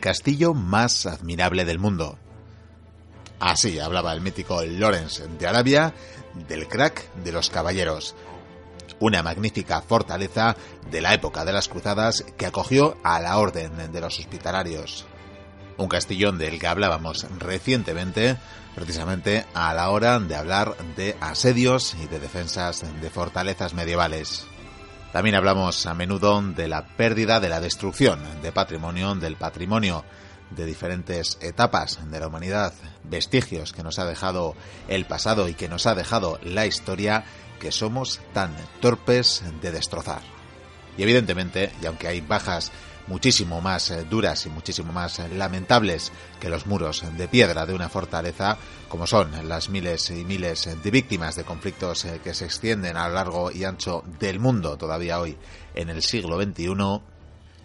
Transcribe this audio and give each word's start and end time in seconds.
Castillo 0.00 0.54
más 0.54 1.06
admirable 1.06 1.64
del 1.64 1.78
mundo. 1.78 2.18
Así 3.38 3.78
hablaba 3.78 4.12
el 4.12 4.20
mítico 4.20 4.62
Lawrence 4.62 5.26
de 5.26 5.46
Arabia 5.46 5.94
del 6.48 6.68
crack 6.68 7.12
de 7.14 7.32
los 7.32 7.50
caballeros, 7.50 8.14
una 8.98 9.22
magnífica 9.22 9.80
fortaleza 9.80 10.56
de 10.90 11.00
la 11.00 11.14
época 11.14 11.44
de 11.44 11.52
las 11.52 11.68
cruzadas 11.68 12.24
que 12.36 12.46
acogió 12.46 12.96
a 13.02 13.20
la 13.20 13.38
orden 13.38 13.92
de 13.92 14.00
los 14.00 14.18
hospitalarios. 14.18 15.06
Un 15.78 15.88
castillón 15.88 16.36
del 16.36 16.58
que 16.58 16.66
hablábamos 16.66 17.26
recientemente, 17.38 18.36
precisamente 18.74 19.46
a 19.54 19.72
la 19.72 19.88
hora 19.88 20.20
de 20.20 20.36
hablar 20.36 20.76
de 20.96 21.16
asedios 21.20 21.94
y 21.94 22.06
de 22.06 22.20
defensas 22.20 22.84
de 23.00 23.10
fortalezas 23.10 23.72
medievales. 23.72 24.46
También 25.12 25.34
hablamos 25.34 25.86
a 25.86 25.94
menudo 25.94 26.40
de 26.40 26.68
la 26.68 26.86
pérdida, 26.86 27.40
de 27.40 27.48
la 27.48 27.60
destrucción 27.60 28.20
de 28.42 28.52
patrimonio, 28.52 29.14
del 29.16 29.36
patrimonio 29.36 30.04
de 30.50 30.64
diferentes 30.64 31.36
etapas 31.40 31.98
de 32.10 32.20
la 32.20 32.28
humanidad, 32.28 32.72
vestigios 33.04 33.72
que 33.72 33.82
nos 33.82 33.98
ha 33.98 34.04
dejado 34.04 34.54
el 34.88 35.06
pasado 35.06 35.48
y 35.48 35.54
que 35.54 35.68
nos 35.68 35.86
ha 35.86 35.96
dejado 35.96 36.38
la 36.44 36.66
historia, 36.66 37.24
que 37.58 37.72
somos 37.72 38.20
tan 38.32 38.54
torpes 38.80 39.42
de 39.60 39.72
destrozar. 39.72 40.22
Y 40.96 41.02
evidentemente, 41.02 41.72
y 41.82 41.86
aunque 41.86 42.08
hay 42.08 42.20
bajas 42.20 42.70
muchísimo 43.10 43.60
más 43.60 43.90
eh, 43.90 44.04
duras 44.08 44.46
y 44.46 44.50
muchísimo 44.50 44.92
más 44.92 45.18
eh, 45.18 45.28
lamentables 45.28 46.12
que 46.38 46.48
los 46.48 46.66
muros 46.66 47.04
de 47.18 47.26
piedra 47.26 47.66
de 47.66 47.74
una 47.74 47.88
fortaleza, 47.88 48.56
como 48.88 49.06
son 49.08 49.48
las 49.48 49.68
miles 49.68 50.10
y 50.10 50.24
miles 50.24 50.68
de 50.80 50.90
víctimas 50.90 51.34
de 51.34 51.42
conflictos 51.42 52.04
eh, 52.04 52.20
que 52.22 52.34
se 52.34 52.44
extienden 52.44 52.96
a 52.96 53.08
lo 53.08 53.14
largo 53.14 53.50
y 53.50 53.64
ancho 53.64 54.04
del 54.20 54.38
mundo 54.38 54.78
todavía 54.78 55.20
hoy 55.20 55.36
en 55.74 55.90
el 55.90 56.02
siglo 56.02 56.40
XXI, 56.40 56.66
no 56.74 57.02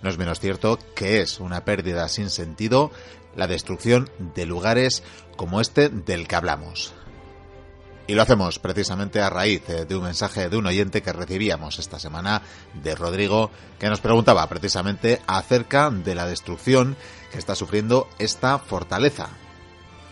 es 0.04 0.18
menos 0.18 0.40
cierto 0.40 0.80
que 0.96 1.22
es 1.22 1.40
una 1.40 1.64
pérdida 1.64 2.10
sin 2.10 2.32
sentido 2.32 2.92
la 3.36 3.46
destrucción 3.46 4.10
de 4.34 4.48
lugares 4.48 5.04
como 5.38 5.62
este 5.62 5.90
del 5.90 6.28
que 6.28 6.36
hablamos. 6.36 6.96
Y 8.08 8.14
lo 8.14 8.22
hacemos 8.22 8.60
precisamente 8.60 9.20
a 9.20 9.30
raíz 9.30 9.68
eh, 9.68 9.86
de 9.86 9.96
un 9.96 10.04
mensaje 10.04 10.48
de 10.50 10.58
un 10.58 10.68
oyente 10.68 11.02
que 11.02 11.12
recibíamos 11.12 11.80
esta 11.80 11.98
semana 11.98 12.42
de 12.74 12.94
Rodrigo, 12.94 13.50
que 13.80 13.90
nos 13.90 14.00
preguntaba 14.00 14.48
precisamente 14.48 15.22
acerca 15.26 15.90
de 15.90 16.14
la 16.14 16.28
destrucción 16.28 16.96
que 17.32 17.40
está 17.40 17.56
sufriendo 17.56 18.08
esta 18.20 18.60
fortaleza. 18.60 19.30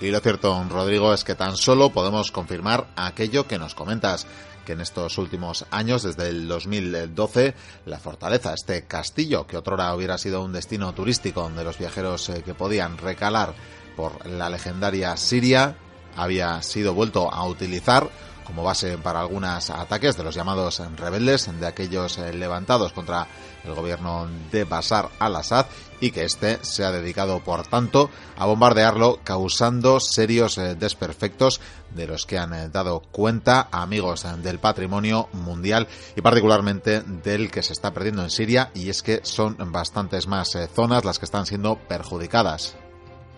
Y 0.02 0.10
lo 0.10 0.20
cierto, 0.22 0.66
Rodrigo, 0.70 1.14
es 1.14 1.24
que 1.24 1.36
tan 1.36 1.56
solo 1.56 1.92
podemos 1.92 2.32
confirmar 2.32 2.88
aquello 2.96 3.48
que 3.48 3.60
nos 3.60 3.76
comentas, 3.76 4.26
que 4.66 4.74
en 4.74 4.82
estos 4.82 5.18
últimos 5.20 5.66
años, 5.70 6.04
desde 6.04 6.30
el 6.30 6.48
2012, 6.48 7.54
la 7.86 8.00
fortaleza, 8.00 8.54
este 8.54 8.84
castillo 8.84 9.46
que 9.46 9.58
otrora 9.58 9.94
hubiera 9.96 10.18
sido 10.18 10.44
un 10.44 10.52
destino 10.52 10.94
turístico 10.94 11.44
donde 11.44 11.64
los 11.64 11.78
viajeros 11.78 12.28
eh, 12.30 12.42
que 12.44 12.56
podían 12.56 12.98
recalar 12.98 13.54
por 13.96 14.26
la 14.26 14.50
legendaria 14.50 15.16
Siria, 15.16 15.76
había 16.16 16.62
sido 16.62 16.94
vuelto 16.94 17.32
a 17.32 17.46
utilizar 17.46 18.10
como 18.44 18.64
base 18.64 18.98
para 18.98 19.22
algunos 19.22 19.70
ataques 19.70 20.18
de 20.18 20.24
los 20.24 20.36
llamados 20.36 20.82
rebeldes, 20.98 21.50
de 21.60 21.68
aquellos 21.68 22.18
eh, 22.18 22.34
levantados 22.34 22.94
contra 22.94 23.28
el 23.64 23.74
gobierno 23.74 24.28
de 24.52 24.66
Bashar 24.66 25.10
al-Assad 25.20 25.66
y 26.02 26.12
que 26.12 26.26
éste 26.26 26.60
se 26.62 26.84
ha 26.84 26.92
dedicado, 26.92 27.40
por 27.40 27.66
tanto, 27.66 28.10
a 28.38 28.46
bombardearlo, 28.46 29.20
causando 29.24 30.00
serios 30.00 30.58
eh, 30.58 30.76
desperfectos 30.76 31.62
de 31.96 32.08
los 32.08 32.26
que 32.26 32.38
han 32.38 32.54
eh, 32.54 32.70
dado 32.70 33.00
cuenta 33.00 33.70
amigos 33.72 34.26
del 34.42 34.60
patrimonio 34.60 35.30
mundial 35.32 35.88
y 36.16 36.22
particularmente 36.22 37.02
del 37.02 37.50
que 37.50 37.64
se 37.64 37.74
está 37.74 37.94
perdiendo 37.94 38.24
en 38.24 38.30
Siria 38.30 38.72
y 38.74 38.90
es 38.90 39.02
que 39.02 39.22
son 39.24 39.56
bastantes 39.72 40.28
más 40.28 40.58
zonas 40.76 41.06
las 41.06 41.20
que 41.20 41.26
están 41.26 41.46
siendo 41.46 41.78
perjudicadas. 41.78 42.76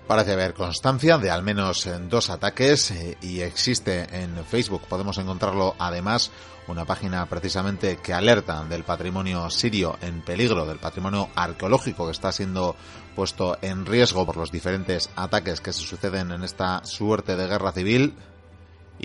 Parece 0.07 0.33
haber 0.33 0.53
constancia 0.53 1.17
de 1.17 1.31
al 1.31 1.41
menos 1.41 1.87
eh, 1.87 1.97
dos 2.07 2.29
ataques 2.29 2.91
eh, 2.91 3.17
y 3.21 3.41
existe 3.41 4.07
en 4.11 4.45
Facebook, 4.45 4.83
podemos 4.87 5.17
encontrarlo 5.17 5.75
además, 5.79 6.29
una 6.67 6.85
página 6.85 7.25
precisamente 7.25 7.97
que 7.97 8.13
alerta 8.13 8.63
del 8.65 8.83
patrimonio 8.83 9.49
sirio 9.49 9.97
en 10.01 10.21
peligro, 10.21 10.67
del 10.67 10.77
patrimonio 10.77 11.29
arqueológico 11.33 12.05
que 12.05 12.11
está 12.11 12.31
siendo 12.31 12.75
puesto 13.15 13.57
en 13.63 13.87
riesgo 13.87 14.27
por 14.27 14.37
los 14.37 14.51
diferentes 14.51 15.09
ataques 15.15 15.59
que 15.59 15.73
se 15.73 15.81
suceden 15.81 16.31
en 16.31 16.43
esta 16.43 16.85
suerte 16.85 17.35
de 17.35 17.47
guerra 17.47 17.71
civil 17.71 18.13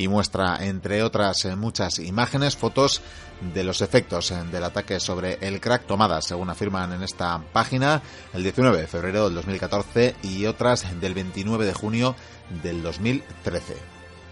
y 0.00 0.08
muestra, 0.08 0.64
entre 0.64 1.02
otras 1.02 1.44
eh, 1.44 1.56
muchas 1.56 1.98
imágenes, 1.98 2.56
fotos 2.56 3.02
de 3.52 3.64
los 3.64 3.82
efectos 3.82 4.30
eh, 4.30 4.42
del 4.50 4.64
ataque 4.64 4.98
sobre 4.98 5.34
el 5.42 5.60
crack 5.60 5.86
tomadas, 5.86 6.24
según 6.24 6.48
afirman 6.48 6.94
en 6.94 7.02
esta 7.02 7.38
página, 7.52 8.00
el 8.32 8.42
19 8.42 8.80
de 8.80 8.86
febrero 8.86 9.24
del 9.24 9.34
2014 9.34 10.16
y 10.22 10.46
otras 10.46 10.86
del 11.00 11.12
29 11.12 11.66
de 11.66 11.74
junio 11.74 12.16
del 12.62 12.82
2013. 12.82 13.76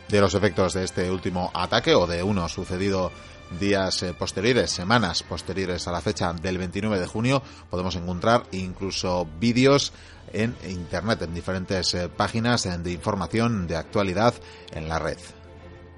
De 0.08 0.20
los 0.22 0.32
efectos 0.32 0.72
de 0.72 0.84
este 0.84 1.10
último 1.10 1.50
ataque 1.52 1.94
o 1.94 2.06
de 2.06 2.22
uno 2.22 2.48
sucedido 2.48 3.12
días 3.60 4.02
eh, 4.02 4.14
posteriores, 4.14 4.70
semanas 4.70 5.22
posteriores 5.22 5.86
a 5.86 5.92
la 5.92 6.00
fecha 6.00 6.32
del 6.32 6.56
29 6.56 6.98
de 6.98 7.06
junio, 7.06 7.42
podemos 7.68 7.94
encontrar 7.94 8.44
incluso 8.52 9.28
vídeos 9.38 9.92
en 10.32 10.56
Internet, 10.66 11.20
en 11.22 11.34
diferentes 11.34 11.94
páginas 12.16 12.66
de 12.82 12.90
información 12.90 13.66
de 13.66 13.76
actualidad 13.76 14.32
en 14.72 14.88
la 14.88 14.98
red 14.98 15.18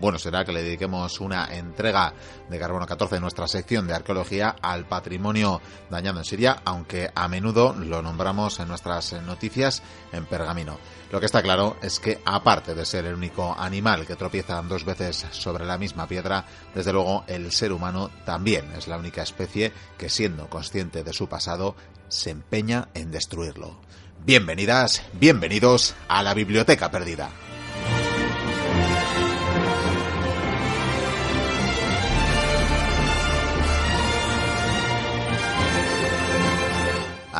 bueno 0.00 0.18
será 0.18 0.44
que 0.44 0.52
le 0.52 0.62
dediquemos 0.62 1.20
una 1.20 1.54
entrega 1.54 2.14
de 2.48 2.58
Carbono 2.58 2.86
14 2.86 3.16
de 3.16 3.20
nuestra 3.20 3.46
sección 3.46 3.86
de 3.86 3.94
arqueología 3.94 4.56
al 4.60 4.86
patrimonio 4.86 5.60
dañado 5.90 6.18
en 6.18 6.24
Siria, 6.24 6.62
aunque 6.64 7.10
a 7.14 7.28
menudo 7.28 7.74
lo 7.74 8.02
nombramos 8.02 8.58
en 8.60 8.68
nuestras 8.68 9.12
noticias 9.22 9.82
en 10.12 10.24
pergamino. 10.24 10.78
Lo 11.12 11.20
que 11.20 11.26
está 11.26 11.42
claro 11.42 11.76
es 11.82 11.98
que, 11.98 12.20
aparte 12.24 12.74
de 12.74 12.86
ser 12.86 13.04
el 13.04 13.14
único 13.14 13.54
animal 13.58 14.06
que 14.06 14.16
tropieza 14.16 14.62
dos 14.62 14.84
veces 14.84 15.26
sobre 15.32 15.66
la 15.66 15.76
misma 15.76 16.06
piedra, 16.06 16.46
desde 16.74 16.92
luego 16.92 17.24
el 17.26 17.50
ser 17.52 17.72
humano 17.72 18.10
también 18.24 18.72
es 18.76 18.88
la 18.88 18.96
única 18.96 19.22
especie 19.22 19.72
que, 19.98 20.08
siendo 20.08 20.48
consciente 20.48 21.02
de 21.02 21.12
su 21.12 21.28
pasado, 21.28 21.74
se 22.08 22.30
empeña 22.30 22.88
en 22.94 23.10
destruirlo. 23.10 23.80
Bienvenidas, 24.24 25.02
bienvenidos 25.14 25.94
a 26.08 26.22
la 26.22 26.34
Biblioteca 26.34 26.90
Perdida. 26.90 27.30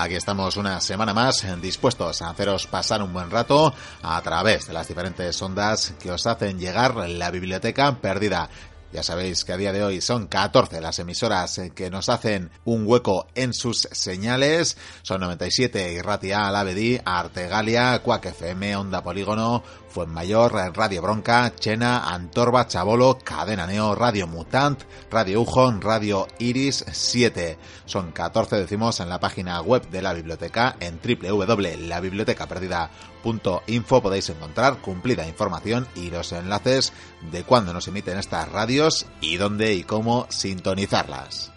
Aquí 0.00 0.14
estamos 0.14 0.56
una 0.56 0.80
semana 0.80 1.12
más 1.12 1.44
dispuestos 1.60 2.22
a 2.22 2.30
haceros 2.30 2.66
pasar 2.66 3.02
un 3.02 3.12
buen 3.12 3.30
rato 3.30 3.74
a 4.00 4.18
través 4.22 4.66
de 4.66 4.72
las 4.72 4.88
diferentes 4.88 5.42
ondas 5.42 5.92
que 6.00 6.10
os 6.10 6.26
hacen 6.26 6.58
llegar 6.58 6.96
la 6.96 7.30
biblioteca 7.30 7.94
perdida. 8.00 8.48
Ya 8.94 9.02
sabéis 9.02 9.44
que 9.44 9.52
a 9.52 9.58
día 9.58 9.74
de 9.74 9.84
hoy 9.84 10.00
son 10.00 10.26
14 10.26 10.80
las 10.80 10.98
emisoras 11.00 11.60
que 11.74 11.90
nos 11.90 12.08
hacen 12.08 12.50
un 12.64 12.86
hueco 12.86 13.26
en 13.34 13.52
sus 13.52 13.88
señales. 13.92 14.78
Son 15.02 15.20
97 15.20 15.92
Irratia, 15.92 16.48
Alavedi, 16.48 16.98
Artegalia, 17.04 17.98
Cuac 17.98 18.24
FM, 18.24 18.76
Onda 18.76 19.02
Polígono, 19.02 19.62
Fuenmayor, 19.90 20.52
Radio 20.74 21.02
Bronca, 21.02 21.52
Chena, 21.54 22.10
Antorba, 22.12 22.66
Chabolo, 22.66 23.18
Cadena 23.22 23.66
Neo, 23.66 23.94
Radio 23.94 24.26
Mutant, 24.26 24.82
Radio 25.10 25.42
Ujon, 25.42 25.82
Radio 25.82 26.26
Iris 26.38 26.84
7. 26.90 27.58
Son 27.84 28.12
14 28.12 28.56
decimos 28.56 29.00
en 29.00 29.08
la 29.08 29.18
página 29.20 29.60
web 29.60 29.88
de 29.90 30.02
la 30.02 30.14
biblioteca 30.14 30.76
en 30.80 31.00
www.labibliotecaperdida.info 31.02 34.02
podéis 34.02 34.30
encontrar 34.30 34.78
cumplida 34.78 35.26
información 35.26 35.88
y 35.94 36.10
los 36.10 36.32
enlaces 36.32 36.92
de 37.32 37.42
cuándo 37.42 37.72
nos 37.72 37.88
emiten 37.88 38.18
estas 38.18 38.48
radios 38.50 39.06
y 39.20 39.36
dónde 39.36 39.74
y 39.74 39.82
cómo 39.82 40.26
sintonizarlas. 40.30 41.50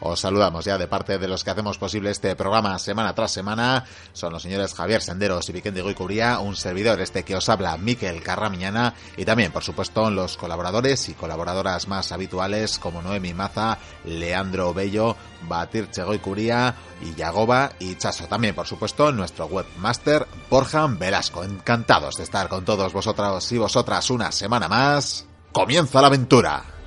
Os 0.00 0.20
saludamos 0.20 0.64
ya 0.64 0.78
de 0.78 0.86
parte 0.86 1.18
de 1.18 1.28
los 1.28 1.44
que 1.44 1.50
hacemos 1.50 1.78
posible 1.78 2.10
este 2.10 2.34
programa 2.36 2.78
semana 2.78 3.14
tras 3.14 3.32
semana. 3.32 3.84
Son 4.12 4.32
los 4.32 4.42
señores 4.42 4.74
Javier 4.74 5.02
Senderos 5.02 5.48
y 5.48 5.52
Vicente 5.52 5.82
Goicuría, 5.82 6.38
un 6.38 6.56
servidor 6.56 7.00
este 7.00 7.24
que 7.24 7.36
os 7.36 7.48
habla, 7.48 7.76
Miquel 7.76 8.22
Carramiñana, 8.22 8.94
y 9.16 9.24
también, 9.24 9.52
por 9.52 9.64
supuesto, 9.64 10.10
los 10.10 10.36
colaboradores 10.36 11.08
y 11.08 11.14
colaboradoras 11.14 11.88
más 11.88 12.12
habituales 12.12 12.78
como 12.78 13.02
Noemi 13.02 13.34
Maza, 13.34 13.78
Leandro 14.04 14.74
Bello, 14.74 15.16
Batir 15.42 15.88
Goicuría 15.96 16.74
y 17.02 17.14
Yagoba 17.14 17.72
y 17.78 17.96
Chaso. 17.96 18.26
También, 18.26 18.54
por 18.54 18.66
supuesto, 18.66 19.12
nuestro 19.12 19.46
webmaster 19.46 20.26
Borjan 20.50 20.98
Velasco. 20.98 21.44
Encantados 21.44 22.16
de 22.16 22.24
estar 22.24 22.48
con 22.48 22.64
todos 22.64 22.92
vosotros 22.92 23.50
y 23.52 23.58
vosotras 23.58 24.10
una 24.10 24.32
semana 24.32 24.68
más. 24.68 25.26
¡Comienza 25.52 26.00
la 26.00 26.08
aventura! 26.08 26.77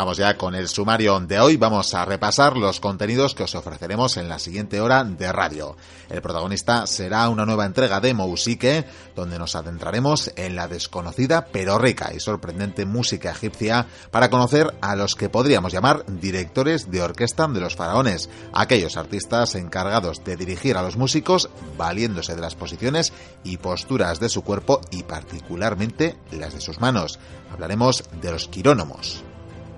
Vamos 0.00 0.16
ya 0.16 0.38
con 0.38 0.54
el 0.54 0.66
sumario 0.66 1.20
de 1.20 1.38
hoy. 1.40 1.58
Vamos 1.58 1.92
a 1.92 2.06
repasar 2.06 2.56
los 2.56 2.80
contenidos 2.80 3.34
que 3.34 3.42
os 3.42 3.54
ofreceremos 3.54 4.16
en 4.16 4.30
la 4.30 4.38
siguiente 4.38 4.80
hora 4.80 5.04
de 5.04 5.30
radio. 5.30 5.76
El 6.08 6.22
protagonista 6.22 6.86
será 6.86 7.28
una 7.28 7.44
nueva 7.44 7.66
entrega 7.66 8.00
de 8.00 8.14
Mousike, 8.14 8.86
donde 9.14 9.38
nos 9.38 9.56
adentraremos 9.56 10.32
en 10.36 10.56
la 10.56 10.68
desconocida 10.68 11.48
pero 11.52 11.76
rica 11.76 12.12
y 12.14 12.20
sorprendente 12.20 12.86
música 12.86 13.32
egipcia 13.32 13.88
para 14.10 14.30
conocer 14.30 14.74
a 14.80 14.96
los 14.96 15.16
que 15.16 15.28
podríamos 15.28 15.70
llamar 15.70 16.06
directores 16.06 16.90
de 16.90 17.02
orquesta 17.02 17.46
de 17.48 17.60
los 17.60 17.76
faraones, 17.76 18.30
aquellos 18.54 18.96
artistas 18.96 19.54
encargados 19.54 20.24
de 20.24 20.38
dirigir 20.38 20.78
a 20.78 20.82
los 20.82 20.96
músicos 20.96 21.50
valiéndose 21.76 22.34
de 22.34 22.40
las 22.40 22.54
posiciones 22.54 23.12
y 23.44 23.58
posturas 23.58 24.18
de 24.18 24.30
su 24.30 24.44
cuerpo 24.44 24.80
y 24.90 25.02
particularmente 25.02 26.16
las 26.30 26.54
de 26.54 26.62
sus 26.62 26.80
manos. 26.80 27.18
Hablaremos 27.52 28.04
de 28.22 28.32
los 28.32 28.48
quirónomos 28.48 29.24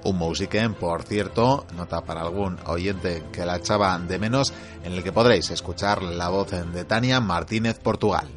un 0.04 0.16
Musiken, 0.16 0.74
por 0.74 1.02
cierto, 1.02 1.66
nota 1.76 2.02
para 2.02 2.22
algún 2.22 2.58
oyente 2.66 3.24
que 3.32 3.44
la 3.44 3.56
echaba 3.56 3.98
de 3.98 4.18
menos, 4.18 4.52
en 4.84 4.92
el 4.92 5.02
que 5.02 5.12
podréis 5.12 5.50
escuchar 5.50 6.02
la 6.02 6.28
voz 6.28 6.50
de 6.50 6.84
Tania 6.84 7.20
Martínez 7.20 7.78
Portugal. 7.78 8.28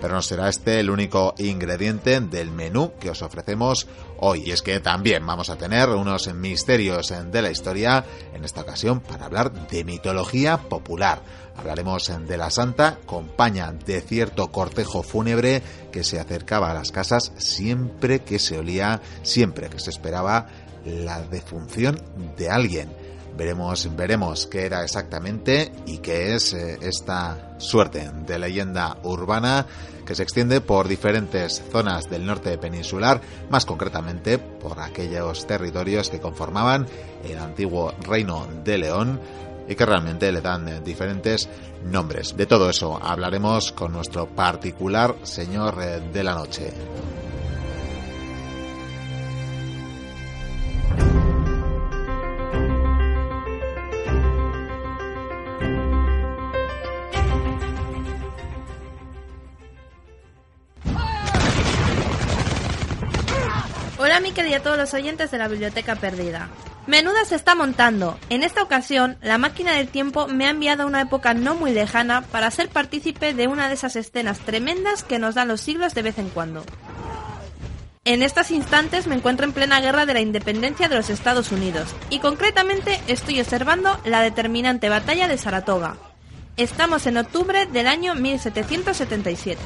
Pero 0.00 0.14
no 0.14 0.22
será 0.22 0.48
este 0.48 0.80
el 0.80 0.90
único 0.90 1.32
ingrediente 1.38 2.20
del 2.20 2.50
menú 2.50 2.92
que 2.98 3.10
os 3.10 3.22
ofrecemos 3.22 3.86
hoy. 4.18 4.42
Y 4.46 4.50
es 4.50 4.60
que 4.60 4.80
también 4.80 5.24
vamos 5.24 5.48
a 5.48 5.56
tener 5.56 5.90
unos 5.90 6.26
misterios 6.34 7.14
de 7.30 7.42
la 7.42 7.50
historia, 7.52 8.04
en 8.34 8.44
esta 8.44 8.62
ocasión 8.62 8.98
para 8.98 9.26
hablar 9.26 9.52
de 9.68 9.84
mitología 9.84 10.56
popular. 10.56 11.22
Hablaremos 11.56 12.10
de 12.26 12.36
la 12.36 12.50
Santa, 12.50 12.98
compañía 13.06 13.72
de 13.72 14.00
cierto 14.00 14.50
cortejo 14.50 15.02
fúnebre 15.02 15.62
que 15.90 16.04
se 16.04 16.18
acercaba 16.18 16.70
a 16.70 16.74
las 16.74 16.90
casas 16.90 17.32
siempre 17.36 18.20
que 18.20 18.38
se 18.38 18.58
olía, 18.58 19.00
siempre 19.22 19.68
que 19.68 19.78
se 19.78 19.90
esperaba 19.90 20.46
la 20.84 21.20
defunción 21.22 22.00
de 22.36 22.50
alguien. 22.50 22.88
Veremos, 23.36 23.88
veremos 23.96 24.46
qué 24.46 24.66
era 24.66 24.82
exactamente 24.84 25.72
y 25.86 25.98
qué 25.98 26.34
es 26.34 26.52
eh, 26.52 26.78
esta 26.82 27.54
suerte 27.58 28.10
de 28.26 28.38
leyenda 28.38 28.98
urbana 29.04 29.66
que 30.04 30.14
se 30.14 30.22
extiende 30.22 30.60
por 30.60 30.86
diferentes 30.86 31.62
zonas 31.70 32.10
del 32.10 32.26
norte 32.26 32.58
peninsular, 32.58 33.20
más 33.48 33.64
concretamente 33.64 34.36
por 34.38 34.80
aquellos 34.80 35.46
territorios 35.46 36.10
que 36.10 36.20
conformaban 36.20 36.86
el 37.24 37.38
antiguo 37.38 37.94
reino 38.02 38.46
de 38.64 38.78
León 38.78 39.20
y 39.68 39.74
que 39.74 39.86
realmente 39.86 40.30
le 40.32 40.40
dan 40.40 40.68
eh, 40.68 40.80
diferentes 40.80 41.48
nombres. 41.84 42.36
De 42.36 42.46
todo 42.46 42.70
eso 42.70 42.98
hablaremos 43.02 43.72
con 43.72 43.92
nuestro 43.92 44.26
particular 44.26 45.14
señor 45.22 45.78
eh, 45.82 46.00
de 46.12 46.24
la 46.24 46.34
noche. 46.34 46.72
Hola 63.98 64.18
Miquel 64.18 64.48
y 64.48 64.54
a 64.54 64.62
todos 64.62 64.76
los 64.76 64.92
oyentes 64.94 65.30
de 65.30 65.38
la 65.38 65.46
Biblioteca 65.46 65.94
Perdida. 65.94 66.50
Menuda 66.86 67.24
se 67.24 67.36
está 67.36 67.54
montando. 67.54 68.18
En 68.28 68.42
esta 68.42 68.62
ocasión, 68.62 69.16
la 69.22 69.38
máquina 69.38 69.72
del 69.72 69.86
tiempo 69.86 70.26
me 70.26 70.46
ha 70.46 70.50
enviado 70.50 70.82
a 70.82 70.86
una 70.86 71.02
época 71.02 71.32
no 71.32 71.54
muy 71.54 71.72
lejana 71.72 72.22
para 72.22 72.50
ser 72.50 72.68
partícipe 72.68 73.34
de 73.34 73.46
una 73.46 73.68
de 73.68 73.74
esas 73.74 73.94
escenas 73.94 74.40
tremendas 74.40 75.04
que 75.04 75.20
nos 75.20 75.36
dan 75.36 75.48
los 75.48 75.60
siglos 75.60 75.94
de 75.94 76.02
vez 76.02 76.18
en 76.18 76.28
cuando. 76.28 76.64
En 78.04 78.22
estos 78.22 78.50
instantes 78.50 79.06
me 79.06 79.14
encuentro 79.14 79.46
en 79.46 79.52
plena 79.52 79.80
guerra 79.80 80.06
de 80.06 80.14
la 80.14 80.20
independencia 80.20 80.88
de 80.88 80.96
los 80.96 81.08
Estados 81.08 81.52
Unidos 81.52 81.94
y 82.10 82.18
concretamente 82.18 83.00
estoy 83.06 83.40
observando 83.40 83.96
la 84.04 84.20
determinante 84.22 84.88
batalla 84.88 85.28
de 85.28 85.38
Saratoga. 85.38 85.98
Estamos 86.56 87.06
en 87.06 87.16
octubre 87.16 87.66
del 87.66 87.86
año 87.86 88.16
1777. 88.16 89.60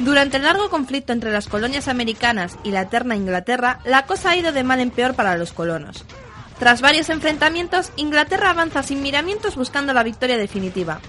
Durante 0.00 0.38
el 0.38 0.44
largo 0.44 0.70
conflicto 0.70 1.12
entre 1.12 1.30
las 1.30 1.46
colonias 1.46 1.86
americanas 1.86 2.56
y 2.64 2.70
la 2.70 2.82
eterna 2.82 3.16
Inglaterra, 3.16 3.80
la 3.84 4.06
cosa 4.06 4.30
ha 4.30 4.36
ido 4.36 4.50
de 4.50 4.64
mal 4.64 4.80
en 4.80 4.90
peor 4.90 5.14
para 5.14 5.36
los 5.36 5.52
colonos. 5.52 6.06
Tras 6.58 6.80
varios 6.80 7.10
enfrentamientos, 7.10 7.92
Inglaterra 7.96 8.50
avanza 8.50 8.82
sin 8.82 9.02
miramientos 9.02 9.56
buscando 9.56 9.92
la 9.92 10.02
victoria 10.02 10.38
definitiva. 10.38 11.00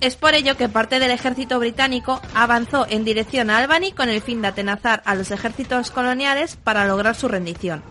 Es 0.00 0.14
por 0.14 0.34
ello 0.34 0.56
que 0.56 0.68
parte 0.68 1.00
del 1.00 1.10
ejército 1.10 1.58
británico 1.58 2.20
avanzó 2.32 2.86
en 2.88 3.04
dirección 3.04 3.50
a 3.50 3.58
Albany 3.58 3.90
con 3.90 4.08
el 4.08 4.22
fin 4.22 4.40
de 4.40 4.48
atenazar 4.48 5.02
a 5.04 5.16
los 5.16 5.32
ejércitos 5.32 5.90
coloniales 5.90 6.56
para 6.56 6.86
lograr 6.86 7.16
su 7.16 7.26
rendición. 7.26 7.82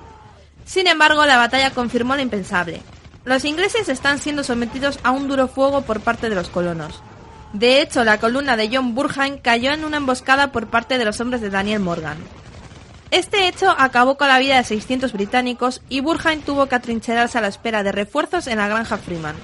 Sin 0.64 0.88
embargo, 0.88 1.26
la 1.26 1.38
batalla 1.38 1.72
confirmó 1.72 2.16
lo 2.16 2.22
impensable. 2.22 2.82
Los 3.26 3.44
ingleses 3.44 3.90
están 3.90 4.20
siendo 4.20 4.46
sometidos 4.46 4.98
a 5.04 5.12
un 5.12 5.28
duro 5.28 5.50
fuego 5.50 5.82
por 5.82 6.00
parte 6.00 6.30
de 6.30 6.36
los 6.36 6.48
colonos. 6.48 7.02
De 7.56 7.82
hecho, 7.82 8.04
la 8.04 8.20
columna 8.20 8.58
de 8.58 8.70
John 8.70 8.96
Burheim 8.96 9.38
cayó 9.38 9.72
en 9.72 9.86
una 9.86 9.96
emboscada 9.96 10.52
por 10.52 10.68
parte 10.68 10.98
de 10.98 11.06
los 11.06 11.22
hombres 11.22 11.40
de 11.40 11.50
Daniel 11.50 11.80
Morgan. 11.80 12.18
Este 13.12 13.48
hecho 13.48 13.74
acabó 13.78 14.18
con 14.18 14.28
la 14.28 14.40
vida 14.40 14.58
de 14.58 14.66
600 14.66 15.14
británicos 15.14 15.82
y 15.88 16.02
Burheim 16.02 16.42
tuvo 16.42 16.66
que 16.66 16.76
atrincherarse 16.76 17.38
a 17.38 17.42
la 17.42 17.48
espera 17.48 17.82
de 17.82 17.94
refuerzos 17.94 18.48
en 18.48 18.58
la 18.58 18.68
granja 18.68 18.98
Freeman. 18.98 19.38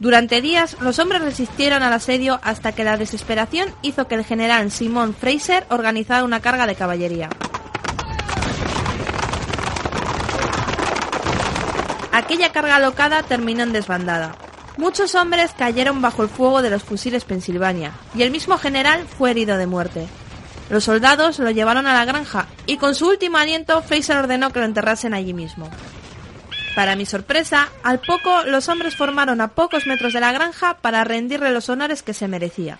Durante 0.00 0.40
días, 0.40 0.76
los 0.80 0.98
hombres 0.98 1.22
resistieron 1.22 1.84
al 1.84 1.92
asedio 1.92 2.40
hasta 2.42 2.72
que 2.72 2.82
la 2.82 2.96
desesperación 2.96 3.72
hizo 3.82 4.08
que 4.08 4.16
el 4.16 4.24
general 4.24 4.72
Simon 4.72 5.14
Fraser 5.14 5.64
organizara 5.70 6.24
una 6.24 6.40
carga 6.40 6.66
de 6.66 6.74
caballería. 6.74 7.28
Aquella 12.10 12.50
carga 12.50 12.76
alocada 12.76 13.22
terminó 13.22 13.62
en 13.62 13.72
desbandada. 13.72 14.34
Muchos 14.76 15.14
hombres 15.14 15.52
cayeron 15.56 16.02
bajo 16.02 16.22
el 16.22 16.28
fuego 16.28 16.60
de 16.60 16.70
los 16.70 16.82
fusiles 16.82 17.24
Pensilvania 17.24 17.92
y 18.14 18.22
el 18.22 18.30
mismo 18.30 18.58
general 18.58 19.06
fue 19.06 19.30
herido 19.30 19.56
de 19.56 19.66
muerte. 19.66 20.06
Los 20.68 20.84
soldados 20.84 21.38
lo 21.38 21.50
llevaron 21.50 21.86
a 21.86 21.94
la 21.94 22.04
granja 22.04 22.46
y 22.66 22.76
con 22.76 22.94
su 22.94 23.08
último 23.08 23.38
aliento 23.38 23.80
Fraser 23.82 24.18
ordenó 24.18 24.52
que 24.52 24.60
lo 24.60 24.66
enterrasen 24.66 25.14
allí 25.14 25.32
mismo. 25.32 25.70
Para 26.74 26.94
mi 26.94 27.06
sorpresa, 27.06 27.70
al 27.82 28.00
poco 28.00 28.44
los 28.44 28.68
hombres 28.68 28.96
formaron 28.96 29.40
a 29.40 29.48
pocos 29.48 29.86
metros 29.86 30.12
de 30.12 30.20
la 30.20 30.32
granja 30.32 30.74
para 30.74 31.04
rendirle 31.04 31.52
los 31.52 31.70
honores 31.70 32.02
que 32.02 32.12
se 32.12 32.28
merecía. 32.28 32.78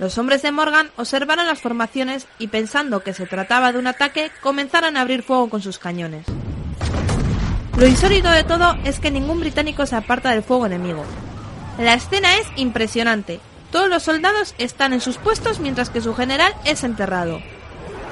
Los 0.00 0.18
hombres 0.18 0.42
de 0.42 0.50
Morgan 0.50 0.90
observaron 0.96 1.46
las 1.46 1.60
formaciones 1.60 2.26
y 2.40 2.48
pensando 2.48 3.04
que 3.04 3.14
se 3.14 3.26
trataba 3.26 3.70
de 3.70 3.78
un 3.78 3.86
ataque, 3.86 4.32
comenzaron 4.40 4.96
a 4.96 5.02
abrir 5.02 5.22
fuego 5.22 5.48
con 5.48 5.62
sus 5.62 5.78
cañones. 5.78 6.26
Lo 7.76 7.88
insólito 7.88 8.30
de 8.30 8.44
todo 8.44 8.76
es 8.84 9.00
que 9.00 9.10
ningún 9.10 9.40
británico 9.40 9.84
se 9.84 9.96
aparta 9.96 10.30
del 10.30 10.44
fuego 10.44 10.66
enemigo. 10.66 11.04
La 11.78 11.94
escena 11.94 12.36
es 12.36 12.46
impresionante. 12.54 13.40
Todos 13.72 13.88
los 13.88 14.04
soldados 14.04 14.54
están 14.58 14.92
en 14.92 15.00
sus 15.00 15.16
puestos 15.16 15.58
mientras 15.58 15.90
que 15.90 16.00
su 16.00 16.14
general 16.14 16.54
es 16.64 16.84
enterrado. 16.84 17.40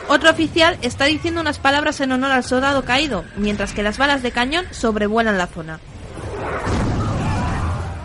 Otro 0.09 0.31
oficial 0.31 0.76
está 0.83 1.04
diciendo 1.04 1.40
unas 1.40 1.61
palabras 1.61 2.00
en 2.00 2.11
honor 2.11 2.33
al 2.33 2.42
soldado 2.42 2.85
caído, 2.85 3.25
mientras 3.37 3.73
que 3.73 3.85
las 3.85 3.99
balas 3.99 4.23
de 4.23 4.33
cañón 4.33 4.66
sobrevuelan 4.73 5.38
la 5.38 5.47
zona. 5.47 5.78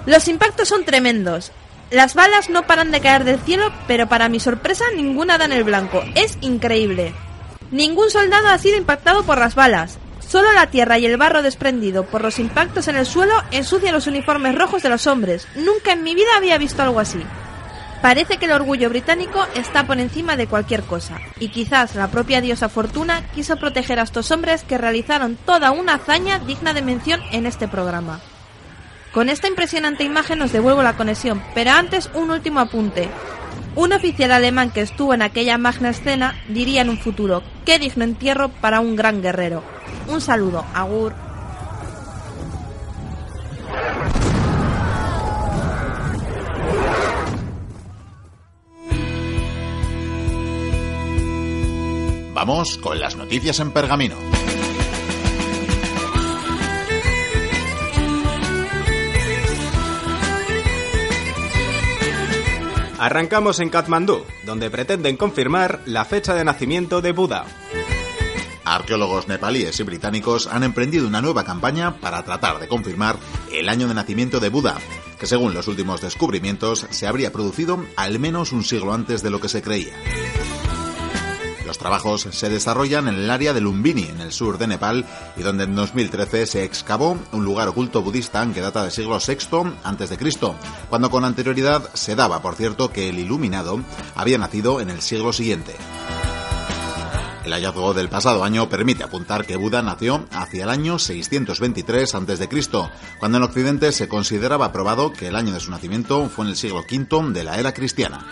Los 0.05 0.27
impactos 0.27 0.69
son 0.69 0.85
tremendos. 0.85 1.51
Las 1.89 2.13
balas 2.13 2.51
no 2.51 2.67
paran 2.67 2.91
de 2.91 3.01
caer 3.01 3.23
del 3.23 3.39
cielo, 3.39 3.71
pero 3.87 4.07
para 4.07 4.29
mi 4.29 4.39
sorpresa 4.39 4.85
ninguna 4.95 5.39
da 5.39 5.45
en 5.45 5.53
el 5.53 5.63
blanco. 5.63 6.03
Es 6.13 6.37
increíble. 6.41 7.13
Ningún 7.71 8.11
soldado 8.11 8.47
ha 8.47 8.57
sido 8.59 8.77
impactado 8.77 9.23
por 9.23 9.39
las 9.39 9.55
balas. 9.55 9.97
Solo 10.27 10.51
la 10.51 10.67
tierra 10.67 10.97
y 10.97 11.05
el 11.05 11.15
barro 11.15 11.41
desprendido 11.41 12.05
por 12.05 12.21
los 12.21 12.37
impactos 12.39 12.89
en 12.89 12.97
el 12.97 13.05
suelo 13.05 13.33
ensucian 13.51 13.93
los 13.93 14.07
uniformes 14.07 14.55
rojos 14.55 14.83
de 14.83 14.89
los 14.89 15.07
hombres. 15.07 15.47
Nunca 15.55 15.93
en 15.93 16.03
mi 16.03 16.15
vida 16.15 16.27
había 16.35 16.57
visto 16.57 16.83
algo 16.83 16.99
así. 16.99 17.23
Parece 18.01 18.37
que 18.37 18.45
el 18.45 18.51
orgullo 18.51 18.89
británico 18.89 19.45
está 19.55 19.87
por 19.87 19.99
encima 19.99 20.35
de 20.35 20.47
cualquier 20.47 20.83
cosa, 20.83 21.17
y 21.39 21.49
quizás 21.49 21.95
la 21.95 22.09
propia 22.09 22.41
diosa 22.41 22.69
Fortuna 22.69 23.23
quiso 23.33 23.57
proteger 23.57 23.99
a 23.99 24.03
estos 24.03 24.29
hombres 24.29 24.63
que 24.63 24.77
realizaron 24.77 25.35
toda 25.35 25.71
una 25.71 25.95
hazaña 25.95 26.39
digna 26.39 26.73
de 26.73 26.83
mención 26.83 27.21
en 27.31 27.47
este 27.47 27.67
programa. 27.67 28.19
Con 29.17 29.29
esta 29.29 29.47
impresionante 29.47 30.03
imagen 30.03 30.43
os 30.43 30.51
devuelvo 30.51 30.83
la 30.83 30.95
conexión, 30.95 31.41
pero 31.55 31.71
antes 31.71 32.07
un 32.13 32.29
último 32.29 32.59
apunte. 32.59 33.09
Un 33.75 33.91
oficial 33.91 34.31
alemán 34.31 34.69
que 34.69 34.81
estuvo 34.81 35.11
en 35.11 35.23
aquella 35.23 35.57
magna 35.57 35.89
escena 35.89 36.35
diría 36.49 36.81
en 36.81 36.89
un 36.91 36.99
futuro, 36.99 37.41
qué 37.65 37.79
digno 37.79 38.03
entierro 38.03 38.49
para 38.49 38.79
un 38.79 38.95
gran 38.95 39.23
guerrero. 39.23 39.63
Un 40.07 40.21
saludo, 40.21 40.63
Agur. 40.71 41.15
Vamos 52.35 52.77
con 52.77 52.99
las 52.99 53.15
noticias 53.15 53.59
en 53.61 53.71
pergamino. 53.71 54.15
Arrancamos 62.99 63.59
en 63.59 63.69
Katmandú, 63.69 64.25
donde 64.43 64.71
pretenden 64.71 65.17
confirmar 65.17 65.81
la 65.85 66.03
fecha 66.03 66.33
de 66.33 66.43
nacimiento 66.43 66.99
de 66.99 67.11
Buda. 67.11 67.45
Arqueólogos 68.65 69.27
nepalíes 69.27 69.79
y 69.79 69.83
británicos 69.83 70.47
han 70.47 70.63
emprendido 70.63 71.07
una 71.07 71.21
nueva 71.21 71.43
campaña 71.43 71.99
para 71.99 72.23
tratar 72.23 72.59
de 72.59 72.67
confirmar 72.67 73.17
el 73.53 73.69
año 73.69 73.87
de 73.87 73.93
nacimiento 73.93 74.39
de 74.39 74.49
Buda, 74.49 74.77
que 75.19 75.27
según 75.27 75.53
los 75.53 75.67
últimos 75.67 76.01
descubrimientos 76.01 76.87
se 76.89 77.05
habría 77.05 77.31
producido 77.31 77.85
al 77.95 78.17
menos 78.17 78.51
un 78.51 78.63
siglo 78.63 78.93
antes 78.93 79.21
de 79.21 79.29
lo 79.29 79.39
que 79.39 79.49
se 79.49 79.61
creía. 79.61 79.93
Los 81.67 81.77
trabajos 81.77 82.25
se 82.31 82.49
desarrollan 82.49 83.09
en 83.09 83.15
el 83.15 83.29
área 83.29 83.51
de 83.51 83.59
Lumbini, 83.59 84.03
en 84.03 84.21
el 84.21 84.31
sur 84.31 84.57
de 84.57 84.67
Nepal, 84.67 85.03
y 85.35 85.41
donde 85.41 85.65
en 85.65 85.75
2013 85.75 86.45
se 86.45 86.63
excavó 86.63 87.17
un 87.33 87.43
lugar 87.43 87.67
oculto 87.67 88.01
budista 88.01 88.47
que 88.53 88.61
data 88.61 88.83
del 88.83 88.91
siglo 88.91 89.19
VI 89.19 89.75
a.C., 89.83 90.17
cuando 90.89 91.09
con 91.11 91.25
anterioridad 91.25 91.93
se 91.93 92.15
daba, 92.15 92.41
por 92.41 92.55
cierto, 92.55 92.93
que 92.93 93.09
el 93.09 93.19
iluminado 93.19 93.81
había 94.15 94.37
nacido 94.37 94.79
en 94.79 94.89
el 94.89 95.01
siglo 95.01 95.33
siguiente. 95.33 95.75
El 97.43 97.51
hallazgo 97.51 97.93
del 97.93 98.07
pasado 98.07 98.45
año 98.45 98.69
permite 98.69 99.03
apuntar 99.03 99.45
que 99.45 99.57
Buda 99.57 99.81
nació 99.81 100.25
hacia 100.31 100.63
el 100.63 100.69
año 100.69 100.97
623 100.99 102.15
a.C., 102.15 102.49
cuando 103.19 103.39
en 103.39 103.43
Occidente 103.43 103.91
se 103.91 104.07
consideraba 104.07 104.71
probado 104.71 105.11
que 105.11 105.27
el 105.27 105.35
año 105.35 105.51
de 105.51 105.59
su 105.59 105.69
nacimiento 105.69 106.29
fue 106.29 106.45
en 106.45 106.51
el 106.51 106.57
siglo 106.57 106.85
V 106.89 107.33
de 107.33 107.43
la 107.43 107.59
era 107.59 107.73
cristiana. 107.73 108.25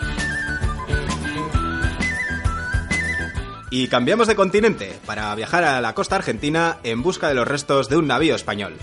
Y 3.78 3.88
cambiamos 3.88 4.26
de 4.26 4.36
continente 4.36 4.98
para 5.04 5.34
viajar 5.34 5.62
a 5.62 5.82
la 5.82 5.94
costa 5.94 6.16
argentina 6.16 6.78
en 6.82 7.02
busca 7.02 7.28
de 7.28 7.34
los 7.34 7.46
restos 7.46 7.90
de 7.90 7.98
un 7.98 8.06
navío 8.06 8.34
español. 8.34 8.78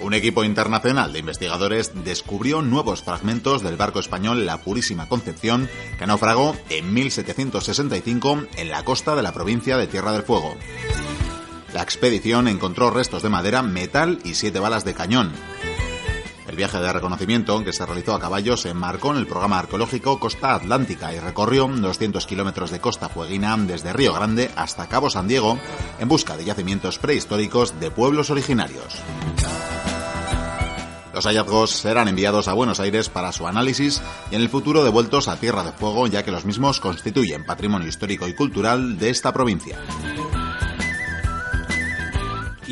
Un 0.00 0.14
equipo 0.14 0.44
internacional 0.44 1.12
de 1.12 1.18
investigadores 1.18 1.92
descubrió 2.04 2.62
nuevos 2.62 3.02
fragmentos 3.02 3.62
del 3.62 3.76
barco 3.76 4.00
español 4.00 4.46
La 4.46 4.62
Purísima 4.62 5.10
Concepción 5.10 5.68
que 5.98 6.06
naufragó 6.06 6.56
en 6.70 6.94
1765 6.94 8.44
en 8.56 8.70
la 8.70 8.82
costa 8.86 9.14
de 9.14 9.22
la 9.22 9.34
provincia 9.34 9.76
de 9.76 9.86
Tierra 9.86 10.12
del 10.12 10.22
Fuego. 10.22 10.56
La 11.74 11.82
expedición 11.82 12.48
encontró 12.48 12.90
restos 12.90 13.22
de 13.22 13.28
madera, 13.28 13.62
metal 13.62 14.20
y 14.24 14.36
siete 14.36 14.58
balas 14.58 14.86
de 14.86 14.94
cañón, 14.94 15.32
el 16.52 16.56
viaje 16.56 16.78
de 16.78 16.92
reconocimiento, 16.92 17.64
que 17.64 17.72
se 17.72 17.86
realizó 17.86 18.14
a 18.14 18.20
caballo, 18.20 18.58
se 18.58 18.68
enmarcó 18.68 19.12
en 19.12 19.16
el 19.16 19.26
programa 19.26 19.58
arqueológico 19.58 20.20
Costa 20.20 20.54
Atlántica 20.54 21.14
y 21.14 21.18
recorrió 21.18 21.66
200 21.66 22.26
kilómetros 22.26 22.70
de 22.70 22.78
costa 22.78 23.08
fueguina 23.08 23.56
desde 23.56 23.94
Río 23.94 24.12
Grande 24.12 24.50
hasta 24.54 24.86
Cabo 24.86 25.08
San 25.08 25.26
Diego 25.26 25.58
en 25.98 26.08
busca 26.08 26.36
de 26.36 26.44
yacimientos 26.44 26.98
prehistóricos 26.98 27.80
de 27.80 27.90
pueblos 27.90 28.28
originarios. 28.28 28.98
Los 31.14 31.24
hallazgos 31.24 31.70
serán 31.70 32.08
enviados 32.08 32.48
a 32.48 32.52
Buenos 32.52 32.80
Aires 32.80 33.08
para 33.08 33.32
su 33.32 33.46
análisis 33.46 34.02
y 34.30 34.34
en 34.34 34.42
el 34.42 34.50
futuro 34.50 34.84
devueltos 34.84 35.28
a 35.28 35.36
Tierra 35.36 35.64
de 35.64 35.72
Fuego 35.72 36.06
ya 36.06 36.22
que 36.22 36.32
los 36.32 36.44
mismos 36.44 36.80
constituyen 36.80 37.46
patrimonio 37.46 37.88
histórico 37.88 38.28
y 38.28 38.34
cultural 38.34 38.98
de 38.98 39.08
esta 39.08 39.32
provincia 39.32 39.78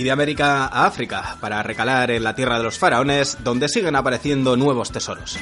y 0.00 0.02
de 0.02 0.12
América 0.12 0.64
a 0.64 0.86
África, 0.86 1.36
para 1.42 1.62
recalar 1.62 2.10
en 2.10 2.24
la 2.24 2.34
tierra 2.34 2.56
de 2.56 2.64
los 2.64 2.78
faraones, 2.78 3.36
donde 3.44 3.68
siguen 3.68 3.96
apareciendo 3.96 4.56
nuevos 4.56 4.90
tesoros. 4.90 5.36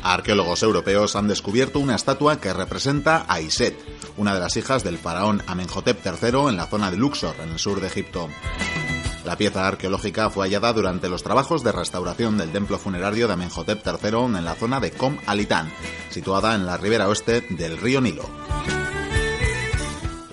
Arqueólogos 0.00 0.62
europeos 0.62 1.16
han 1.16 1.26
descubierto 1.26 1.80
una 1.80 1.96
estatua 1.96 2.40
que 2.40 2.52
representa 2.52 3.26
a 3.26 3.40
Iset, 3.40 3.76
una 4.16 4.32
de 4.32 4.38
las 4.38 4.56
hijas 4.56 4.84
del 4.84 4.98
faraón 4.98 5.42
Amenhotep 5.48 6.06
III 6.06 6.50
en 6.50 6.56
la 6.56 6.68
zona 6.68 6.92
de 6.92 6.98
Luxor, 6.98 7.34
en 7.42 7.50
el 7.50 7.58
sur 7.58 7.80
de 7.80 7.88
Egipto. 7.88 8.28
La 9.24 9.36
pieza 9.36 9.66
arqueológica 9.66 10.30
fue 10.30 10.46
hallada 10.46 10.72
durante 10.72 11.08
los 11.08 11.24
trabajos 11.24 11.64
de 11.64 11.72
restauración 11.72 12.38
del 12.38 12.52
templo 12.52 12.78
funerario 12.78 13.26
de 13.26 13.32
Amenhotep 13.32 13.84
III 13.84 14.36
en 14.38 14.44
la 14.44 14.54
zona 14.54 14.78
de 14.78 14.92
Kom 14.92 15.18
Alitán, 15.26 15.68
situada 16.10 16.54
en 16.54 16.64
la 16.64 16.76
ribera 16.76 17.08
oeste 17.08 17.40
del 17.50 17.76
río 17.76 18.00
Nilo. 18.00 18.45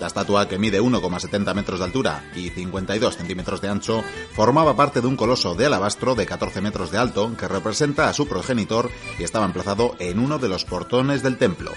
La 0.04 0.08
estatua, 0.08 0.46
que 0.46 0.58
mide 0.58 0.82
1,70 0.82 1.54
metros 1.54 1.78
de 1.78 1.86
altura 1.86 2.30
y 2.36 2.50
52 2.50 3.16
centímetros 3.16 3.62
de 3.62 3.70
ancho, 3.70 4.04
formaba 4.34 4.76
parte 4.76 5.00
de 5.00 5.06
un 5.06 5.16
coloso 5.16 5.54
de 5.54 5.64
alabastro 5.64 6.14
de 6.14 6.26
14 6.26 6.60
metros 6.60 6.90
de 6.90 6.98
alto 6.98 7.34
que 7.38 7.48
representa 7.48 8.10
a 8.10 8.12
su 8.12 8.28
progenitor 8.28 8.90
y 9.18 9.22
estaba 9.22 9.46
emplazado 9.46 9.96
en 9.98 10.18
uno 10.18 10.38
de 10.38 10.50
los 10.50 10.66
portones 10.66 11.22
del 11.22 11.38
templo. 11.38 11.70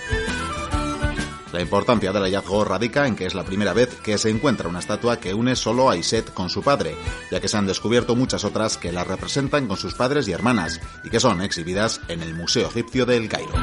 La 1.54 1.62
importancia 1.62 2.12
del 2.12 2.24
hallazgo 2.24 2.66
radica 2.66 3.08
en 3.08 3.16
que 3.16 3.26
es 3.26 3.34
la 3.34 3.46
primera 3.46 3.72
vez 3.72 3.96
que 4.04 4.18
se 4.18 4.30
encuentra 4.30 4.68
una 4.68 4.80
estatua 4.80 5.22
que 5.22 5.34
une 5.34 5.56
solo 5.56 5.90
a 5.90 5.96
Iset 5.96 6.34
con 6.34 6.50
su 6.50 6.62
padre, 6.62 6.98
ya 7.32 7.40
que 7.40 7.48
se 7.48 7.56
han 7.56 7.66
descubierto 7.66 8.18
muchas 8.18 8.44
otras 8.44 8.76
que 8.76 8.92
la 8.92 9.06
representan 9.06 9.68
con 9.68 9.78
sus 9.78 9.94
padres 9.94 10.28
y 10.28 10.34
hermanas 10.34 10.82
y 11.06 11.10
que 11.10 11.22
son 11.22 11.42
exhibidas 11.42 12.02
en 12.10 12.22
el 12.22 12.36
Museo 12.36 12.68
Egipcio 12.68 13.06
de 13.06 13.16
El 13.16 13.30
Cairo. 13.30 13.54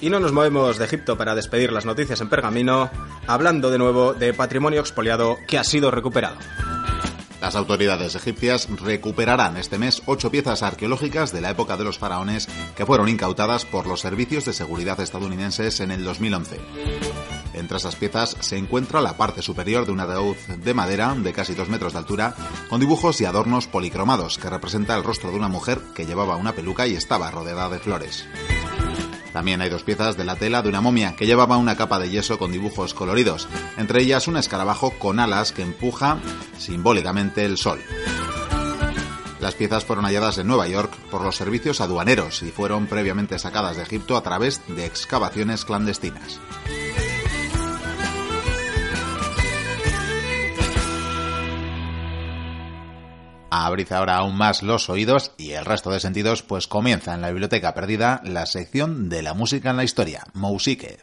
Y 0.00 0.08
no 0.08 0.18
nos 0.18 0.32
movemos 0.32 0.78
de 0.78 0.84
Egipto 0.86 1.18
para 1.18 1.34
despedir 1.34 1.72
las 1.72 1.84
noticias 1.84 2.20
en 2.20 2.28
pergamino, 2.28 2.90
hablando 3.26 3.70
de 3.70 3.78
nuevo 3.78 4.14
de 4.14 4.32
patrimonio 4.32 4.80
expoliado 4.80 5.36
que 5.46 5.58
ha 5.58 5.64
sido 5.64 5.90
recuperado. 5.90 6.36
Las 7.40 7.56
autoridades 7.56 8.14
egipcias 8.14 8.68
recuperarán 8.80 9.56
este 9.56 9.78
mes 9.78 10.02
ocho 10.06 10.30
piezas 10.30 10.62
arqueológicas 10.62 11.32
de 11.32 11.40
la 11.40 11.50
época 11.50 11.76
de 11.76 11.84
los 11.84 11.98
faraones 11.98 12.48
que 12.76 12.84
fueron 12.84 13.08
incautadas 13.08 13.64
por 13.64 13.86
los 13.86 14.00
servicios 14.00 14.44
de 14.44 14.52
seguridad 14.52 15.00
estadounidenses 15.00 15.80
en 15.80 15.90
el 15.90 16.04
2011. 16.04 16.60
Entre 17.54 17.76
esas 17.78 17.96
piezas 17.96 18.36
se 18.40 18.58
encuentra 18.58 19.00
la 19.00 19.16
parte 19.16 19.42
superior 19.42 19.86
de 19.86 19.92
una 19.92 20.04
ataúd 20.04 20.36
de 20.36 20.74
madera 20.74 21.14
de 21.14 21.32
casi 21.32 21.54
dos 21.54 21.68
metros 21.68 21.94
de 21.94 21.98
altura, 21.98 22.34
con 22.68 22.80
dibujos 22.80 23.20
y 23.20 23.24
adornos 23.24 23.66
policromados 23.66 24.38
que 24.38 24.50
representa 24.50 24.96
el 24.96 25.04
rostro 25.04 25.30
de 25.30 25.36
una 25.36 25.48
mujer 25.48 25.80
que 25.94 26.06
llevaba 26.06 26.36
una 26.36 26.52
peluca 26.52 26.86
y 26.86 26.94
estaba 26.94 27.30
rodeada 27.30 27.68
de 27.70 27.78
flores. 27.78 28.26
También 29.32 29.60
hay 29.60 29.70
dos 29.70 29.82
piezas 29.82 30.16
de 30.16 30.24
la 30.24 30.36
tela 30.36 30.62
de 30.62 30.68
una 30.68 30.80
momia 30.80 31.14
que 31.16 31.26
llevaba 31.26 31.56
una 31.56 31.76
capa 31.76 31.98
de 31.98 32.10
yeso 32.10 32.38
con 32.38 32.52
dibujos 32.52 32.94
coloridos, 32.94 33.48
entre 33.76 34.02
ellas 34.02 34.28
un 34.28 34.36
escarabajo 34.36 34.90
con 34.98 35.20
alas 35.20 35.52
que 35.52 35.62
empuja 35.62 36.18
simbólicamente 36.58 37.44
el 37.44 37.56
sol. 37.56 37.80
Las 39.40 39.54
piezas 39.54 39.84
fueron 39.84 40.04
halladas 40.04 40.36
en 40.38 40.46
Nueva 40.46 40.68
York 40.68 40.92
por 41.10 41.22
los 41.22 41.36
servicios 41.36 41.80
aduaneros 41.80 42.42
y 42.42 42.50
fueron 42.50 42.86
previamente 42.86 43.38
sacadas 43.38 43.76
de 43.76 43.84
Egipto 43.84 44.16
a 44.16 44.22
través 44.22 44.60
de 44.68 44.84
excavaciones 44.84 45.64
clandestinas. 45.64 46.38
Abrid 53.50 53.92
ahora 53.92 54.16
aún 54.16 54.36
más 54.36 54.62
los 54.62 54.88
oídos 54.88 55.32
y 55.36 55.52
el 55.52 55.64
resto 55.64 55.90
de 55.90 56.00
sentidos, 56.00 56.42
pues 56.42 56.66
comienza 56.66 57.14
en 57.14 57.20
la 57.20 57.30
biblioteca 57.30 57.74
perdida 57.74 58.20
la 58.24 58.46
sección 58.46 59.08
de 59.08 59.22
la 59.22 59.34
música 59.34 59.70
en 59.70 59.76
la 59.76 59.84
historia, 59.84 60.24
Musique. 60.34 60.98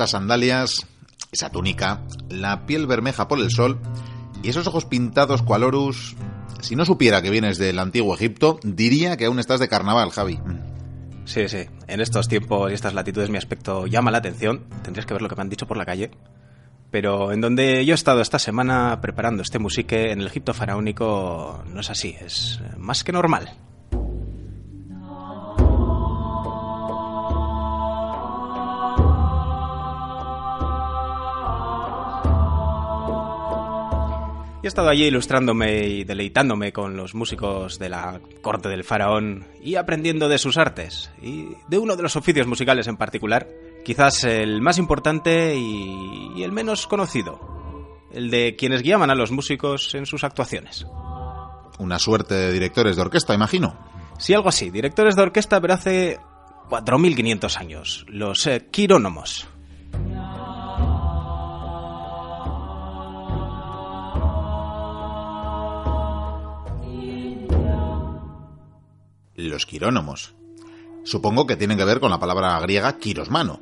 Esas 0.00 0.12
sandalias 0.12 0.86
esa 1.30 1.50
túnica, 1.50 2.00
la 2.30 2.64
piel 2.64 2.86
bermeja 2.86 3.28
por 3.28 3.38
el 3.38 3.50
sol 3.50 3.78
y 4.42 4.48
esos 4.48 4.66
ojos 4.66 4.86
pintados 4.86 5.42
cual 5.42 5.62
Horus. 5.62 6.16
Si 6.62 6.74
no 6.74 6.86
supiera 6.86 7.20
que 7.20 7.28
vienes 7.28 7.58
del 7.58 7.78
antiguo 7.78 8.14
Egipto, 8.14 8.58
diría 8.62 9.18
que 9.18 9.26
aún 9.26 9.38
estás 9.38 9.60
de 9.60 9.68
carnaval, 9.68 10.08
Javi. 10.08 10.40
Sí, 11.26 11.50
sí. 11.50 11.66
En 11.86 12.00
estos 12.00 12.28
tiempos 12.28 12.70
y 12.70 12.74
estas 12.74 12.94
latitudes 12.94 13.28
mi 13.28 13.36
aspecto 13.36 13.86
llama 13.86 14.10
la 14.10 14.16
atención. 14.16 14.64
Tendrías 14.82 15.04
que 15.04 15.12
ver 15.12 15.20
lo 15.20 15.28
que 15.28 15.36
me 15.36 15.42
han 15.42 15.50
dicho 15.50 15.66
por 15.66 15.76
la 15.76 15.84
calle. 15.84 16.10
Pero 16.90 17.30
en 17.30 17.42
donde 17.42 17.84
yo 17.84 17.92
he 17.92 17.94
estado 17.94 18.22
esta 18.22 18.38
semana 18.38 19.02
preparando 19.02 19.42
este 19.42 19.58
musique 19.58 20.12
en 20.12 20.20
el 20.22 20.28
Egipto 20.28 20.54
faraónico 20.54 21.62
no 21.66 21.80
es 21.80 21.90
así, 21.90 22.16
es 22.24 22.58
más 22.78 23.04
que 23.04 23.12
normal. 23.12 23.54
Estado 34.70 34.88
allí 34.88 35.04
ilustrándome 35.04 35.86
y 35.86 36.04
deleitándome 36.04 36.72
con 36.72 36.96
los 36.96 37.14
músicos 37.14 37.78
de 37.78 37.88
la 37.88 38.20
corte 38.40 38.68
del 38.68 38.84
faraón 38.84 39.46
y 39.62 39.74
aprendiendo 39.74 40.28
de 40.28 40.38
sus 40.38 40.56
artes 40.56 41.10
y 41.20 41.48
de 41.68 41.78
uno 41.78 41.96
de 41.96 42.02
los 42.02 42.16
oficios 42.16 42.46
musicales 42.46 42.86
en 42.86 42.96
particular, 42.96 43.48
quizás 43.84 44.24
el 44.24 44.62
más 44.62 44.78
importante 44.78 45.56
y, 45.56 46.42
el 46.42 46.52
menos 46.52 46.86
conocido, 46.86 47.40
el 48.12 48.30
de 48.30 48.56
quienes 48.56 48.82
guiaban 48.82 49.10
a 49.10 49.14
los 49.14 49.30
músicos 49.30 49.94
en 49.94 50.06
sus 50.06 50.24
actuaciones. 50.24 50.86
Una 51.78 51.98
suerte 51.98 52.34
de 52.34 52.52
directores 52.52 52.96
de 52.96 53.02
orquesta, 53.02 53.34
imagino. 53.34 53.76
Sí, 54.18 54.34
algo 54.34 54.48
así, 54.50 54.70
directores 54.70 55.16
de 55.16 55.22
orquesta, 55.22 55.60
pero 55.60 55.74
hace 55.74 56.18
4.500 56.68 57.56
años, 57.56 58.06
los 58.08 58.46
eh, 58.46 58.68
quirónomos. 58.70 59.48
Los 69.48 69.66
quirónomos. 69.66 70.34
Supongo 71.04 71.46
que 71.46 71.56
tienen 71.56 71.78
que 71.78 71.84
ver 71.84 72.00
con 72.00 72.10
la 72.10 72.20
palabra 72.20 72.58
griega 72.60 72.98
quirosmano. 72.98 73.60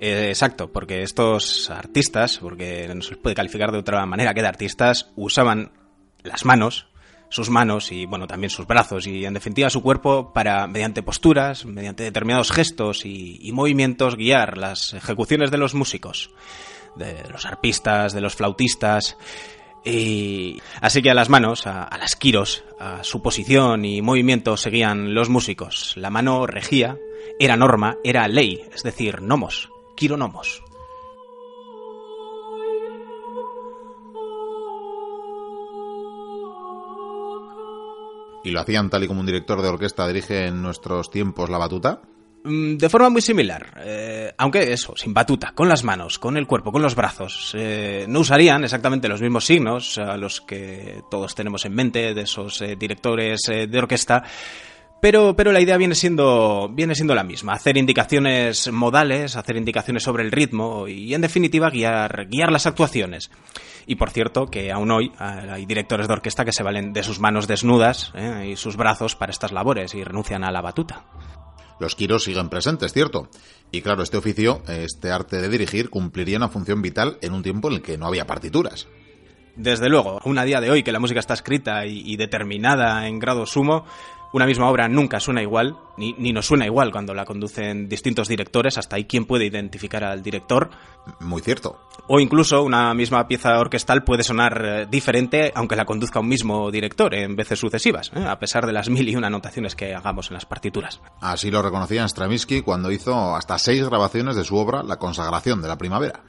Eh, 0.00 0.28
exacto, 0.28 0.70
porque 0.70 1.02
estos 1.02 1.70
artistas, 1.70 2.38
porque 2.38 2.90
no 2.94 3.02
se 3.02 3.12
les 3.12 3.18
puede 3.18 3.34
calificar 3.34 3.72
de 3.72 3.78
otra 3.78 4.04
manera 4.06 4.34
que 4.34 4.42
de 4.42 4.48
artistas, 4.48 5.10
usaban 5.16 5.72
las 6.22 6.44
manos, 6.44 6.88
sus 7.28 7.50
manos 7.50 7.90
y 7.92 8.06
bueno 8.06 8.26
también 8.26 8.50
sus 8.50 8.66
brazos 8.66 9.06
y 9.06 9.24
en 9.24 9.34
definitiva 9.34 9.70
su 9.70 9.82
cuerpo 9.82 10.32
para 10.32 10.66
mediante 10.66 11.02
posturas, 11.02 11.64
mediante 11.64 12.04
determinados 12.04 12.52
gestos 12.52 13.04
y, 13.04 13.38
y 13.40 13.52
movimientos 13.52 14.16
guiar 14.16 14.58
las 14.58 14.94
ejecuciones 14.94 15.50
de 15.50 15.58
los 15.58 15.74
músicos, 15.74 16.30
de 16.94 17.28
los 17.30 17.46
arpistas, 17.46 18.12
de 18.12 18.20
los 18.20 18.36
flautistas 18.36 19.16
y 19.86 20.60
así 20.80 21.00
que 21.00 21.10
a 21.10 21.14
las 21.14 21.28
manos, 21.28 21.66
a, 21.66 21.96
las 21.96 22.16
quiros, 22.16 22.64
a 22.80 23.04
su 23.04 23.22
posición 23.22 23.84
y 23.84 24.02
movimiento 24.02 24.56
seguían 24.56 25.14
los 25.14 25.28
músicos. 25.28 25.92
La 25.96 26.10
mano 26.10 26.46
regía, 26.46 26.98
era 27.38 27.56
norma, 27.56 27.96
era 28.02 28.26
ley, 28.26 28.62
es 28.74 28.82
decir, 28.82 29.22
nomos, 29.22 29.70
quironomos. 29.94 30.62
¿Y 38.42 38.50
lo 38.50 38.60
hacían 38.60 38.90
tal 38.90 39.04
y 39.04 39.08
como 39.08 39.20
un 39.20 39.26
director 39.26 39.62
de 39.62 39.68
orquesta 39.68 40.06
dirige 40.06 40.46
en 40.46 40.62
nuestros 40.62 41.10
tiempos 41.10 41.48
la 41.48 41.58
batuta? 41.58 42.02
Mm, 42.46 42.76
de 42.76 42.88
forma 42.88 43.10
muy 43.10 43.22
similar, 43.22 43.72
eh, 43.84 44.32
aunque 44.38 44.72
eso, 44.72 44.94
sin 44.96 45.12
batuta, 45.12 45.50
con 45.52 45.68
las 45.68 45.82
manos, 45.82 46.20
con 46.20 46.36
el 46.36 46.46
cuerpo, 46.46 46.70
con 46.70 46.80
los 46.80 46.94
brazos. 46.94 47.52
Eh, 47.58 48.06
no 48.08 48.20
usarían 48.20 48.62
exactamente 48.62 49.08
los 49.08 49.20
mismos 49.20 49.44
signos 49.44 49.98
a 49.98 50.16
los 50.16 50.40
que 50.40 51.02
todos 51.10 51.34
tenemos 51.34 51.64
en 51.64 51.74
mente 51.74 52.14
de 52.14 52.20
esos 52.20 52.62
eh, 52.62 52.76
directores 52.76 53.40
de 53.48 53.78
orquesta, 53.78 54.22
pero, 55.00 55.34
pero 55.34 55.50
la 55.50 55.60
idea 55.60 55.76
viene 55.76 55.96
siendo, 55.96 56.70
viene 56.72 56.94
siendo 56.94 57.16
la 57.16 57.24
misma, 57.24 57.52
hacer 57.52 57.76
indicaciones 57.76 58.70
modales, 58.70 59.34
hacer 59.34 59.56
indicaciones 59.56 60.04
sobre 60.04 60.22
el 60.22 60.30
ritmo 60.30 60.86
y, 60.86 61.14
en 61.14 61.22
definitiva, 61.22 61.68
guiar, 61.68 62.28
guiar 62.30 62.52
las 62.52 62.66
actuaciones. 62.66 63.28
Y 63.88 63.96
por 63.96 64.10
cierto, 64.10 64.46
que 64.46 64.70
aún 64.70 64.92
hoy 64.92 65.10
hay 65.18 65.66
directores 65.66 66.06
de 66.06 66.14
orquesta 66.14 66.44
que 66.44 66.52
se 66.52 66.62
valen 66.62 66.92
de 66.92 67.02
sus 67.02 67.18
manos 67.18 67.46
desnudas 67.48 68.12
y 68.44 68.56
sus 68.56 68.76
brazos 68.76 69.16
para 69.16 69.30
estas 69.30 69.52
labores 69.52 69.94
y 69.94 70.02
renuncian 70.02 70.44
a 70.44 70.50
la 70.50 70.60
batuta 70.60 71.04
los 71.80 71.94
quiros 71.94 72.24
siguen 72.24 72.48
presentes, 72.48 72.92
¿cierto? 72.92 73.28
Y 73.70 73.82
claro, 73.82 74.02
este 74.02 74.16
oficio, 74.16 74.62
este 74.68 75.10
arte 75.10 75.40
de 75.40 75.48
dirigir, 75.48 75.90
cumpliría 75.90 76.36
una 76.36 76.48
función 76.48 76.82
vital 76.82 77.18
en 77.20 77.32
un 77.32 77.42
tiempo 77.42 77.68
en 77.68 77.74
el 77.74 77.82
que 77.82 77.98
no 77.98 78.06
había 78.06 78.26
partituras. 78.26 78.86
Desde 79.56 79.88
luego, 79.88 80.20
aún 80.22 80.38
a 80.38 80.44
día 80.44 80.60
de 80.60 80.70
hoy 80.70 80.82
que 80.82 80.92
la 80.92 81.00
música 81.00 81.20
está 81.20 81.32
escrita 81.32 81.86
y, 81.86 82.02
y 82.04 82.16
determinada 82.16 83.08
en 83.08 83.18
grado 83.18 83.46
sumo, 83.46 83.86
una 84.36 84.44
misma 84.44 84.68
obra 84.68 84.86
nunca 84.86 85.18
suena 85.18 85.40
igual, 85.40 85.78
ni, 85.96 86.12
ni, 86.18 86.30
nos 86.30 86.44
suena 86.44 86.66
igual 86.66 86.92
cuando 86.92 87.14
la 87.14 87.24
conducen 87.24 87.88
distintos 87.88 88.28
directores, 88.28 88.76
hasta 88.76 88.96
ahí 88.96 89.06
quién 89.06 89.24
puede 89.24 89.46
identificar 89.46 90.04
al 90.04 90.22
director. 90.22 90.68
Muy 91.20 91.40
cierto. 91.40 91.80
O 92.06 92.20
incluso 92.20 92.62
una 92.62 92.92
misma 92.92 93.26
pieza 93.28 93.58
orquestal 93.58 94.04
puede 94.04 94.22
sonar 94.24 94.62
eh, 94.62 94.86
diferente 94.90 95.52
aunque 95.54 95.74
la 95.74 95.86
conduzca 95.86 96.20
un 96.20 96.28
mismo 96.28 96.70
director 96.70 97.14
en 97.14 97.34
veces 97.34 97.58
sucesivas, 97.58 98.12
¿eh? 98.14 98.26
a 98.26 98.38
pesar 98.38 98.66
de 98.66 98.74
las 98.74 98.90
mil 98.90 99.08
y 99.08 99.16
una 99.16 99.28
anotaciones 99.28 99.74
que 99.74 99.94
hagamos 99.94 100.28
en 100.28 100.34
las 100.34 100.44
partituras. 100.44 101.00
Así 101.22 101.50
lo 101.50 101.62
reconocía 101.62 102.06
Stravinsky 102.06 102.60
cuando 102.60 102.90
hizo 102.92 103.34
hasta 103.34 103.58
seis 103.58 103.88
grabaciones 103.88 104.36
de 104.36 104.44
su 104.44 104.56
obra 104.56 104.82
La 104.82 104.98
consagración 104.98 105.62
de 105.62 105.68
la 105.68 105.78
primavera. 105.78 106.20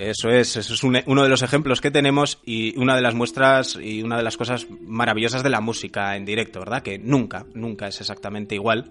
Eso 0.00 0.30
es, 0.30 0.56
eso 0.56 0.72
es 0.72 0.82
uno 0.82 1.22
de 1.22 1.28
los 1.28 1.42
ejemplos 1.42 1.82
que 1.82 1.90
tenemos 1.90 2.38
y 2.44 2.78
una 2.78 2.96
de 2.96 3.02
las 3.02 3.14
muestras 3.14 3.78
y 3.80 4.02
una 4.02 4.16
de 4.16 4.22
las 4.22 4.38
cosas 4.38 4.66
maravillosas 4.70 5.42
de 5.42 5.50
la 5.50 5.60
música 5.60 6.16
en 6.16 6.24
directo, 6.24 6.60
¿verdad? 6.60 6.82
Que 6.82 6.98
nunca, 6.98 7.44
nunca 7.54 7.88
es 7.88 8.00
exactamente 8.00 8.54
igual 8.54 8.90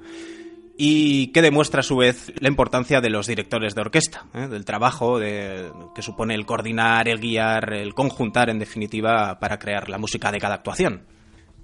y 0.81 1.27
que 1.33 1.41
demuestra 1.41 1.81
a 1.81 1.83
su 1.83 1.97
vez 1.97 2.31
la 2.39 2.47
importancia 2.47 3.01
de 3.01 3.09
los 3.09 3.27
directores 3.27 3.75
de 3.75 3.81
orquesta, 3.81 4.27
¿eh? 4.33 4.47
del 4.47 4.63
trabajo 4.63 5.19
de, 5.19 5.69
que 5.93 6.01
supone 6.01 6.35
el 6.35 6.45
coordinar, 6.45 7.09
el 7.09 7.19
guiar, 7.19 7.73
el 7.73 7.93
conjuntar, 7.93 8.49
en 8.49 8.59
definitiva, 8.59 9.39
para 9.41 9.59
crear 9.59 9.89
la 9.89 9.97
música 9.97 10.31
de 10.31 10.39
cada 10.39 10.55
actuación. 10.55 11.03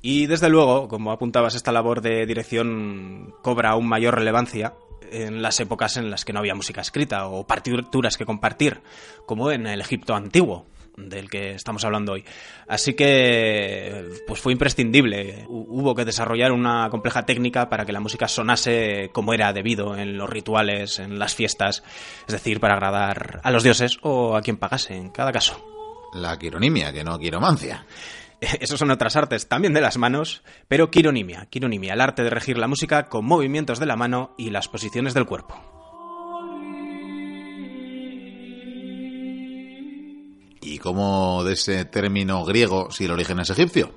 Y 0.01 0.25
desde 0.25 0.49
luego, 0.49 0.89
como 0.89 1.13
apuntabas, 1.13 1.55
esta 1.55 1.71
labor 1.71 2.01
de 2.01 2.25
dirección 2.25 3.33
cobra 3.41 3.69
aún 3.69 3.87
mayor 3.87 4.15
relevancia 4.15 4.73
en 5.11 5.41
las 5.41 5.59
épocas 5.59 5.97
en 5.97 6.09
las 6.09 6.25
que 6.25 6.33
no 6.33 6.39
había 6.39 6.55
música 6.55 6.81
escrita 6.81 7.27
o 7.27 7.45
partituras 7.45 8.17
que 8.17 8.25
compartir, 8.25 8.81
como 9.25 9.51
en 9.51 9.67
el 9.67 9.81
Egipto 9.81 10.15
antiguo 10.15 10.65
del 10.97 11.29
que 11.29 11.51
estamos 11.51 11.83
hablando 11.83 12.13
hoy. 12.13 12.23
Así 12.67 12.93
que 12.93 14.05
pues 14.27 14.39
fue 14.39 14.53
imprescindible. 14.53 15.45
Hubo 15.47 15.95
que 15.95 16.05
desarrollar 16.05 16.51
una 16.51 16.89
compleja 16.89 17.25
técnica 17.25 17.69
para 17.69 17.85
que 17.85 17.93
la 17.93 17.99
música 17.99 18.27
sonase 18.27 19.09
como 19.13 19.33
era 19.33 19.53
debido 19.53 19.95
en 19.97 20.17
los 20.17 20.29
rituales, 20.29 20.99
en 20.99 21.19
las 21.19 21.35
fiestas, 21.35 21.83
es 22.27 22.33
decir, 22.33 22.59
para 22.59 22.75
agradar 22.75 23.41
a 23.43 23.51
los 23.51 23.63
dioses 23.63 23.97
o 24.01 24.35
a 24.35 24.41
quien 24.41 24.57
pagase 24.57 24.95
en 24.95 25.09
cada 25.09 25.31
caso. 25.31 25.63
La 26.13 26.37
quironimia, 26.37 26.93
que 26.93 27.03
no 27.03 27.19
quiromancia. 27.19 27.85
Esos 28.59 28.79
son 28.79 28.91
otras 28.91 29.15
artes 29.15 29.47
también 29.47 29.73
de 29.73 29.81
las 29.81 29.97
manos, 29.97 30.43
pero 30.67 30.91
quironimia, 30.91 31.47
quironimia, 31.49 31.93
el 31.93 32.01
arte 32.01 32.23
de 32.23 32.29
regir 32.29 32.57
la 32.57 32.67
música 32.67 33.07
con 33.07 33.25
movimientos 33.25 33.79
de 33.79 33.85
la 33.85 33.95
mano 33.95 34.33
y 34.37 34.49
las 34.49 34.67
posiciones 34.67 35.13
del 35.13 35.25
cuerpo. 35.25 35.55
¿Y 40.61 40.79
cómo 40.79 41.43
de 41.43 41.53
ese 41.53 41.85
término 41.85 42.43
griego 42.43 42.89
si 42.91 43.05
el 43.05 43.11
origen 43.11 43.39
es 43.39 43.51
egipcio? 43.51 43.91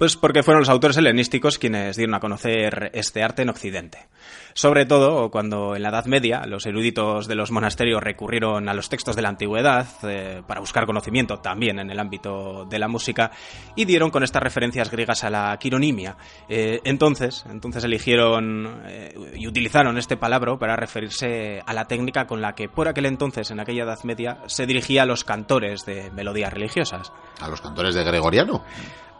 Pues 0.00 0.16
porque 0.16 0.42
fueron 0.42 0.62
los 0.62 0.70
autores 0.70 0.96
helenísticos 0.96 1.58
quienes 1.58 1.94
dieron 1.94 2.14
a 2.14 2.20
conocer 2.20 2.90
este 2.94 3.22
arte 3.22 3.42
en 3.42 3.50
Occidente. 3.50 4.08
Sobre 4.54 4.86
todo 4.86 5.30
cuando 5.30 5.76
en 5.76 5.82
la 5.82 5.90
Edad 5.90 6.06
Media 6.06 6.40
los 6.46 6.64
eruditos 6.64 7.28
de 7.28 7.34
los 7.34 7.50
monasterios 7.50 8.02
recurrieron 8.02 8.70
a 8.70 8.72
los 8.72 8.88
textos 8.88 9.14
de 9.14 9.20
la 9.20 9.28
antigüedad 9.28 9.86
eh, 10.04 10.42
para 10.46 10.60
buscar 10.60 10.86
conocimiento 10.86 11.40
también 11.40 11.78
en 11.78 11.90
el 11.90 12.00
ámbito 12.00 12.64
de 12.64 12.78
la 12.78 12.88
música 12.88 13.30
y 13.76 13.84
dieron 13.84 14.08
con 14.10 14.22
estas 14.22 14.42
referencias 14.42 14.90
griegas 14.90 15.22
a 15.22 15.28
la 15.28 15.54
quironimia. 15.58 16.16
Eh, 16.48 16.80
entonces, 16.84 17.44
entonces 17.50 17.84
eligieron 17.84 18.80
eh, 18.86 19.14
y 19.36 19.46
utilizaron 19.46 19.98
este 19.98 20.16
palabra 20.16 20.56
para 20.58 20.76
referirse 20.76 21.60
a 21.66 21.74
la 21.74 21.84
técnica 21.84 22.26
con 22.26 22.40
la 22.40 22.54
que 22.54 22.70
por 22.70 22.88
aquel 22.88 23.04
entonces, 23.04 23.50
en 23.50 23.60
aquella 23.60 23.82
Edad 23.82 24.02
Media, 24.04 24.38
se 24.46 24.64
dirigía 24.64 25.02
a 25.02 25.06
los 25.06 25.24
cantores 25.24 25.84
de 25.84 26.10
melodías 26.10 26.54
religiosas. 26.54 27.12
¿A 27.42 27.48
los 27.48 27.60
cantores 27.60 27.94
de 27.94 28.02
Gregoriano? 28.02 28.64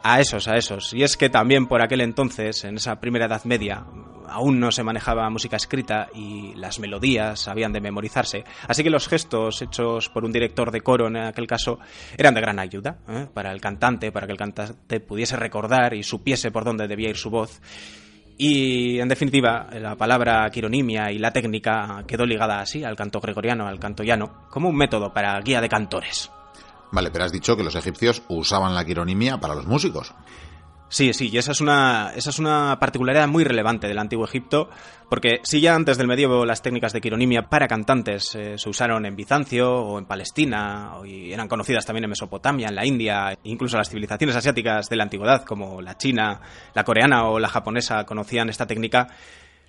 A 0.02 0.20
esos, 0.20 0.48
a 0.48 0.56
esos. 0.56 0.94
Y 0.94 1.02
es 1.02 1.16
que 1.16 1.28
también 1.28 1.66
por 1.66 1.82
aquel 1.82 2.00
entonces, 2.00 2.64
en 2.64 2.76
esa 2.76 3.00
primera 3.00 3.26
edad 3.26 3.44
media, 3.44 3.84
aún 4.30 4.60
no 4.60 4.70
se 4.70 4.82
manejaba 4.82 5.28
música 5.28 5.56
escrita 5.56 6.08
y 6.14 6.54
las 6.54 6.78
melodías 6.78 7.48
habían 7.48 7.72
de 7.72 7.80
memorizarse. 7.80 8.44
Así 8.66 8.82
que 8.82 8.90
los 8.90 9.08
gestos 9.08 9.60
hechos 9.60 10.08
por 10.08 10.24
un 10.24 10.32
director 10.32 10.70
de 10.70 10.80
coro 10.80 11.08
en 11.08 11.16
aquel 11.16 11.46
caso 11.46 11.78
eran 12.16 12.34
de 12.34 12.40
gran 12.40 12.58
ayuda 12.58 12.98
¿eh? 13.08 13.26
para 13.32 13.52
el 13.52 13.60
cantante, 13.60 14.12
para 14.12 14.26
que 14.26 14.32
el 14.32 14.38
cantante 14.38 15.00
pudiese 15.00 15.36
recordar 15.36 15.94
y 15.94 16.02
supiese 16.02 16.50
por 16.50 16.64
dónde 16.64 16.88
debía 16.88 17.10
ir 17.10 17.16
su 17.16 17.30
voz. 17.30 17.60
Y 18.38 18.98
en 19.00 19.08
definitiva, 19.08 19.68
la 19.78 19.96
palabra 19.96 20.48
quironimia 20.50 21.12
y 21.12 21.18
la 21.18 21.30
técnica 21.30 22.02
quedó 22.06 22.24
ligada 22.24 22.60
así 22.60 22.82
al 22.82 22.96
canto 22.96 23.20
gregoriano, 23.20 23.66
al 23.66 23.78
canto 23.78 24.02
llano, 24.02 24.46
como 24.48 24.70
un 24.70 24.76
método 24.76 25.12
para 25.12 25.38
guía 25.40 25.60
de 25.60 25.68
cantores. 25.68 26.30
Vale, 26.92 27.10
pero 27.10 27.24
has 27.24 27.32
dicho 27.32 27.56
que 27.56 27.62
los 27.62 27.76
egipcios 27.76 28.22
usaban 28.28 28.74
la 28.74 28.84
quironimia 28.84 29.38
para 29.38 29.54
los 29.54 29.66
músicos. 29.66 30.12
Sí, 30.92 31.12
sí, 31.12 31.28
y 31.32 31.38
esa 31.38 31.52
es 31.52 31.60
una, 31.60 32.10
esa 32.16 32.30
es 32.30 32.40
una 32.40 32.76
particularidad 32.80 33.28
muy 33.28 33.44
relevante 33.44 33.86
del 33.86 34.00
antiguo 34.00 34.24
Egipto, 34.24 34.68
porque 35.08 35.38
si 35.44 35.60
ya 35.60 35.76
antes 35.76 35.98
del 35.98 36.08
medievo 36.08 36.44
las 36.44 36.62
técnicas 36.62 36.92
de 36.92 37.00
quironimia 37.00 37.48
para 37.48 37.68
cantantes 37.68 38.34
eh, 38.34 38.58
se 38.58 38.68
usaron 38.68 39.06
en 39.06 39.14
Bizancio 39.14 39.72
o 39.72 40.00
en 40.00 40.06
Palestina, 40.06 40.94
y 41.04 41.32
eran 41.32 41.46
conocidas 41.46 41.86
también 41.86 42.02
en 42.04 42.10
Mesopotamia, 42.10 42.66
en 42.66 42.74
la 42.74 42.84
India, 42.84 43.38
incluso 43.44 43.76
las 43.76 43.88
civilizaciones 43.88 44.34
asiáticas 44.34 44.88
de 44.88 44.96
la 44.96 45.04
antigüedad, 45.04 45.44
como 45.44 45.80
la 45.80 45.96
china, 45.96 46.40
la 46.74 46.82
coreana 46.82 47.28
o 47.28 47.38
la 47.38 47.48
japonesa, 47.48 48.04
conocían 48.04 48.48
esta 48.48 48.66
técnica, 48.66 49.06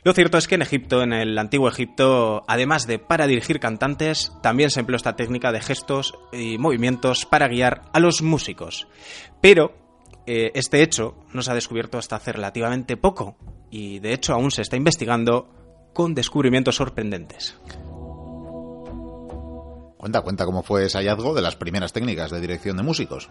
lo 0.04 0.14
cierto 0.14 0.38
es 0.38 0.48
que 0.48 0.56
en 0.56 0.62
Egipto, 0.62 1.04
en 1.04 1.14
el 1.14 1.38
antiguo 1.38 1.68
Egipto, 1.68 2.44
además 2.48 2.88
de 2.88 2.98
para 3.00 3.28
dirigir 3.28 3.60
cantantes, 3.60 4.32
también 4.42 4.72
se 4.72 4.80
empleó 4.80 4.98
esta 4.98 5.16
técnica 5.16 5.52
de 5.52 5.62
gestos 5.62 6.16
y 6.32 6.58
movimientos 6.58 7.26
para 7.26 7.48
guiar 7.48 7.84
a 7.94 8.00
los 8.00 8.22
músicos. 8.22 8.88
Pero 9.42 9.74
eh, 10.26 10.52
este 10.56 10.82
hecho 10.82 11.16
no 11.34 11.42
se 11.42 11.52
ha 11.52 11.56
descubierto 11.56 11.98
hasta 11.98 12.16
hace 12.16 12.32
relativamente 12.32 12.98
poco 12.98 13.36
y 13.70 14.00
de 14.00 14.14
hecho 14.14 14.34
aún 14.34 14.52
se 14.52 14.62
está 14.62 14.76
investigando 14.76 15.50
con 15.94 16.16
descubrimientos 16.16 16.76
sorprendentes. 16.76 17.58
Cuenta, 19.98 20.22
cuenta 20.22 20.46
cómo 20.46 20.64
fue 20.64 20.86
ese 20.86 20.98
hallazgo 20.98 21.36
de 21.36 21.44
las 21.44 21.56
primeras 21.56 21.94
técnicas 21.94 22.32
de 22.32 22.42
dirección 22.42 22.76
de 22.76 22.82
músicos. 22.82 23.30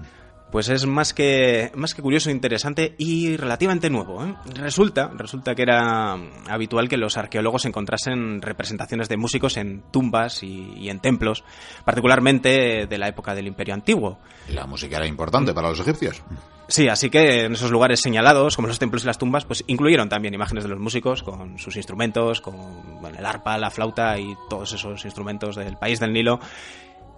Pues 0.50 0.68
es 0.68 0.84
más 0.84 1.14
que, 1.14 1.70
más 1.74 1.94
que 1.94 2.02
curioso, 2.02 2.30
interesante 2.30 2.94
y 2.98 3.36
relativamente 3.36 3.88
nuevo. 3.88 4.24
¿eh? 4.24 4.34
Resulta, 4.54 5.08
resulta 5.14 5.54
que 5.54 5.62
era 5.62 6.16
habitual 6.48 6.88
que 6.88 6.96
los 6.96 7.16
arqueólogos 7.16 7.66
encontrasen 7.66 8.42
representaciones 8.42 9.08
de 9.08 9.16
músicos 9.16 9.56
en 9.56 9.82
tumbas 9.92 10.42
y, 10.42 10.88
en 10.88 10.98
templos, 10.98 11.44
particularmente 11.84 12.86
de 12.86 12.98
la 12.98 13.08
época 13.08 13.34
del 13.34 13.46
Imperio 13.46 13.74
Antiguo. 13.74 14.18
La 14.48 14.66
música 14.66 14.96
era 14.96 15.06
importante 15.06 15.54
para 15.54 15.68
los 15.68 15.78
egipcios. 15.80 16.22
Sí, 16.66 16.88
así 16.88 17.10
que 17.10 17.44
en 17.44 17.52
esos 17.52 17.70
lugares 17.70 18.00
señalados, 18.00 18.54
como 18.56 18.68
los 18.68 18.78
templos 18.78 19.02
y 19.04 19.06
las 19.06 19.18
tumbas, 19.18 19.44
pues 19.44 19.64
incluyeron 19.66 20.08
también 20.08 20.34
imágenes 20.34 20.64
de 20.64 20.70
los 20.70 20.78
músicos 20.78 21.22
con 21.22 21.58
sus 21.58 21.76
instrumentos, 21.76 22.40
con 22.40 22.56
el 23.16 23.26
arpa, 23.26 23.58
la 23.58 23.70
flauta 23.70 24.18
y 24.18 24.36
todos 24.48 24.72
esos 24.72 25.04
instrumentos 25.04 25.56
del 25.56 25.76
país 25.76 25.98
del 25.98 26.12
Nilo. 26.12 26.38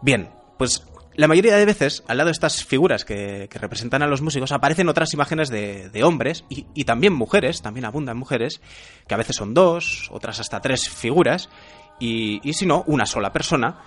Bien, 0.00 0.30
pues 0.56 0.86
la 1.14 1.28
mayoría 1.28 1.56
de 1.56 1.66
veces, 1.66 2.02
al 2.08 2.16
lado 2.16 2.28
de 2.28 2.32
estas 2.32 2.64
figuras 2.64 3.04
que, 3.04 3.48
representan 3.52 4.02
a 4.02 4.06
los 4.06 4.22
músicos, 4.22 4.52
aparecen 4.52 4.88
otras 4.88 5.12
imágenes 5.12 5.50
de, 5.50 6.04
hombres 6.04 6.44
y, 6.48 6.84
también 6.84 7.12
mujeres, 7.12 7.60
también 7.60 7.84
abundan 7.84 8.16
mujeres, 8.16 8.60
que 9.06 9.14
a 9.14 9.18
veces 9.18 9.36
son 9.36 9.52
dos, 9.52 10.08
otras 10.10 10.40
hasta 10.40 10.60
tres 10.60 10.88
figuras, 10.88 11.50
y, 12.00 12.40
si 12.54 12.66
no, 12.66 12.82
una 12.86 13.06
sola 13.06 13.32
persona, 13.32 13.78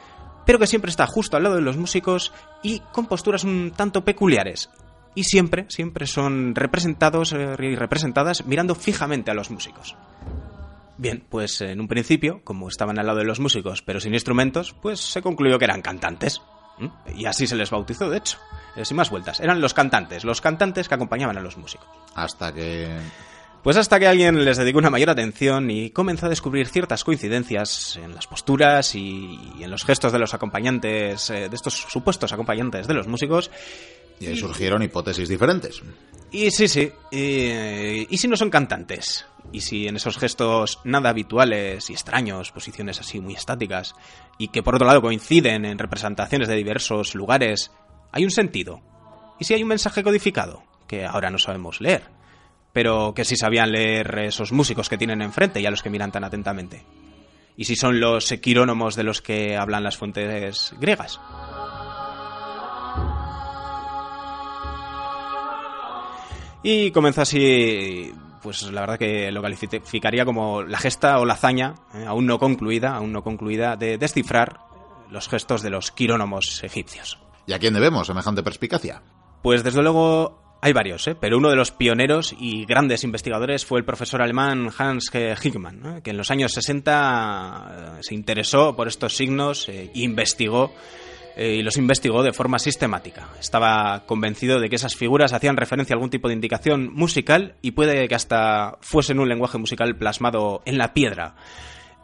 pero 0.45 0.59
que 0.59 0.67
siempre 0.67 0.89
está 0.89 1.07
justo 1.07 1.35
al 1.35 1.43
lado 1.43 1.55
de 1.55 1.61
los 1.61 1.77
músicos 1.77 2.31
y 2.61 2.79
con 2.91 3.07
posturas 3.07 3.43
un 3.43 3.73
tanto 3.75 4.05
peculiares. 4.05 4.69
Y 5.15 5.23
siempre, 5.23 5.65
siempre 5.69 6.05
son 6.07 6.53
representados 6.53 7.33
eh, 7.33 7.55
y 7.59 7.75
representadas 7.75 8.45
mirando 8.45 8.75
fijamente 8.75 9.31
a 9.31 9.33
los 9.33 9.49
músicos. 9.49 9.95
Bien, 10.97 11.23
pues 11.29 11.61
en 11.61 11.79
un 11.81 11.87
principio, 11.87 12.41
como 12.43 12.67
estaban 12.67 12.99
al 12.99 13.07
lado 13.07 13.19
de 13.19 13.25
los 13.25 13.39
músicos 13.39 13.81
pero 13.81 13.99
sin 13.99 14.13
instrumentos, 14.13 14.73
pues 14.81 14.99
se 14.99 15.21
concluyó 15.21 15.57
que 15.57 15.65
eran 15.65 15.81
cantantes. 15.81 16.41
Y 17.15 17.25
así 17.25 17.47
se 17.47 17.55
les 17.55 17.69
bautizó, 17.69 18.09
de 18.09 18.17
hecho. 18.17 18.37
Eh, 18.75 18.83
sin 18.83 18.97
más 18.97 19.09
vueltas. 19.09 19.39
Eran 19.39 19.61
los 19.61 19.73
cantantes, 19.73 20.25
los 20.25 20.41
cantantes 20.41 20.89
que 20.89 20.95
acompañaban 20.95 21.37
a 21.37 21.41
los 21.41 21.57
músicos. 21.57 21.87
Hasta 22.13 22.53
que... 22.53 22.89
Pues 23.63 23.77
hasta 23.77 23.99
que 23.99 24.05
alguien 24.05 24.45
les 24.45 24.57
dedicó 24.57 24.77
una 24.77 24.91
mayor 24.91 25.09
atención 25.09 25.71
y 25.71 25.89
comenzó 25.89 26.27
a 26.27 26.29
descubrir 26.29 26.67
ciertas 26.67 27.03
coincidencias 27.03 27.95
en 27.95 28.13
las 28.13 28.27
posturas 28.27 28.93
y 28.93 29.39
en 29.59 29.71
los 29.71 29.83
gestos 29.83 30.11
de 30.11 30.19
los 30.19 30.35
acompañantes, 30.35 31.31
eh, 31.31 31.49
de 31.49 31.55
estos 31.55 31.73
supuestos 31.73 32.31
acompañantes 32.31 32.85
de 32.85 32.93
los 32.93 33.07
músicos. 33.07 33.49
Y 34.19 34.27
ahí 34.27 34.37
surgieron 34.37 34.83
hipótesis 34.83 35.27
diferentes. 35.27 35.81
Y 36.31 36.51
sí, 36.51 36.67
sí. 36.67 36.91
Y, 37.11 38.13
y 38.13 38.17
si 38.17 38.27
no 38.27 38.37
son 38.37 38.51
cantantes, 38.51 39.25
y 39.55 39.61
si 39.61 39.87
en 39.87 39.95
esos 39.95 40.17
gestos 40.17 40.81
nada 40.83 41.11
habituales 41.11 41.89
y 41.89 41.93
extraños, 41.93 42.51
posiciones 42.51 42.99
así 42.99 43.21
muy 43.21 43.35
estáticas, 43.35 43.95
y 44.37 44.49
que 44.49 44.61
por 44.61 44.75
otro 44.75 44.85
lado 44.85 45.01
coinciden 45.01 45.63
en 45.63 45.79
representaciones 45.79 46.49
de 46.49 46.55
diversos 46.55 47.15
lugares, 47.15 47.71
hay 48.11 48.25
un 48.25 48.31
sentido. 48.31 48.81
Y 49.39 49.45
si 49.45 49.53
hay 49.53 49.63
un 49.63 49.69
mensaje 49.69 50.03
codificado, 50.03 50.63
que 50.89 51.05
ahora 51.05 51.29
no 51.29 51.39
sabemos 51.39 51.79
leer, 51.79 52.03
pero 52.73 53.13
que 53.15 53.23
sí 53.23 53.37
sabían 53.37 53.71
leer 53.71 54.19
esos 54.19 54.51
músicos 54.51 54.89
que 54.89 54.97
tienen 54.97 55.21
enfrente 55.21 55.61
y 55.61 55.65
a 55.65 55.71
los 55.71 55.81
que 55.81 55.89
miran 55.89 56.11
tan 56.11 56.25
atentamente. 56.25 56.83
Y 57.55 57.63
si 57.63 57.77
son 57.77 58.01
los 58.01 58.33
quirónomos 58.41 58.97
de 58.97 59.03
los 59.03 59.21
que 59.21 59.55
hablan 59.55 59.85
las 59.85 59.95
fuentes 59.95 60.75
griegas. 60.81 61.21
Y 66.61 66.91
comenzó 66.91 67.21
así, 67.21 68.11
pues 68.45 68.61
la 68.71 68.81
verdad 68.81 68.99
que 68.99 69.31
lo 69.31 69.41
calificaría 69.41 70.23
como 70.23 70.61
la 70.61 70.77
gesta 70.77 71.17
o 71.17 71.25
la 71.25 71.33
hazaña, 71.33 71.73
eh, 71.95 72.05
aún 72.05 72.27
no 72.27 72.37
concluida, 72.37 72.95
aún 72.95 73.11
no 73.11 73.23
concluida, 73.23 73.75
de 73.75 73.97
descifrar 73.97 74.59
los 75.09 75.27
gestos 75.27 75.63
de 75.63 75.71
los 75.71 75.89
quirónomos 75.89 76.63
egipcios. 76.63 77.17
¿Y 77.47 77.53
a 77.53 77.59
quién 77.59 77.73
debemos 77.73 78.05
semejante 78.05 78.43
perspicacia? 78.43 79.01
Pues 79.41 79.63
desde 79.63 79.81
luego 79.81 80.59
hay 80.61 80.73
varios, 80.73 81.07
¿eh? 81.07 81.15
pero 81.19 81.39
uno 81.39 81.49
de 81.49 81.55
los 81.55 81.71
pioneros 81.71 82.35
y 82.39 82.65
grandes 82.65 83.03
investigadores 83.03 83.65
fue 83.65 83.79
el 83.79 83.85
profesor 83.85 84.21
alemán 84.21 84.69
Hans 84.77 85.09
Hickmann, 85.11 86.03
que 86.03 86.11
en 86.11 86.17
los 86.17 86.29
años 86.29 86.53
60 86.53 87.97
eh, 87.97 88.03
se 88.03 88.13
interesó 88.13 88.75
por 88.75 88.87
estos 88.87 89.15
signos 89.15 89.67
e 89.69 89.89
investigó 89.95 90.71
eh, 91.35 91.55
y 91.55 91.63
los 91.63 91.77
investigó 91.77 92.23
de 92.23 92.33
forma 92.33 92.59
sistemática. 92.59 93.29
Estaba 93.39 94.05
convencido 94.05 94.59
de 94.59 94.69
que 94.69 94.77
esas 94.77 94.95
figuras 94.95 95.33
hacían 95.33 95.57
referencia 95.57 95.93
a 95.93 95.97
algún 95.97 96.09
tipo 96.09 96.27
de 96.27 96.33
indicación 96.33 96.93
musical 96.93 97.55
y 97.61 97.71
puede 97.71 98.07
que 98.07 98.15
hasta 98.15 98.77
fuesen 98.81 99.19
un 99.19 99.27
lenguaje 99.27 99.57
musical 99.57 99.95
plasmado 99.97 100.61
en 100.65 100.77
la 100.77 100.93
piedra. 100.93 101.35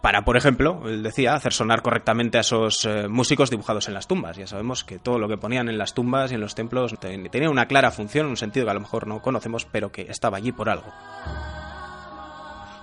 Para, 0.02 0.26
por 0.26 0.36
ejemplo, 0.36 0.82
él 0.86 1.04
decía, 1.04 1.36
hacer 1.36 1.54
sonar 1.54 1.84
correctamente 1.84 2.40
a 2.40 2.42
esos 2.42 2.86
eh, 2.86 3.08
músicos 3.08 3.52
dibujados 3.52 3.88
en 3.88 3.94
las 3.94 4.08
tumbas. 4.08 4.36
Ya 4.36 4.48
sabemos 4.48 4.84
que 4.84 4.98
todo 4.98 5.20
lo 5.20 5.28
que 5.28 5.38
ponían 5.38 5.70
en 5.70 5.78
las 5.78 5.94
tumbas 5.94 6.32
y 6.32 6.36
en 6.36 6.42
los 6.42 6.56
templos 6.56 6.96
tenía 7.00 7.50
una 7.52 7.68
clara 7.68 7.92
función, 7.92 8.26
un 8.26 8.38
sentido 8.38 8.66
que 8.66 8.72
a 8.72 8.74
lo 8.74 8.80
mejor 8.80 9.06
no 9.06 9.22
conocemos, 9.22 9.66
pero 9.66 9.92
que 9.92 10.08
estaba 10.10 10.38
allí 10.38 10.52
por 10.52 10.70
algo. 10.70 10.92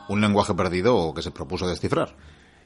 Un 0.09 0.21
lenguaje 0.21 0.55
perdido 0.55 1.13
que 1.13 1.23
se 1.23 1.33
propuso 1.33 1.69
descifrar. 1.69 2.15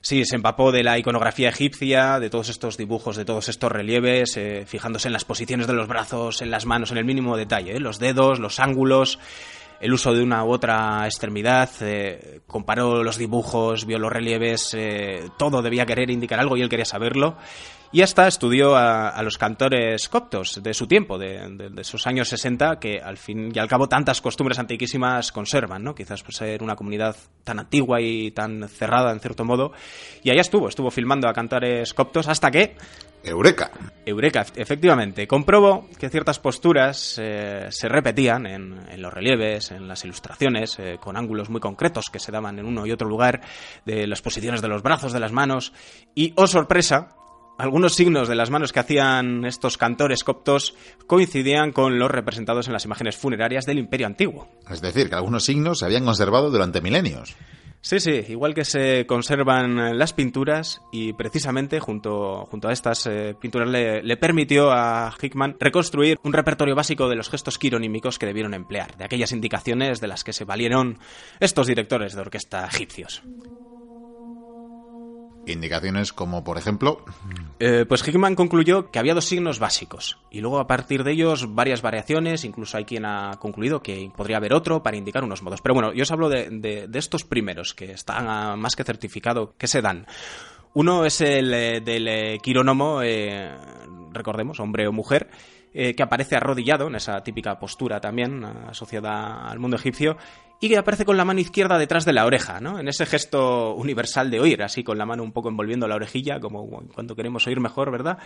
Sí, 0.04 0.24
se 0.24 0.34
empapó 0.34 0.72
de 0.72 0.82
la 0.82 0.98
iconografía 0.98 1.50
egipcia, 1.50 2.18
de 2.18 2.28
todos 2.28 2.48
estos 2.48 2.76
dibujos, 2.76 3.16
de 3.16 3.24
todos 3.24 3.48
estos 3.48 3.70
relieves, 3.70 4.36
eh, 4.36 4.64
fijándose 4.66 5.06
en 5.06 5.12
las 5.12 5.24
posiciones 5.24 5.68
de 5.68 5.74
los 5.74 5.86
brazos, 5.86 6.42
en 6.42 6.50
las 6.50 6.66
manos, 6.66 6.90
en 6.90 6.98
el 6.98 7.04
mínimo 7.04 7.36
detalle, 7.36 7.76
¿eh? 7.76 7.78
los 7.78 8.00
dedos, 8.00 8.40
los 8.40 8.58
ángulos, 8.58 9.20
el 9.80 9.92
uso 9.92 10.12
de 10.12 10.24
una 10.24 10.44
u 10.44 10.50
otra 10.50 11.06
extremidad, 11.06 11.70
eh, 11.82 12.40
comparó 12.48 13.04
los 13.04 13.16
dibujos, 13.16 13.86
vio 13.86 14.00
los 14.00 14.12
relieves, 14.12 14.76
todo 15.38 15.62
debía 15.62 15.86
querer 15.86 16.10
indicar 16.10 16.40
algo 16.40 16.56
y 16.56 16.62
él 16.62 16.68
quería 16.68 16.84
saberlo. 16.84 17.36
Y 17.94 18.00
hasta 18.00 18.26
estudió 18.26 18.74
a, 18.74 19.22
los 19.22 19.37
cantores 19.37 20.09
coptos 20.09 20.62
de 20.62 20.72
su 20.72 20.87
tiempo, 20.87 21.18
de, 21.18 21.70
esos 21.76 22.07
años 22.07 22.26
60, 22.31 22.81
que 22.81 22.98
al 22.98 23.18
fin 23.18 23.52
y 23.55 23.59
al 23.59 23.68
cabo 23.68 23.87
tantas 23.87 24.22
costumbres 24.22 24.59
antiquísimas 24.59 25.31
conservan, 25.31 25.85
¿no? 25.85 25.94
Quizás 25.94 26.22
por 26.22 26.33
ser 26.33 26.62
una 26.62 26.74
comunidad 26.74 27.14
tan 27.44 27.59
antigua 27.59 28.00
y 28.00 28.31
tan 28.31 28.66
cerrada 28.70 29.12
en 29.12 29.20
cierto 29.20 29.44
modo. 29.44 29.72
Y 30.22 30.31
allá 30.31 30.40
estuvo, 30.40 30.68
estuvo 30.68 30.90
filmando 30.90 31.28
a 31.28 31.35
cantores 31.35 31.92
coptos 31.92 32.28
hasta 32.28 32.50
que... 32.50 32.76
Eureka. 33.24 33.70
Eureka, 34.07 34.46
efectivamente. 34.57 35.28
Comprobó 35.28 35.87
que 35.98 36.09
ciertas 36.09 36.38
posturas 36.38 37.18
eh, 37.20 37.66
se 37.68 37.88
repetían 37.90 38.46
en, 38.46 39.02
los 39.02 39.12
relieves, 39.12 39.70
en 39.70 39.87
las 39.87 40.02
ilustraciones, 40.05 40.78
eh, 40.78 40.96
con 40.98 41.18
ángulos 41.18 41.50
muy 41.50 41.61
concretos 41.61 42.07
que 42.11 42.18
se 42.18 42.33
daban 42.33 42.59
en 42.59 42.64
uno 42.64 42.87
y 42.87 42.90
otro 42.90 43.07
lugar, 43.07 43.42
de 43.85 44.07
las 44.07 44.22
posiciones 44.22 44.62
de 44.62 44.68
los 44.68 44.83
brazos, 44.83 45.12
de 45.12 45.20
las 45.20 45.31
manos. 45.31 45.74
Y, 46.14 46.33
oh 46.37 46.46
sorpresa, 46.48 47.16
algunos 47.62 47.94
signos 47.94 48.27
de 48.27 48.35
las 48.35 48.51
manos 48.51 48.72
que 48.72 48.81
hacían 48.81 49.44
estos 49.44 49.79
cantores 49.79 50.25
coptos 50.25 50.75
coincidían 51.07 51.70
con 51.70 51.96
los 51.96 52.11
representados 52.11 52.66
en 52.66 52.72
las 52.72 52.85
imágenes 52.85 53.16
funerarias 53.16 53.66
del 53.66 53.79
Imperio 53.79 54.09
Antiguo. 54.09 54.48
Es 54.68 54.81
decir, 54.81 55.09
que 55.09 55.14
algunos 55.14 55.44
signos 55.44 55.79
se 55.79 55.85
habían 55.85 56.05
conservado 56.05 56.51
durante 56.51 56.81
milenios. 56.81 57.37
Sí, 57.81 58.01
sí, 58.01 58.25
igual 58.29 58.55
que 58.55 58.64
se 58.64 59.07
conservan 59.07 59.96
las 59.96 60.12
pinturas 60.12 60.83
y 60.90 61.12
precisamente 61.12 61.79
junto, 61.79 62.46
junto 62.46 62.68
a 62.68 62.72
estas 62.72 63.07
eh, 63.07 63.37
pinturas 63.40 63.68
le, 63.68 64.03
le, 64.03 64.16
permitió 64.16 64.72
a 64.72 65.14
Hickman 65.20 65.57
reconstruir 65.59 66.18
un 66.25 66.33
repertorio 66.33 66.75
básico 66.75 67.09
de 67.09 67.16
los 67.16 67.31
gestos 67.31 67.59
quironímicos 67.59 68.18
que 68.18 68.27
debieron 68.27 68.55
emplear, 68.55 68.96
de 68.96 69.05
aquellas 69.05 69.33
indicaciones 69.33 70.01
de 70.01 70.09
las 70.09 70.25
que 70.25 70.33
se 70.33 70.44
valieron 70.44 70.98
estos 71.38 71.68
directores 71.68 72.14
de 72.14 72.20
orquesta 72.20 72.66
egipcios. 72.66 73.22
Indicaciones 75.46 76.12
como, 76.12 76.44
por 76.44 76.59
ejemplo... 76.59 77.05
Eh, 77.59 77.85
pues 77.88 78.07
Hickman 78.07 78.35
concluyó 78.35 78.90
que 78.90 78.98
había 78.98 79.14
dos 79.14 79.24
signos 79.24 79.59
básicos 79.59 80.18
y 80.31 80.40
luego 80.40 80.59
a 80.59 80.66
partir 80.66 81.05
de 81.05 81.12
ellos 81.12 81.55
varias 81.55 81.83
variaciones, 81.83 82.44
incluso 82.44 82.76
hay 82.76 82.85
quien 82.85 83.05
ha 83.05 83.38
concluido 83.38 83.83
que 83.83 84.11
podría 84.16 84.37
haber 84.37 84.52
otro 84.52 84.83
para 84.83 84.96
indicar 84.96 85.24
unos 85.24 85.42
modos. 85.42 85.61
Pero 85.61 85.74
bueno, 85.74 85.92
yo 85.92 86.02
os 86.02 86.11
hablo 86.12 86.28
de, 86.28 86.88
estos 86.94 87.24
primeros 87.24 87.74
que 87.74 87.92
están 87.92 88.59
más 88.59 88.76
que 88.76 88.85
certificado 88.85 89.55
que 89.57 89.66
se 89.66 89.83
dan. 89.83 90.07
Uno 90.74 91.05
es 91.05 91.20
el 91.20 91.52
eh, 91.52 91.81
del 91.81 92.09
eh, 92.09 92.38
quirónomo, 92.42 93.00
recordemos, 94.12 94.61
hombre 94.61 94.87
o 94.87 94.92
mujer, 94.92 95.28
que 95.72 96.02
aparece 96.02 96.37
arrodillado 96.37 96.87
en 96.87 96.96
esa 96.96 97.22
típica 97.22 97.58
postura 97.58 98.00
también 98.00 98.44
asociada 98.44 99.48
al 99.48 99.58
mundo 99.58 99.76
egipcio 99.76 100.16
y 100.62 100.68
que 100.68 100.78
aparece 100.78 101.04
con 101.04 101.16
la 101.16 101.24
mano 101.24 101.40
izquierda 101.40 101.76
detrás 101.76 102.04
de 102.04 102.12
la 102.12 102.24
oreja, 102.24 102.61
¿no? 102.61 102.78
En 102.78 102.87
ese 102.87 103.04
gesto 103.04 103.74
universal 103.74 104.30
de 104.30 104.38
oír, 104.38 104.62
así 104.62 104.85
con 104.85 104.96
la 104.96 105.04
mano 105.04 105.24
un 105.24 105.32
poco 105.32 105.48
envolviendo 105.48 105.88
la 105.88 105.96
orejilla, 105.96 106.38
como 106.38 106.68
cuando 106.94 107.16
queremos 107.16 107.44
oír 107.48 107.58
mejor, 107.58 107.90
¿verdad? 107.90 108.18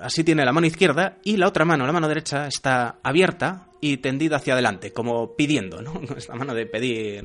Así 0.00 0.22
tiene 0.22 0.44
la 0.44 0.52
mano 0.52 0.68
izquierda 0.68 1.16
y 1.24 1.38
la 1.38 1.48
otra 1.48 1.64
mano, 1.64 1.86
la 1.86 1.92
mano 1.92 2.06
derecha, 2.06 2.46
está 2.46 2.98
abierta 3.02 3.66
y 3.80 3.96
tendida 3.96 4.36
hacia 4.36 4.52
adelante, 4.52 4.92
como 4.92 5.34
pidiendo, 5.34 5.82
¿no? 5.82 6.00
Esta 6.16 6.36
mano 6.36 6.54
de 6.54 6.66
pedir, 6.66 7.24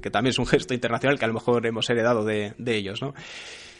que 0.00 0.10
también 0.10 0.30
es 0.30 0.38
un 0.38 0.46
gesto 0.46 0.72
internacional 0.72 1.18
que 1.18 1.24
a 1.24 1.28
lo 1.28 1.34
mejor 1.34 1.66
hemos 1.66 1.90
heredado 1.90 2.24
de 2.24 2.54
ellos, 2.64 3.02
¿no? 3.02 3.12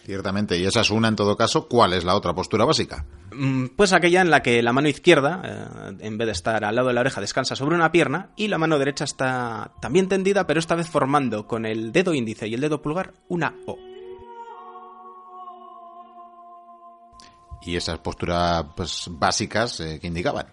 Ciertamente, 0.08 0.56
y 0.56 0.64
esa 0.64 0.80
es 0.80 0.88
una 0.90 1.08
en 1.08 1.16
todo 1.16 1.36
caso. 1.36 1.68
¿Cuál 1.68 1.92
es 1.92 2.02
la 2.02 2.16
otra 2.16 2.32
postura 2.32 2.64
básica? 2.64 3.04
Mm, 3.30 3.66
pues 3.76 3.92
aquella 3.92 4.22
en 4.22 4.30
la 4.30 4.42
que 4.42 4.62
la 4.62 4.72
mano 4.72 4.88
izquierda, 4.88 5.42
eh, 5.44 5.96
en 6.00 6.16
vez 6.16 6.24
de 6.24 6.32
estar 6.32 6.64
al 6.64 6.74
lado 6.74 6.88
de 6.88 6.94
la 6.94 7.02
oreja, 7.02 7.20
descansa 7.20 7.54
sobre 7.54 7.76
una 7.76 7.92
pierna 7.92 8.30
y 8.34 8.48
la 8.48 8.56
mano 8.56 8.78
derecha 8.78 9.04
está 9.04 9.72
también 9.82 10.08
tendida, 10.08 10.46
pero 10.46 10.60
esta 10.60 10.76
vez 10.76 10.88
formando 10.88 11.46
con 11.46 11.66
el 11.66 11.92
dedo 11.92 12.14
índice 12.14 12.48
y 12.48 12.54
el 12.54 12.62
dedo 12.62 12.80
pulgar 12.80 13.12
una 13.28 13.54
O. 13.66 13.76
¿Y 17.66 17.76
esas 17.76 17.98
posturas 17.98 18.64
pues, 18.74 19.08
básicas 19.10 19.78
eh, 19.80 19.98
que 20.00 20.06
indicaban? 20.06 20.46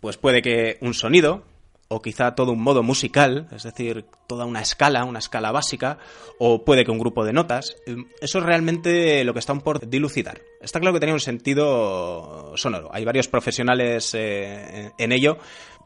Pues 0.00 0.16
puede 0.16 0.40
que 0.40 0.78
un 0.80 0.94
sonido, 0.94 1.44
o 1.94 2.02
quizá 2.02 2.34
todo 2.34 2.50
un 2.52 2.60
modo 2.60 2.82
musical, 2.82 3.46
es 3.52 3.62
decir, 3.62 4.04
toda 4.26 4.46
una 4.46 4.60
escala, 4.60 5.04
una 5.04 5.20
escala 5.20 5.52
básica, 5.52 5.98
o 6.40 6.64
puede 6.64 6.84
que 6.84 6.90
un 6.90 6.98
grupo 6.98 7.24
de 7.24 7.32
notas. 7.32 7.76
Eso 8.20 8.38
es 8.38 8.44
realmente 8.44 9.22
lo 9.22 9.32
que 9.32 9.38
están 9.38 9.60
por 9.60 9.88
dilucidar. 9.88 10.40
Está 10.60 10.80
claro 10.80 10.94
que 10.94 11.00
tenía 11.00 11.14
un 11.14 11.20
sentido 11.20 12.52
sonoro. 12.56 12.90
Hay 12.92 13.04
varios 13.04 13.28
profesionales 13.28 14.12
eh, 14.14 14.90
en 14.98 15.12
ello, 15.12 15.38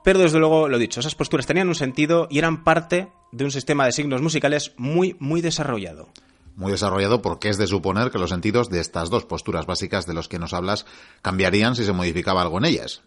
pero 0.03 0.19
desde 0.19 0.39
luego, 0.39 0.69
lo 0.69 0.79
dicho, 0.79 1.01
esas 1.01 1.15
posturas 1.15 1.47
tenían 1.47 1.69
un 1.69 1.75
sentido 1.75 2.27
y 2.31 2.39
eran 2.39 2.65
parte 2.65 3.09
de 3.31 3.45
un 3.45 3.51
sistema 3.51 3.85
de 3.85 3.93
signos 3.93 4.23
musicales 4.23 4.73
muy, 4.79 5.15
muy 5.19 5.43
desarrollado 5.43 6.09
muy 6.57 6.73
desarrollado 6.73 7.23
porque 7.23 7.51
es 7.51 7.57
de 7.57 7.69
suponer 7.69 8.11
que 8.11 8.19
los 8.19 8.31
sentidos 8.31 8.69
de 8.69 8.81
estas 8.81 9.11
dos 9.11 9.25
posturas 9.25 9.65
básicas 9.67 10.07
de 10.07 10.15
los 10.15 10.27
que 10.27 10.41
nos 10.41 10.53
hablas 10.53 10.87
cambiarían 11.23 11.77
si 11.77 11.85
se 11.85 11.93
modificaba 11.93 12.43
algo 12.43 12.59
en 12.59 12.65
ellas. 12.65 13.03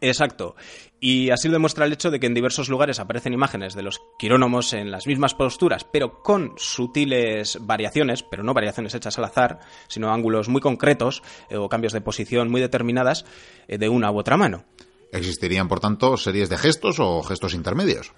Exacto. 0.00 0.56
Y 1.00 1.30
así 1.30 1.48
lo 1.48 1.54
demuestra 1.54 1.84
el 1.84 1.92
hecho 1.92 2.10
de 2.10 2.18
que 2.18 2.26
en 2.26 2.34
diversos 2.34 2.68
lugares 2.68 2.98
aparecen 2.98 3.34
imágenes 3.34 3.74
de 3.74 3.82
los 3.82 4.00
quirónomos 4.18 4.72
en 4.72 4.90
las 4.90 5.06
mismas 5.06 5.34
posturas, 5.34 5.84
pero 5.84 6.22
con 6.22 6.54
sutiles 6.56 7.58
variaciones, 7.60 8.22
pero 8.22 8.42
no 8.42 8.54
variaciones 8.54 8.94
hechas 8.94 9.18
al 9.18 9.24
azar, 9.24 9.60
sino 9.86 10.12
ángulos 10.12 10.48
muy 10.48 10.62
concretos 10.62 11.22
eh, 11.50 11.56
o 11.56 11.68
cambios 11.68 11.92
de 11.92 12.00
posición 12.00 12.50
muy 12.50 12.60
determinadas 12.60 13.26
eh, 13.68 13.76
de 13.76 13.88
una 13.88 14.10
u 14.10 14.18
otra 14.18 14.36
mano. 14.36 14.64
¿Existirían, 15.12 15.68
por 15.68 15.80
tanto, 15.80 16.16
series 16.16 16.48
de 16.48 16.58
gestos 16.58 16.98
o 16.98 17.22
gestos 17.22 17.54
intermedios? 17.54 18.12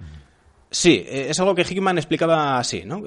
Sí, 0.78 1.06
eh, 1.08 1.28
es 1.30 1.40
algo 1.40 1.54
que 1.54 1.62
Hickman 1.62 1.96
explicaba 1.96 2.58
así, 2.58 2.82
¿no? 2.84 3.02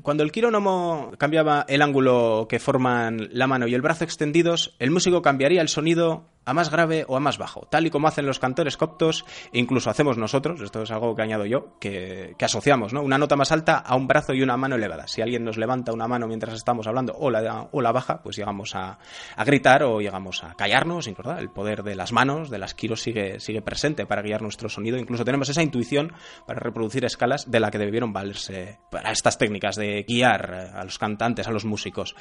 Cuando 0.00 0.22
el 0.22 0.32
quirónomo 0.32 1.12
cambiaba 1.18 1.66
el 1.68 1.82
ángulo 1.82 2.46
que 2.48 2.58
forman 2.58 3.28
la 3.32 3.46
mano 3.46 3.66
y 3.66 3.74
el 3.74 3.82
brazo 3.82 4.04
extendidos, 4.04 4.74
el 4.78 4.90
músico 4.90 5.20
cambiaría 5.20 5.60
el 5.60 5.68
sonido 5.68 6.30
a 6.44 6.54
más 6.54 6.70
grave 6.70 7.04
o 7.06 7.16
a 7.16 7.20
más 7.20 7.38
bajo, 7.38 7.66
tal 7.70 7.86
y 7.86 7.90
como 7.90 8.08
hacen 8.08 8.26
los 8.26 8.38
cantores 8.38 8.76
coptos 8.76 9.24
e 9.52 9.58
incluso 9.58 9.90
hacemos 9.90 10.16
nosotros, 10.16 10.60
esto 10.60 10.82
es 10.82 10.90
algo 10.90 11.14
que 11.14 11.22
añado 11.22 11.44
yo, 11.44 11.78
que, 11.78 12.34
asociamos, 12.40 12.92
¿no? 12.92 13.02
Una 13.02 13.18
nota 13.18 13.36
más 13.36 13.52
alta 13.52 13.76
a 13.76 13.94
un 13.94 14.06
brazo 14.06 14.32
y 14.32 14.42
una 14.42 14.56
mano 14.56 14.76
elevada. 14.76 15.06
Si 15.06 15.20
alguien 15.20 15.44
nos 15.44 15.58
levanta 15.58 15.92
una 15.92 16.08
mano 16.08 16.26
mientras 16.26 16.54
estamos 16.54 16.86
hablando 16.86 17.14
o 17.16 17.30
la, 17.30 17.68
o 17.70 17.80
la 17.80 17.92
baja, 17.92 18.22
pues 18.22 18.36
llegamos 18.36 18.74
a, 18.74 18.98
gritar 19.44 19.82
o 19.82 20.00
llegamos 20.00 20.42
a 20.42 20.54
callarnos. 20.54 21.06
El 21.06 21.50
poder 21.50 21.82
de 21.82 21.94
las 21.94 22.12
manos, 22.12 22.50
de 22.50 22.58
las 22.58 22.74
quiros 22.74 23.02
sigue, 23.02 23.38
sigue 23.38 23.62
presente 23.62 24.06
para 24.06 24.22
guiar 24.22 24.42
nuestro 24.42 24.68
sonido. 24.68 24.96
Incluso 24.96 25.24
tenemos 25.24 25.48
esa 25.48 25.62
intuición 25.62 26.12
para 26.46 26.58
reproducir 26.58 27.04
escalas 27.10 27.50
de 27.50 27.60
la 27.60 27.70
que 27.70 27.78
debieron 27.78 28.12
valerse 28.12 28.78
para 28.90 29.12
estas 29.12 29.38
técnicas 29.38 29.76
de 29.76 30.04
guiar 30.06 30.72
a 30.74 30.84
los 30.84 30.98
cantantes, 30.98 31.46
a 31.46 31.52
los 31.52 31.64
músicos. 31.64 32.14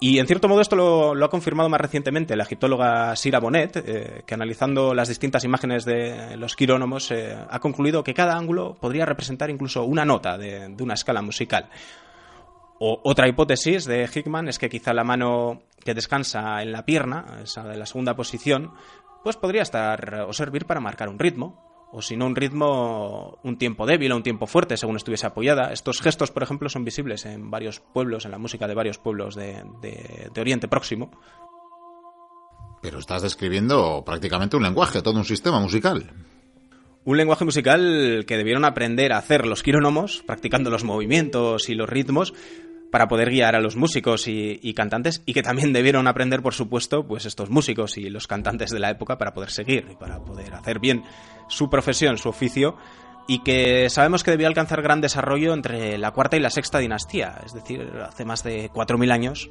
Y 0.00 0.18
en 0.18 0.26
cierto 0.26 0.48
modo 0.48 0.60
esto 0.60 0.76
lo, 0.76 1.24
ha 1.24 1.30
confirmado 1.30 1.68
más 1.68 1.80
recientemente 1.80 2.36
la 2.36 2.44
egiptóloga 2.44 3.16
Sira 3.16 3.40
Bonet, 3.40 3.76
eh, 3.76 4.22
que 4.26 4.34
analizando 4.34 4.94
las 4.94 5.08
distintas 5.08 5.44
imágenes 5.44 5.84
de 5.84 6.36
los 6.36 6.54
quirónomos 6.56 7.10
eh, 7.10 7.36
ha 7.48 7.60
concluido 7.60 8.04
que 8.04 8.14
cada 8.14 8.36
ángulo 8.36 8.74
podría 8.74 9.06
representar 9.06 9.50
incluso 9.50 9.84
una 9.84 10.04
nota 10.04 10.38
de, 10.38 10.74
una 10.80 10.94
escala 10.94 11.22
musical. 11.22 11.68
O, 12.78 13.00
otra 13.04 13.28
hipótesis 13.28 13.86
de 13.86 14.08
Hickman 14.12 14.48
es 14.48 14.58
que 14.58 14.68
quizá 14.68 14.92
la 14.92 15.04
mano 15.04 15.62
que 15.84 15.94
descansa 15.94 16.62
en 16.62 16.72
la 16.72 16.84
pierna, 16.84 17.40
esa 17.42 17.64
de 17.64 17.76
la 17.76 17.86
segunda 17.86 18.14
posición, 18.14 18.72
pues 19.24 19.36
podría 19.36 19.62
estar 19.62 20.26
o 20.28 20.32
servir 20.32 20.66
para 20.66 20.80
marcar 20.80 21.08
un 21.08 21.18
ritmo, 21.18 21.75
o 21.96 22.02
si 22.02 22.14
no 22.14 22.26
un 22.26 22.36
ritmo, 22.36 23.38
un 23.42 23.56
tiempo 23.56 23.86
débil 23.86 24.12
o 24.12 24.16
un 24.16 24.22
tiempo 24.22 24.46
fuerte 24.46 24.76
según 24.76 24.96
estuviese 24.96 25.26
apoyada. 25.26 25.72
Estos 25.72 26.02
gestos, 26.02 26.30
por 26.30 26.42
ejemplo, 26.42 26.68
son 26.68 26.84
visibles 26.84 27.24
en 27.24 27.50
varios 27.50 27.80
pueblos, 27.80 28.26
en 28.26 28.32
la 28.32 28.38
música 28.38 28.68
de 28.68 28.74
varios 28.74 28.98
pueblos 28.98 29.34
de 29.34 30.30
Oriente 30.36 30.68
Próximo, 30.68 31.10
pero 32.86 33.00
estás 33.00 33.22
describiendo 33.22 34.04
prácticamente 34.04 34.56
un 34.56 34.62
lenguaje, 34.62 35.02
todo 35.02 35.18
un 35.18 35.24
sistema 35.24 35.58
musical. 35.58 36.12
Un 37.04 37.16
lenguaje 37.16 37.44
musical 37.44 38.24
que 38.28 38.36
debieron 38.36 38.64
aprender 38.64 39.12
a 39.12 39.18
hacer 39.18 39.46
los 39.46 39.64
quirónomos, 39.64 40.22
practicando 40.26 40.70
los 40.70 40.84
movimientos 40.84 41.68
y 41.68 41.74
los 41.74 41.88
ritmos, 41.88 42.32
para 42.92 43.08
poder 43.08 43.30
guiar 43.30 43.56
a 43.56 43.60
los 43.60 43.74
músicos 43.74 44.28
y, 44.28 44.60
y, 44.62 44.72
cantantes 44.74 45.22
y 45.26 45.34
que 45.34 45.42
también 45.42 45.72
debieron 45.72 46.06
aprender, 46.06 46.42
por 46.42 46.54
supuesto, 46.54 47.04
pues 47.06 47.26
estos 47.26 47.50
músicos 47.50 47.98
y 47.98 48.08
los 48.08 48.28
cantantes 48.28 48.70
de 48.70 48.78
la 48.78 48.90
época 48.90 49.18
para 49.18 49.34
poder 49.34 49.50
seguir 49.50 49.86
y 49.90 49.96
para 49.96 50.20
poder 50.20 50.54
hacer 50.54 50.78
bien 50.78 51.02
su 51.48 51.70
profesión, 51.70 52.18
su 52.18 52.28
oficio 52.28 52.76
y 53.28 53.40
que 53.40 53.90
sabemos 53.90 54.22
que 54.22 54.30
debió 54.30 54.46
alcanzar 54.46 54.82
gran 54.82 55.00
desarrollo 55.00 55.52
entre 55.52 55.98
la 55.98 56.12
cuarta 56.12 56.36
y 56.36 56.40
la 56.40 56.50
sexta 56.50 56.78
dinastía, 56.78 57.40
es 57.44 57.52
decir, 57.52 57.92
hace 58.06 58.24
más 58.24 58.44
de 58.44 58.70
4.000 58.70 59.12
años, 59.12 59.50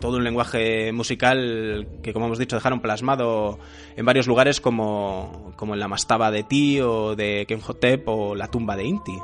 todo 0.00 0.16
un 0.16 0.24
lenguaje 0.24 0.90
musical 0.92 1.86
que, 2.02 2.12
como 2.14 2.26
hemos 2.26 2.38
dicho, 2.38 2.56
dejaron 2.56 2.80
plasmado 2.80 3.58
en 3.96 4.06
varios 4.06 4.26
lugares 4.26 4.60
como, 4.60 5.52
como 5.56 5.74
en 5.74 5.80
la 5.80 5.88
mastaba 5.88 6.30
de 6.30 6.44
Ti 6.44 6.80
o 6.80 7.14
de 7.14 7.44
Kenhotep 7.46 8.08
o 8.08 8.34
la 8.34 8.48
tumba 8.48 8.76
de 8.76 8.84
Inti. 8.84 9.18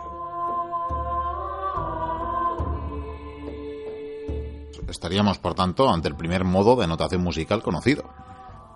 Estaríamos, 4.89 5.39
por 5.39 5.55
tanto, 5.55 5.93
ante 5.93 6.09
el 6.09 6.17
primer 6.17 6.45
modo 6.45 6.77
de 6.77 6.87
notación 6.87 7.23
musical 7.23 7.63
conocido. 7.63 8.05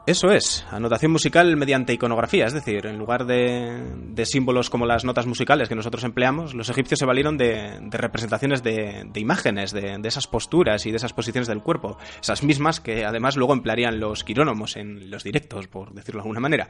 Eso 0.06 0.30
es, 0.30 0.64
anotación 0.70 1.12
musical 1.12 1.56
mediante 1.56 1.92
iconografía, 1.92 2.46
es 2.46 2.54
decir, 2.54 2.86
en 2.86 2.98
lugar 2.98 3.26
de, 3.26 4.24
símbolos 4.24 4.70
como 4.70 4.86
las 4.86 5.04
notas 5.04 5.26
musicales 5.26 5.68
que 5.68 5.74
nosotros 5.74 6.02
empleamos, 6.04 6.54
los 6.54 6.70
egipcios 6.70 6.98
se 6.98 7.06
valieron 7.06 7.36
de, 7.36 7.78
representaciones 7.90 8.62
de, 8.62 9.08
imágenes, 9.16 9.72
de, 9.72 10.00
esas 10.04 10.26
posturas 10.26 10.86
y 10.86 10.90
de 10.90 10.96
esas 10.96 11.12
posiciones 11.12 11.48
del 11.48 11.62
cuerpo, 11.62 11.98
esas 12.20 12.42
mismas 12.42 12.80
que 12.80 13.04
además 13.04 13.36
luego 13.36 13.52
emplearían 13.52 14.00
los 14.00 14.24
quirónomos 14.24 14.76
en 14.76 15.10
los 15.10 15.22
directos, 15.22 15.68
por 15.68 15.92
decirlo 15.92 16.20
de 16.20 16.22
alguna 16.22 16.40
manera 16.40 16.68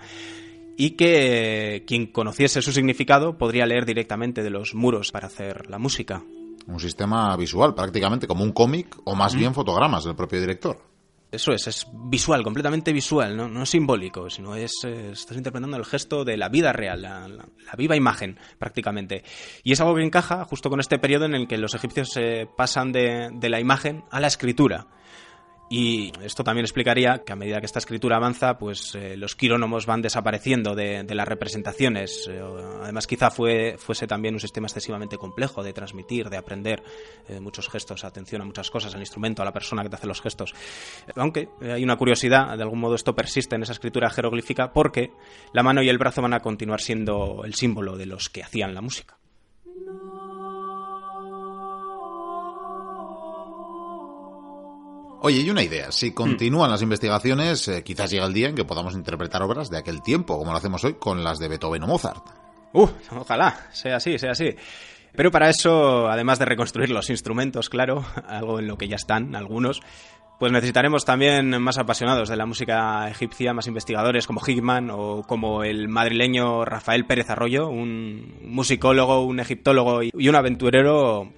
y 0.77 0.93
que 0.93 1.85
quien 1.87 2.07
conociese 2.07 2.63
su 2.63 2.73
significado 2.73 3.37
podría 3.37 3.67
leer 3.67 3.85
directamente 3.85 4.43
de 4.43 4.49
los 4.49 4.75
muros 4.75 5.13
para 5.13 5.27
hacer 5.27 5.69
la 5.69 5.79
música. 5.79 6.23
Un 6.67 6.81
sistema 6.81 7.37
visual, 7.37 7.75
prácticamente 7.75 8.27
como 8.27 8.45
un 8.45 8.53
cómic 8.53 8.97
o 9.05 9.15
más 9.15 9.35
bien 9.35 9.53
fotogramas 9.53 10.05
del 10.05 10.17
propio 10.17 10.41
director. 10.41 10.90
Eso 11.33 11.53
es, 11.53 11.67
es 11.69 11.87
visual, 11.93 12.43
completamente 12.43 12.93
visual, 12.93 13.37
no, 13.37 13.49
no 13.49 13.65
simbólico, 13.65 14.29
sino 14.29 14.57
es, 14.57 14.73
eh, 14.85 15.11
estás 15.13 15.37
interpretando 15.37 15.77
el 15.77 15.85
gesto 15.85 16.25
de 16.25 16.37
la 16.37 16.49
vida 16.49 16.73
real, 16.73 17.03
la, 17.03 17.29
viva 17.79 17.95
imagen, 17.95 18.37
prácticamente. 18.59 19.23
Y 19.63 19.73
es 19.73 19.81
algo 19.81 19.95
que 19.95 20.03
encaja 20.03 20.45
justo 20.45 20.71
con 20.71 20.81
este 20.81 20.99
periodo 20.99 21.27
en 21.27 21.35
el 21.35 21.47
que 21.47 21.57
los 21.57 21.75
egipcios 21.75 22.11
se 22.11 22.49
pasan 22.57 22.91
de, 22.91 23.31
de 23.33 23.49
la 23.49 23.61
imagen 23.61 24.05
a 24.11 24.19
la 24.19 24.27
escritura. 24.27 24.89
Y 25.73 26.11
esto 26.25 26.43
también 26.43 26.65
explicaría 26.65 27.23
que 27.25 27.33
a 27.33 27.37
medida 27.37 27.61
que 27.61 27.67
esta 27.67 27.79
escritura 27.79 28.17
avanza, 28.17 28.59
pues 28.59 28.93
eh, 28.97 29.17
los 29.17 29.37
quirónomos 29.37 29.87
van 29.87 30.03
desapareciendo 30.03 30.75
de, 30.75 31.07
las 31.09 31.29
representaciones. 31.29 32.29
Eh, 32.29 32.43
además, 32.83 33.07
quizá 33.07 33.31
fue, 33.31 33.77
fuese 33.79 34.09
también 34.09 34.35
un 34.35 34.41
sistema 34.41 34.67
excesivamente 34.67 35.17
complejo 35.17 35.63
de 35.63 35.73
transmitir, 35.73 36.29
de 36.29 36.39
aprender 36.39 36.83
eh, 37.29 37.39
muchos 37.39 37.69
gestos, 37.69 38.03
atención 38.03 38.43
a 38.43 38.45
muchas 38.45 38.69
cosas, 38.69 38.97
al 38.97 39.01
instrumento, 39.01 39.43
a 39.43 39.45
la 39.45 39.53
persona 39.53 39.85
que 39.85 39.91
te 39.91 39.95
hace 39.95 40.09
los 40.09 40.21
gestos. 40.21 40.55
Aunque 41.15 41.49
hay 41.63 41.85
una 41.85 41.97
curiosidad, 41.97 42.57
de 42.57 42.63
algún 42.65 42.81
modo 42.81 42.97
esto 42.97 43.15
persiste 43.15 43.55
en 43.55 43.63
esa 43.63 43.73
escritura 43.73 44.11
jeroglífica 44.11 44.73
porque 44.73 45.13
la 45.53 45.63
mano 45.63 45.85
y 45.85 45.89
el 45.89 45.99
brazo 45.99 46.21
van 46.21 46.35
a 46.35 46.41
continuar 46.41 46.81
siendo 46.81 47.45
el 47.45 47.55
símbolo 47.55 47.97
de 47.97 48.07
los 48.07 48.29
que 48.29 48.43
hacían 48.43 48.75
la 48.75 48.81
música. 48.81 49.21
Oye, 55.23 55.41
y 55.41 55.51
una 55.51 55.63
idea. 55.63 55.93
Si 55.93 56.13
continúan 56.13 56.71
las 56.71 56.81
investigaciones, 56.81 57.69
eh, 57.69 57.83
quizás 57.85 58.11
llega 58.11 58.25
el 58.25 58.33
día 58.33 58.49
en 58.49 58.55
que 58.55 58.65
podamos 58.65 58.95
interpretar 58.95 59.43
obras 59.43 59.69
de 59.69 59.77
aquel 59.77 60.01
tiempo, 60.01 60.39
como 60.39 60.51
lo 60.51 60.57
hacemos 60.57 60.83
hoy 60.83 60.95
con 60.95 61.23
las 61.23 61.39
de 61.39 61.49
Beethoven 61.49 61.83
o 61.83 61.87
Mozart. 61.87 62.25
Uh, 62.73 62.89
ojalá, 63.19 63.69
sea 63.71 63.97
así, 63.97 64.19
sea 64.19 64.31
así. 64.31 64.55
Pero 65.15 65.31
para 65.31 65.51
eso, 65.51 66.09
además 66.09 66.39
de 66.39 66.47
reconstruir 66.47 66.89
los 66.89 67.11
instrumentos, 67.11 67.69
claro, 67.69 68.03
algo 68.29 68.61
en 68.61 68.67
lo 68.67 68.79
que 68.79 68.89
ya 68.89 68.97
están 68.97 69.37
algunos, 69.37 69.83
pues 70.39 70.53
necesitaremos 70.53 71.05
también 71.05 71.51
más 71.61 71.77
apasionados 71.77 72.31
de 72.31 72.37
la 72.37 72.47
música 72.47 73.07
egipcia, 73.11 73.53
más 73.53 73.67
investigadores 73.67 74.27
como 74.27 74.41
Hickman 74.41 74.89
o 74.91 75.23
como 75.27 75.65
el 75.65 75.89
madrileño 75.89 76.65
Rafael 76.65 77.05
Pérez 77.05 77.29
Arroyo, 77.29 77.69
un 77.69 78.37
musicólogo, 78.43 79.27
un 79.27 79.39
egiptólogo 79.39 80.03
y 80.03 80.29
un 80.29 80.35
aventurero 80.35 81.31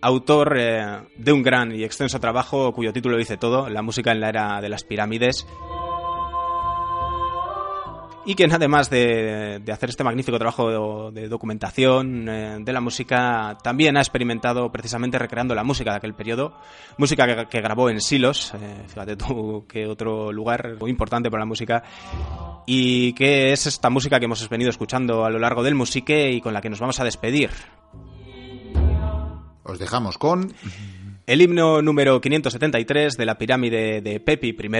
autor 0.00 0.56
eh, 0.58 1.00
de 1.16 1.32
un 1.32 1.42
gran 1.42 1.72
y 1.72 1.84
extenso 1.84 2.20
trabajo 2.20 2.72
cuyo 2.72 2.92
título 2.92 3.16
dice 3.16 3.36
todo, 3.36 3.68
La 3.68 3.82
música 3.82 4.12
en 4.12 4.20
la 4.20 4.28
era 4.28 4.60
de 4.60 4.68
las 4.68 4.84
pirámides. 4.84 5.46
Y 8.26 8.34
quien 8.34 8.52
además 8.52 8.90
de, 8.90 9.62
hacer 9.72 9.88
este 9.88 10.04
magnífico 10.04 10.38
trabajo 10.38 11.10
de, 11.10 11.26
documentación 11.26 12.28
eh, 12.28 12.58
de 12.60 12.72
la 12.72 12.80
música, 12.80 13.56
también 13.62 13.96
ha 13.96 14.00
experimentado 14.00 14.70
precisamente 14.70 15.18
recreando 15.18 15.54
la 15.54 15.64
música 15.64 15.92
de 15.92 15.96
aquel 15.96 16.14
periodo, 16.14 16.52
música 16.98 17.48
que, 17.48 17.60
grabó 17.60 17.88
en 17.88 18.00
Silos, 18.00 18.52
eh, 18.54 18.84
fíjate 18.88 19.16
tú 19.16 19.64
qué 19.66 19.86
otro 19.86 20.32
lugar 20.32 20.76
muy 20.78 20.90
importante 20.90 21.30
para 21.30 21.42
la 21.42 21.46
música, 21.46 21.82
y 22.66 23.14
que 23.14 23.52
es 23.52 23.66
esta 23.66 23.88
música 23.88 24.18
que 24.18 24.26
hemos 24.26 24.46
venido 24.50 24.68
escuchando 24.68 25.24
a 25.24 25.30
lo 25.30 25.38
largo 25.38 25.62
del 25.62 25.74
musique 25.74 26.30
y 26.30 26.42
con 26.42 26.52
la 26.52 26.60
que 26.60 26.68
nos 26.68 26.78
vamos 26.78 27.00
a 27.00 27.04
despedir. 27.04 27.50
Os 29.70 29.78
dejamos 29.78 30.18
con... 30.18 30.52
El 31.26 31.42
himno 31.42 31.80
número 31.80 32.20
573 32.20 33.16
de 33.16 33.24
la 33.24 33.38
pirámide 33.38 34.00
de 34.00 34.18
Pepi 34.18 34.48
I 34.48 34.70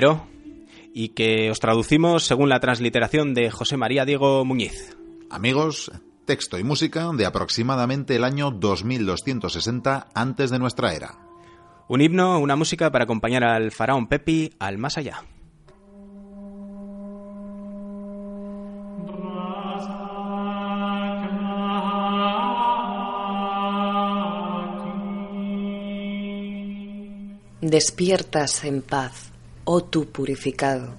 y 0.93 1.11
que 1.11 1.49
os 1.49 1.61
traducimos 1.61 2.25
según 2.25 2.49
la 2.49 2.59
transliteración 2.59 3.33
de 3.33 3.53
José 3.53 3.77
María 3.77 4.05
Diego 4.05 4.45
Muñiz. 4.45 4.97
Amigos, 5.31 5.93
texto 6.25 6.59
y 6.59 6.65
música 6.65 7.09
de 7.15 7.25
aproximadamente 7.25 8.17
el 8.17 8.25
año 8.25 8.51
2260 8.51 10.09
antes 10.13 10.51
de 10.51 10.59
nuestra 10.59 10.93
era. 10.93 11.19
Un 11.87 12.01
himno, 12.01 12.41
una 12.41 12.57
música 12.57 12.91
para 12.91 13.05
acompañar 13.05 13.45
al 13.45 13.71
faraón 13.71 14.09
Pepi 14.09 14.55
al 14.59 14.77
más 14.77 14.99
allá. 14.99 15.23
Despiertas 27.63 28.65
en 28.65 28.81
paz, 28.81 29.33
oh 29.65 29.85
tú 29.85 30.07
purificado, 30.07 30.95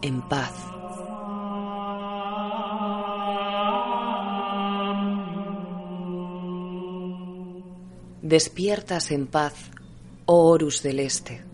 en 0.00 0.22
paz. 0.22 0.54
Despiertas 8.22 9.10
en 9.10 9.26
paz, 9.26 9.52
oh 10.24 10.52
Horus 10.52 10.82
del 10.82 11.00
Este, 11.00 11.44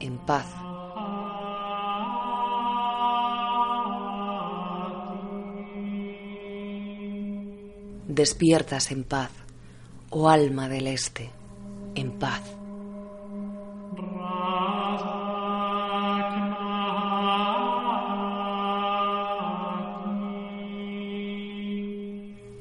en 0.00 0.18
paz. 0.26 0.46
Despiertas 8.08 8.90
en 8.90 9.04
paz, 9.04 9.30
oh 10.10 10.28
alma 10.28 10.68
del 10.68 10.88
Este, 10.88 11.30
en 11.94 12.18
paz. 12.18 12.57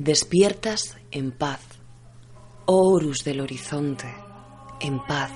Despiertas 0.07 0.95
en 1.11 1.33
paz, 1.33 1.59
oh 2.65 2.93
Horus 2.93 3.25
del 3.25 3.41
horizonte, 3.41 4.07
en 4.79 5.05
paz. 5.05 5.33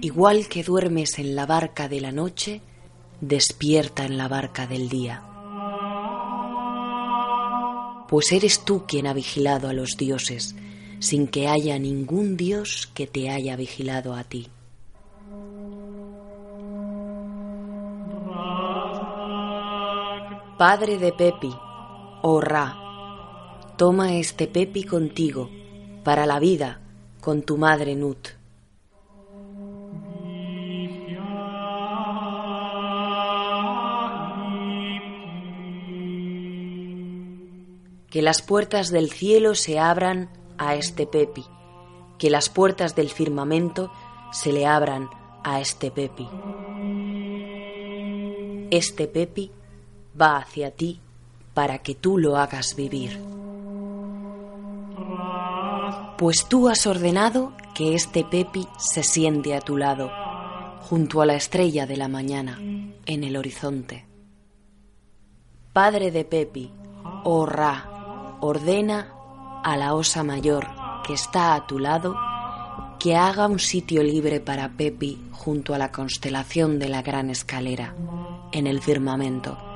Igual 0.00 0.46
que 0.46 0.62
duermes 0.62 1.18
en 1.18 1.34
la 1.34 1.46
barca 1.46 1.88
de 1.88 2.00
la 2.00 2.12
noche, 2.12 2.60
despierta 3.20 4.04
en 4.04 4.16
la 4.16 4.28
barca 4.28 4.68
del 4.68 4.88
día. 4.88 5.24
Pues 8.08 8.30
eres 8.30 8.64
tú 8.64 8.84
quien 8.86 9.08
ha 9.08 9.12
vigilado 9.12 9.68
a 9.68 9.72
los 9.72 9.96
dioses, 9.96 10.54
sin 11.00 11.26
que 11.26 11.48
haya 11.48 11.76
ningún 11.80 12.36
dios 12.36 12.88
que 12.94 13.08
te 13.08 13.30
haya 13.30 13.56
vigilado 13.56 14.14
a 14.14 14.22
ti. 14.22 14.46
Padre 20.60 20.98
de 20.98 21.10
Pepi, 21.10 21.56
oh 22.20 22.38
Ra, 22.42 22.76
toma 23.78 24.16
este 24.16 24.46
Pepi 24.46 24.84
contigo 24.84 25.48
para 26.04 26.26
la 26.26 26.38
vida 26.38 26.82
con 27.22 27.40
tu 27.40 27.56
madre 27.56 27.96
Nut. 27.96 28.28
Que 38.10 38.20
las 38.20 38.42
puertas 38.42 38.90
del 38.90 39.10
cielo 39.10 39.54
se 39.54 39.78
abran 39.78 40.28
a 40.58 40.74
este 40.74 41.06
Pepi, 41.06 41.46
que 42.18 42.28
las 42.28 42.50
puertas 42.50 42.94
del 42.94 43.08
firmamento 43.08 43.90
se 44.30 44.52
le 44.52 44.66
abran 44.66 45.08
a 45.42 45.58
este 45.62 45.90
Pepi. 45.90 46.28
Este 48.70 49.08
Pepi 49.08 49.52
va 50.18 50.38
hacia 50.38 50.70
ti 50.70 51.00
para 51.54 51.78
que 51.78 51.94
tú 51.94 52.18
lo 52.18 52.36
hagas 52.36 52.74
vivir. 52.76 53.20
Pues 56.16 56.46
tú 56.46 56.68
has 56.68 56.86
ordenado 56.86 57.52
que 57.74 57.94
este 57.94 58.24
Pepi 58.24 58.66
se 58.78 59.02
siente 59.02 59.54
a 59.54 59.60
tu 59.60 59.76
lado, 59.76 60.10
junto 60.82 61.22
a 61.22 61.26
la 61.26 61.34
estrella 61.34 61.86
de 61.86 61.96
la 61.96 62.08
mañana, 62.08 62.58
en 62.60 63.24
el 63.24 63.36
horizonte. 63.36 64.06
Padre 65.72 66.10
de 66.10 66.24
Pepi, 66.24 66.70
oh 67.24 67.46
Ra, 67.46 68.36
ordena 68.40 69.14
a 69.62 69.76
la 69.76 69.94
osa 69.94 70.24
mayor 70.24 70.68
que 71.06 71.14
está 71.14 71.54
a 71.54 71.66
tu 71.66 71.78
lado 71.78 72.16
que 72.98 73.16
haga 73.16 73.46
un 73.46 73.58
sitio 73.58 74.02
libre 74.02 74.40
para 74.40 74.68
Pepi 74.70 75.18
junto 75.32 75.74
a 75.74 75.78
la 75.78 75.90
constelación 75.90 76.78
de 76.78 76.88
la 76.88 77.00
gran 77.00 77.30
escalera, 77.30 77.94
en 78.52 78.66
el 78.66 78.82
firmamento 78.82 79.69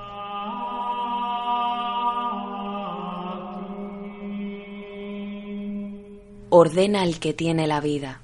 ordena 6.56 7.02
el 7.02 7.18
que 7.18 7.32
tiene 7.32 7.66
la 7.66 7.80
vida, 7.80 8.20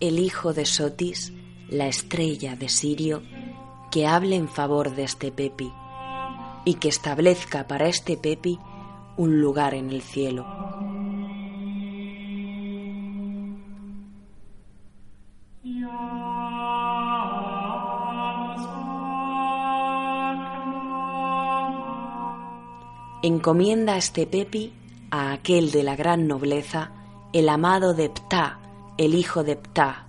el 0.00 0.18
hijo 0.18 0.54
de 0.54 0.64
Sotis, 0.64 1.34
la 1.68 1.86
estrella 1.86 2.56
de 2.56 2.70
Sirio, 2.70 3.22
que 3.90 4.06
hable 4.06 4.36
en 4.36 4.48
favor 4.48 4.94
de 4.94 5.02
este 5.04 5.30
Pepi 5.30 5.70
y 6.64 6.74
que 6.76 6.88
establezca 6.88 7.68
para 7.68 7.88
este 7.88 8.16
Pepi 8.16 8.58
un 9.18 9.42
lugar 9.42 9.74
en 9.74 9.90
el 9.90 10.00
cielo. 10.00 10.46
Encomienda 23.22 23.98
este 23.98 24.26
Pepi 24.26 24.72
a 25.10 25.32
aquel 25.32 25.70
de 25.70 25.82
la 25.82 25.96
gran 25.96 26.26
nobleza 26.26 26.92
el 27.32 27.48
amado 27.48 27.94
de 27.94 28.10
Ptah, 28.10 28.58
el 28.98 29.14
hijo 29.14 29.42
de 29.42 29.56
Ptah, 29.56 30.06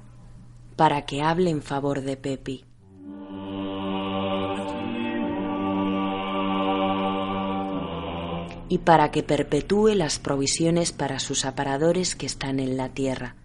para 0.76 1.06
que 1.06 1.22
hable 1.22 1.50
en 1.50 1.62
favor 1.62 2.02
de 2.02 2.18
Pepi. 2.18 2.66
y 8.70 8.80
para 8.80 9.12
que 9.12 9.22
perpetúe 9.22 9.90
las 9.90 10.18
provisiones 10.18 10.94
para 10.94 11.20
sus 11.20 11.46
aparadores 11.46 12.16
que 12.16 12.26
están 12.26 12.60
en 12.60 12.76
la 12.76 12.90
tierra. 12.90 13.36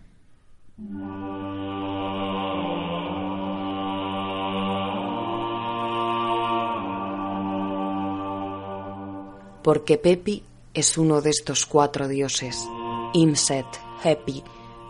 Porque 9.63 9.99
Pepi 9.99 10.45
es 10.73 10.97
uno 10.97 11.21
de 11.21 11.29
estos 11.29 11.67
cuatro 11.67 12.09
dioses. 12.09 12.67
Imset, 13.15 13.67
Hepi, 14.05 14.43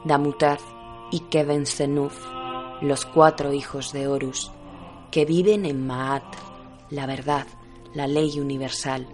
Damutaz 0.05 0.61
y 1.11 1.21
Kebensenuf, 1.21 2.27
los 2.81 3.07
cuatro 3.07 3.53
hijos 3.53 3.93
de 3.93 4.09
Horus, 4.09 4.51
que 5.11 5.25
viven 5.25 5.65
en 5.65 5.87
Maat, 5.87 6.25
la 6.91 7.07
verdad, 7.07 7.47
la 7.95 8.07
ley 8.07 8.41
universal, 8.41 9.07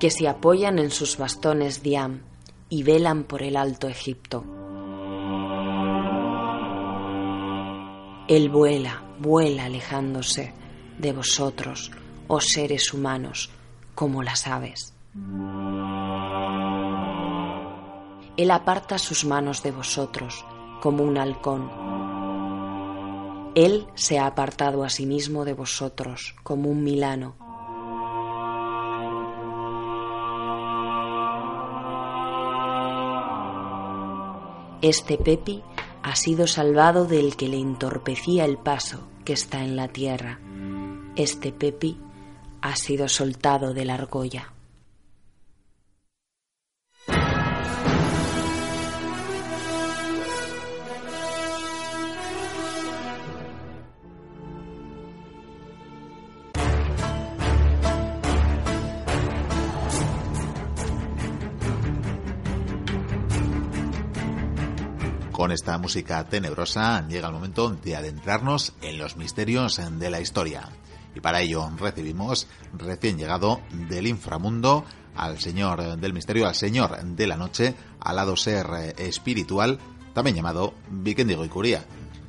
que 0.00 0.10
se 0.10 0.28
apoyan 0.28 0.78
en 0.78 0.90
sus 0.90 1.18
bastones 1.18 1.82
Diam 1.82 2.22
y 2.68 2.82
velan 2.82 3.24
por 3.24 3.42
el 3.42 3.56
Alto 3.56 3.88
Egipto. 3.88 4.44
Él 8.28 8.50
vuela, 8.50 9.02
vuela 9.20 9.64
alejándose 9.66 10.52
de 10.98 11.12
vosotros, 11.12 11.90
oh 12.26 12.40
seres 12.40 12.92
humanos, 12.92 13.50
como 13.94 14.22
las 14.22 14.46
aves. 14.46 14.94
Él 18.38 18.52
aparta 18.52 18.98
sus 18.98 19.24
manos 19.24 19.64
de 19.64 19.72
vosotros, 19.72 20.44
como 20.80 21.02
un 21.02 21.18
halcón. 21.18 21.72
Él 23.56 23.88
se 23.96 24.20
ha 24.20 24.26
apartado 24.26 24.84
a 24.84 24.90
sí 24.90 25.06
mismo 25.06 25.44
de 25.44 25.54
vosotros, 25.54 26.36
como 26.44 26.70
un 26.70 26.84
milano. 26.84 27.34
Este 34.82 35.18
Pepi 35.18 35.64
ha 36.04 36.14
sido 36.14 36.46
salvado 36.46 37.06
del 37.06 37.34
que 37.34 37.48
le 37.48 37.58
entorpecía 37.58 38.44
el 38.44 38.56
paso 38.56 39.08
que 39.24 39.32
está 39.32 39.64
en 39.64 39.74
la 39.74 39.88
tierra. 39.88 40.38
Este 41.16 41.50
Pepi 41.50 42.00
ha 42.60 42.76
sido 42.76 43.08
soltado 43.08 43.74
de 43.74 43.84
la 43.84 43.94
argolla. 43.94 44.52
Esta 65.58 65.76
música 65.76 66.22
tenebrosa 66.28 67.04
llega 67.08 67.26
el 67.26 67.34
momento 67.34 67.70
de 67.70 67.96
adentrarnos 67.96 68.74
en 68.80 68.96
los 68.96 69.16
misterios 69.16 69.80
de 69.98 70.08
la 70.08 70.20
historia. 70.20 70.68
Y 71.16 71.20
para 71.20 71.40
ello 71.40 71.68
recibimos 71.76 72.46
recién 72.74 73.18
llegado 73.18 73.60
del 73.72 74.06
inframundo 74.06 74.84
al 75.16 75.40
señor 75.40 75.96
del 75.98 76.12
misterio, 76.12 76.46
al 76.46 76.54
señor 76.54 77.02
de 77.02 77.26
la 77.26 77.36
noche, 77.36 77.74
alado 77.98 78.36
ser 78.36 78.68
espiritual, 78.98 79.80
también 80.14 80.36
llamado 80.36 80.74
Vikendigo 80.90 81.44
y 81.44 81.48
Curía. 81.48 81.84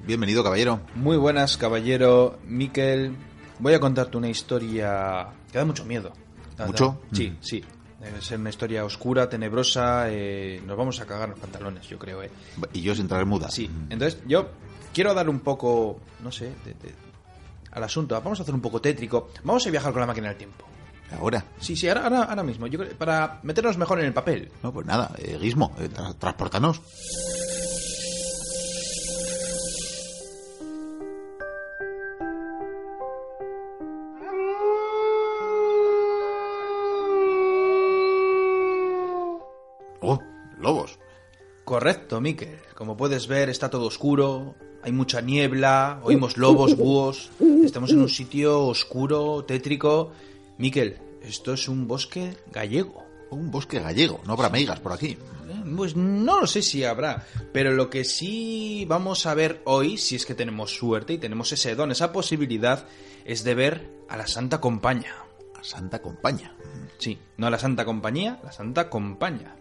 Bienvenido, 0.08 0.44
caballero. 0.44 0.82
Muy 0.96 1.18
buenas, 1.18 1.56
caballero 1.56 2.40
Miquel. 2.48 3.16
Voy 3.60 3.76
a 3.76 3.80
contarte 3.80 4.18
una 4.18 4.30
historia 4.30 5.28
que 5.52 5.58
da 5.60 5.66
mucho 5.66 5.86
miedo. 5.86 6.12
¿Mucho? 6.66 7.00
Sí, 7.14 7.30
Mm. 7.30 7.38
sí. 7.42 7.64
Debe 8.02 8.22
ser 8.22 8.40
una 8.40 8.50
historia 8.50 8.86
oscura, 8.86 9.28
tenebrosa. 9.30 10.06
eh, 10.10 10.62
nos 10.66 10.78
vamos 10.78 11.00
a 11.02 11.06
cagar 11.06 11.30
los 11.30 11.40
pantalones, 11.40 11.86
yo 11.88 12.00
creo, 12.00 12.24
¿eh? 12.24 12.32
Y 12.74 12.82
yo 12.82 12.96
sin 12.96 13.08
traer 13.08 13.26
muda. 13.26 13.50
Sí, 13.52 13.70
entonces 13.90 14.22
yo 14.26 14.50
quiero 14.94 15.14
dar 15.14 15.28
un 15.30 15.42
poco, 15.42 16.00
no 16.24 16.32
sé, 16.32 16.46
de- 16.64 16.74
de- 16.76 16.96
al 17.72 17.84
asunto. 17.84 18.16
Vamos 18.22 18.40
a 18.40 18.44
hacer 18.44 18.56
un 18.56 18.62
poco 18.62 18.80
tétrico. 18.82 19.30
Vamos 19.44 19.68
a 19.68 19.70
viajar 19.70 19.92
con 19.92 20.00
la 20.02 20.08
máquina 20.08 20.30
del 20.30 20.38
tiempo. 20.38 20.66
Ahora. 21.12 21.44
Sí, 21.60 21.76
sí, 21.76 21.88
ahora, 21.90 22.04
ahora, 22.04 22.24
ahora 22.24 22.44
mismo. 22.44 22.68
Yo 22.68 22.80
creo- 22.80 22.96
para 22.98 23.40
meternos 23.44 23.78
mejor 23.78 24.00
en 24.00 24.06
el 24.06 24.14
papel. 24.14 24.52
No, 24.64 24.72
pues 24.72 24.86
nada, 24.86 25.12
eh, 25.18 25.38
eh, 25.42 25.90
tra- 25.90 26.16
transportanos. 26.18 26.82
Correcto, 41.80 42.20
Miquel. 42.20 42.60
Como 42.76 42.98
puedes 42.98 43.28
ver, 43.28 43.50
está 43.50 43.70
todo 43.70 43.86
oscuro, 43.86 44.54
hay 44.84 44.92
mucha 44.92 45.22
niebla, 45.22 46.02
oímos 46.04 46.36
lobos, 46.36 46.76
búhos. 46.76 47.32
Estamos 47.64 47.92
en 47.92 48.02
un 48.02 48.10
sitio 48.10 48.66
oscuro, 48.66 49.46
tétrico. 49.46 50.12
Miquel, 50.58 50.98
esto 51.24 51.54
es 51.54 51.70
un 51.70 51.88
bosque 51.88 52.36
gallego. 52.52 53.06
Un 53.30 53.50
bosque 53.50 53.80
gallego, 53.80 54.20
no 54.26 54.34
habrá 54.34 54.50
meigas 54.50 54.82
por 54.82 54.92
aquí. 54.92 55.12
Eh, 55.12 55.74
Pues 55.74 55.96
no 55.96 56.42
lo 56.42 56.48
sé 56.48 56.62
si 56.64 56.84
habrá, 56.84 57.26
pero 57.54 57.72
lo 57.72 57.90
que 57.90 58.04
sí 58.04 58.84
vamos 58.86 59.26
a 59.26 59.34
ver 59.34 59.62
hoy, 59.64 59.98
si 59.98 60.18
es 60.18 60.26
que 60.26 60.36
tenemos 60.36 60.76
suerte 60.76 61.14
y 61.14 61.18
tenemos 61.18 61.50
ese 61.54 61.76
don, 61.76 61.92
esa 61.92 62.12
posibilidad, 62.12 62.88
es 63.24 63.46
de 63.46 63.56
ver 63.56 63.90
a 64.10 64.18
la 64.18 64.28
Santa 64.28 64.60
Compañía. 64.60 65.16
A 65.58 65.64
Santa 65.64 66.02
Compañía. 66.02 66.54
Sí, 66.98 67.18
no 67.38 67.48
a 67.48 67.50
la 67.50 67.58
Santa 67.58 67.86
Compañía, 67.86 68.38
la 68.44 68.52
Santa 68.52 68.90
Compañía. 68.90 69.56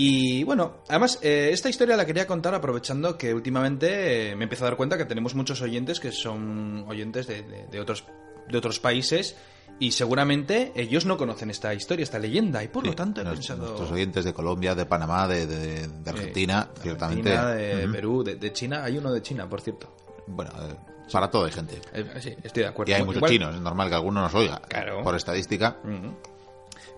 Y 0.00 0.44
bueno, 0.44 0.76
además, 0.88 1.18
eh, 1.22 1.50
esta 1.52 1.68
historia 1.68 1.96
la 1.96 2.06
quería 2.06 2.24
contar 2.24 2.54
aprovechando 2.54 3.18
que 3.18 3.34
últimamente 3.34 4.30
eh, 4.30 4.36
me 4.36 4.44
empiezo 4.44 4.64
a 4.64 4.68
dar 4.68 4.76
cuenta 4.76 4.96
que 4.96 5.04
tenemos 5.04 5.34
muchos 5.34 5.60
oyentes 5.60 5.98
que 5.98 6.12
son 6.12 6.84
oyentes 6.86 7.26
de, 7.26 7.42
de- 7.42 7.66
de 7.66 7.80
otros, 7.80 8.04
de 8.48 8.56
otros 8.58 8.78
países 8.78 9.34
y 9.80 9.90
seguramente 9.90 10.70
ellos 10.76 11.04
no 11.04 11.16
conocen 11.16 11.50
esta 11.50 11.74
historia, 11.74 12.04
esta 12.04 12.20
leyenda, 12.20 12.62
y 12.62 12.68
por 12.68 12.84
lo 12.84 12.92
Sí, 12.92 12.96
tanto 12.96 13.22
he 13.22 13.24
nos- 13.24 13.34
pensado... 13.34 13.64
Nuestros 13.66 13.90
oyentes 13.90 14.24
de 14.24 14.32
Colombia, 14.32 14.76
de 14.76 14.86
Panamá, 14.86 15.26
de, 15.26 15.48
de- 15.48 15.88
de 15.88 16.10
Argentina, 16.10 16.68
de 16.76 16.80
ciertamente. 16.80 17.32
Argentina, 17.36 17.76
de 17.76 17.84
Ujú. 17.84 17.92
Perú, 17.92 18.22
de, 18.22 18.52
China, 18.52 18.84
hay 18.84 18.98
uno 18.98 19.12
de 19.12 19.20
China, 19.20 19.48
por 19.48 19.60
cierto. 19.60 19.96
Bueno, 20.28 20.52
eh, 20.62 20.76
para 21.12 21.28
todo 21.28 21.44
hay 21.46 21.50
gente. 21.52 21.80
Eh, 21.92 22.04
sí, 22.20 22.36
estoy 22.44 22.62
de 22.62 22.68
acuerdo. 22.68 22.92
Y 22.92 22.94
hay 22.94 23.02
Igual- 23.02 23.16
muchos 23.16 23.30
chinos, 23.30 23.52
es 23.52 23.60
normal 23.60 23.88
que 23.88 23.94
alguno 23.96 24.20
nos 24.22 24.32
oiga. 24.36 24.62
Claro. 24.68 25.02
Por 25.02 25.16
estadística. 25.16 25.78
Ujú. 25.82 26.14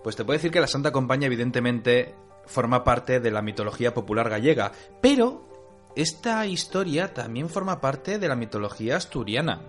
Pues 0.03 0.15
te 0.15 0.23
puedo 0.23 0.37
decir 0.37 0.51
que 0.51 0.59
la 0.59 0.67
Santa 0.67 0.91
Compañía 0.91 1.25
evidentemente 1.25 2.13
forma 2.51 2.83
parte 2.83 3.19
de 3.19 3.31
la 3.31 3.41
mitología 3.41 3.93
popular 3.93 4.29
gallega, 4.29 4.71
pero 5.01 5.49
esta 5.95 6.45
historia 6.45 7.13
también 7.13 7.49
forma 7.49 7.81
parte 7.81 8.19
de 8.19 8.27
la 8.27 8.35
mitología 8.35 8.97
asturiana. 8.97 9.61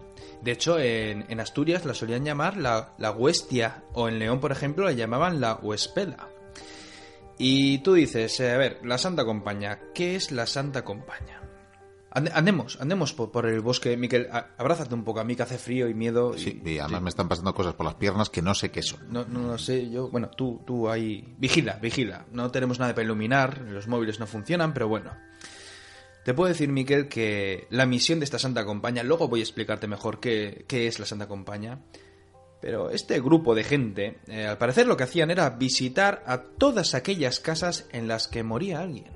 De 0.43 0.53
hecho, 0.53 0.79
en, 0.79 1.41
Asturias 1.41 1.85
la 1.85 1.95
solían 1.95 2.25
llamar 2.25 2.57
la, 2.57 2.95
la 2.99 3.13
huestia, 3.13 3.85
o 3.93 4.09
en 4.09 4.19
León, 4.19 4.41
por 4.41 4.53
ejemplo, 4.53 4.85
la 4.85 4.93
llamaban 4.93 5.41
la 5.41 5.55
huespela. 5.55 6.29
Y 7.39 7.79
tú 7.79 7.95
dices, 7.95 8.39
eh, 8.41 8.53
a 8.53 8.59
ver, 8.59 8.81
la 8.85 8.99
Santa 8.99 9.25
Compañía, 9.25 9.81
¿qué 9.95 10.17
es 10.17 10.31
la 10.33 10.47
Santa 10.47 10.85
Compañía? 10.85 11.42
Ande- 12.15 12.31
Andemos, 12.35 12.79
andemos 12.81 13.15
por, 13.15 13.31
por 13.31 13.47
el 13.47 13.61
bosque, 13.61 13.97
Miquel, 13.97 14.29
abrázate 14.59 14.95
un 14.95 15.03
poco, 15.03 15.21
a 15.21 15.25
mí 15.25 15.35
que 15.35 15.43
hace 15.45 15.57
frío 15.57 15.89
y 15.89 15.95
miedo. 15.95 16.35
y- 16.37 16.41
Sí, 16.41 16.63
y 16.65 16.79
además 16.79 17.03
me 17.03 17.09
están 17.09 17.29
pasando 17.29 17.55
cosas 17.55 17.75
por 17.75 17.87
las 17.87 17.95
piernas 17.95 18.29
que 18.29 18.43
no 18.43 18.55
sé 18.55 18.71
qué 18.71 18.83
son. 18.83 19.01
no, 19.11 19.25
no 19.25 19.41
lo 19.53 19.59
sé, 19.59 19.89
yo. 19.91 20.09
Bueno, 20.11 20.29
tú, 20.29 20.63
tú 20.67 20.91
ahí. 20.91 21.35
Vigila, 21.39 21.75
vigila. 21.81 22.27
No 22.33 22.51
tenemos 22.51 22.79
nada 22.79 22.93
para 22.95 23.05
iluminar, 23.05 23.63
los 23.63 23.89
móviles 23.89 24.21
no 24.21 24.27
funcionan, 24.27 24.75
pero 24.75 24.89
bueno. 24.89 25.11
Te 26.25 26.35
puedo 26.35 26.49
decir, 26.49 26.69
Miquel, 26.69 27.09
que 27.09 27.67
la 27.71 27.85
misión 27.87 28.21
de 28.21 28.25
esta 28.27 28.39
Santa 28.39 28.65
Compañía, 28.65 29.03
luego 29.03 29.27
voy 29.29 29.41
a 29.41 29.43
explicarte 29.43 29.89
mejor 29.89 30.21
qué, 30.21 30.65
qué 30.69 30.87
es 30.87 31.01
la 31.01 31.07
Santa 31.07 31.27
Compañía. 31.27 31.81
Pero 32.61 32.91
este 32.91 33.21
grupo 33.21 33.57
de 33.57 33.65
gente, 33.65 34.21
eh, 34.29 34.47
al 34.47 34.57
parecer 34.59 34.87
lo 34.87 34.97
que 34.97 35.03
hacían 35.03 35.33
era 35.33 35.51
visitar 35.51 36.23
a 36.27 36.43
todas 36.43 36.95
aquellas 36.95 37.41
casas 37.41 37.89
en 37.91 38.07
las 38.07 38.29
que 38.29 38.45
moría 38.45 38.81
alguien. 38.81 39.11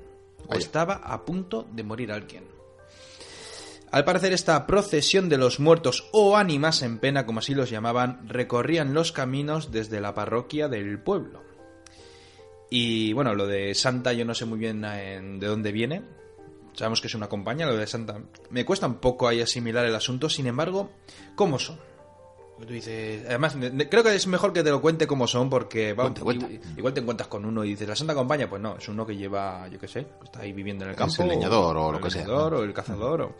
O 0.49 0.55
estaba 0.55 0.95
a 0.95 1.23
punto 1.23 1.65
de 1.71 1.83
morir 1.83 2.11
alguien. 2.11 2.43
Al 3.91 4.03
parecer 4.03 4.33
esta 4.33 4.67
procesión 4.67 5.29
de 5.29 5.37
los 5.37 5.59
muertos 5.59 6.09
o 6.11 6.35
ánimas 6.35 6.81
en 6.81 6.99
pena, 6.99 7.25
como 7.25 7.39
así 7.39 7.55
los 7.55 7.69
llamaban, 7.69 8.27
recorrían 8.27 8.93
los 8.93 9.11
caminos 9.11 9.71
desde 9.71 10.01
la 10.01 10.13
parroquia 10.13 10.67
del 10.67 10.99
pueblo. 10.99 11.41
Y 12.69 13.13
bueno, 13.13 13.33
lo 13.33 13.47
de 13.47 13.73
Santa 13.75 14.11
yo 14.13 14.25
no 14.25 14.33
sé 14.35 14.45
muy 14.45 14.59
bien 14.59 14.83
eh, 14.85 15.21
de 15.39 15.47
dónde 15.47 15.71
viene. 15.71 16.01
Sabemos 16.73 16.99
que 17.01 17.07
es 17.07 17.15
una 17.15 17.29
compañía, 17.29 17.65
lo 17.65 17.77
de 17.77 17.87
Santa. 17.87 18.19
Me 18.49 18.65
cuesta 18.65 18.87
un 18.87 18.95
poco 18.95 19.27
ahí 19.27 19.41
asimilar 19.41 19.85
el 19.85 19.95
asunto, 19.95 20.29
sin 20.29 20.47
embargo, 20.47 20.91
¿cómo 21.35 21.57
son? 21.57 21.79
Tú 22.59 22.65
dices, 22.73 23.23
además, 23.27 23.55
creo 23.89 24.03
que 24.03 24.15
es 24.15 24.27
mejor 24.27 24.51
que 24.51 24.63
te 24.63 24.69
lo 24.71 24.81
cuente 24.81 25.05
cómo 25.07 25.27
son, 25.27 25.47
porque 25.49 25.93
va, 25.93 26.03
Cuenta, 26.05 26.21
cuenta. 26.23 26.47
i- 26.51 26.59
igual 26.75 26.93
te 26.93 26.99
encuentras 27.01 27.27
con 27.29 27.45
uno 27.45 27.63
y 27.63 27.69
dices, 27.69 27.87
la 27.87 27.95
Santa 27.95 28.15
Compañía, 28.15 28.49
pues 28.49 28.61
no, 28.61 28.75
es 28.77 28.87
uno 28.89 29.05
que 29.05 29.15
lleva, 29.15 29.67
yo 29.69 29.79
qué 29.79 29.87
sé, 29.87 30.07
está 30.23 30.41
ahí 30.41 30.53
viviendo 30.53 30.83
en 30.83 30.89
el 30.89 30.95
Es 30.95 30.99
campo. 30.99 31.21
el 31.23 31.29
leñador 31.29 31.77
o 31.77 31.91
lo 31.91 31.97
el 31.99 32.03
que 32.03 32.09
sea, 32.11 32.23
leñador, 32.23 32.51
¿no? 32.53 32.59
O 32.59 32.63
el 32.63 32.73
cazador, 32.73 33.21
o... 33.21 33.35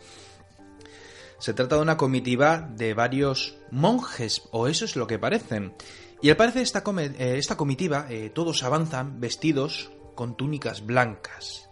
Se 1.38 1.54
trata 1.54 1.76
de 1.76 1.82
una 1.82 1.96
comitiva 1.96 2.68
de 2.74 2.94
varios 2.94 3.56
monjes, 3.70 4.42
o 4.50 4.66
eso 4.66 4.84
es 4.84 4.96
lo 4.96 5.06
que 5.06 5.18
parecen. 5.18 5.74
Y 6.20 6.30
al 6.30 6.36
parecer 6.36 6.62
esta, 6.62 6.82
eh, 6.98 7.36
esta 7.38 7.56
comitiva, 7.56 8.06
eh, 8.08 8.30
todos 8.30 8.64
avanzan 8.64 9.20
vestidos 9.20 9.90
con 10.16 10.36
túnicas 10.36 10.84
blancas. 10.84 11.70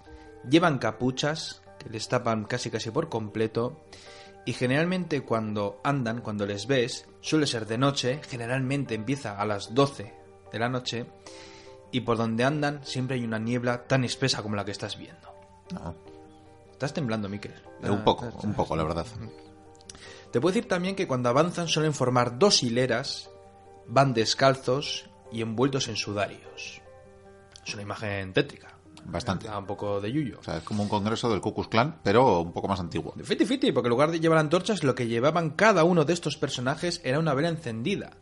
Llevan 0.48 0.78
capuchas 0.78 1.62
que 1.78 1.90
les 1.90 2.06
tapan 2.08 2.44
casi 2.44 2.70
casi 2.70 2.90
por 2.92 3.08
completo. 3.08 3.84
Y 4.44 4.52
generalmente 4.52 5.22
cuando 5.22 5.80
andan, 5.82 6.20
cuando 6.20 6.46
les 6.46 6.68
ves, 6.68 7.06
suele 7.20 7.48
ser 7.48 7.66
de 7.66 7.78
noche, 7.78 8.20
generalmente 8.28 8.94
empieza 8.94 9.40
a 9.40 9.44
las 9.44 9.74
12 9.74 10.14
de 10.52 10.58
la 10.60 10.68
noche. 10.68 11.06
Y 11.90 12.02
por 12.02 12.16
donde 12.16 12.44
andan 12.44 12.84
siempre 12.84 13.16
hay 13.16 13.24
una 13.24 13.40
niebla 13.40 13.88
tan 13.88 14.04
espesa 14.04 14.42
como 14.42 14.54
la 14.54 14.64
que 14.64 14.70
estás 14.70 14.96
viendo. 14.96 15.28
No, 15.72 15.94
Estás 16.70 16.92
temblando, 16.94 17.28
Miquel. 17.28 17.54
eh, 17.82 17.90
un 17.90 18.04
poco, 18.04 18.26
Estás- 18.26 18.44
un 18.44 18.54
poco, 18.54 18.76
la 18.76 18.84
verdad. 18.84 19.06
Te 20.36 20.40
puedo 20.42 20.52
decir 20.52 20.68
también 20.68 20.94
que 20.94 21.06
cuando 21.06 21.30
avanzan 21.30 21.66
suelen 21.66 21.94
formar 21.94 22.38
dos 22.38 22.62
hileras, 22.62 23.30
van 23.86 24.12
descalzos 24.12 25.08
y 25.32 25.40
envueltos 25.40 25.88
en 25.88 25.96
sudarios. 25.96 26.82
Es 27.66 27.72
una 27.72 27.84
imagen 27.84 28.34
tétrica. 28.34 28.76
Bastante. 29.06 29.48
Da 29.48 29.56
un 29.56 29.64
poco 29.64 29.98
de 29.98 30.12
yuyo. 30.12 30.38
O 30.38 30.42
sea, 30.42 30.58
es 30.58 30.62
como 30.62 30.82
un 30.82 30.90
congreso 30.90 31.30
del 31.30 31.40
Ku 31.40 31.54
Klux 31.54 31.68
Klan, 31.70 32.00
pero 32.02 32.42
un 32.42 32.52
poco 32.52 32.68
más 32.68 32.78
antiguo. 32.80 33.14
Fiti 33.24 33.46
fiti, 33.46 33.72
porque 33.72 33.86
en 33.86 33.92
lugar 33.92 34.10
de 34.10 34.20
llevar 34.20 34.36
antorchas, 34.36 34.84
lo 34.84 34.94
que 34.94 35.06
llevaban 35.06 35.48
cada 35.48 35.84
uno 35.84 36.04
de 36.04 36.12
estos 36.12 36.36
personajes 36.36 37.00
era 37.02 37.18
una 37.18 37.32
vela 37.32 37.48
encendida. 37.48 38.18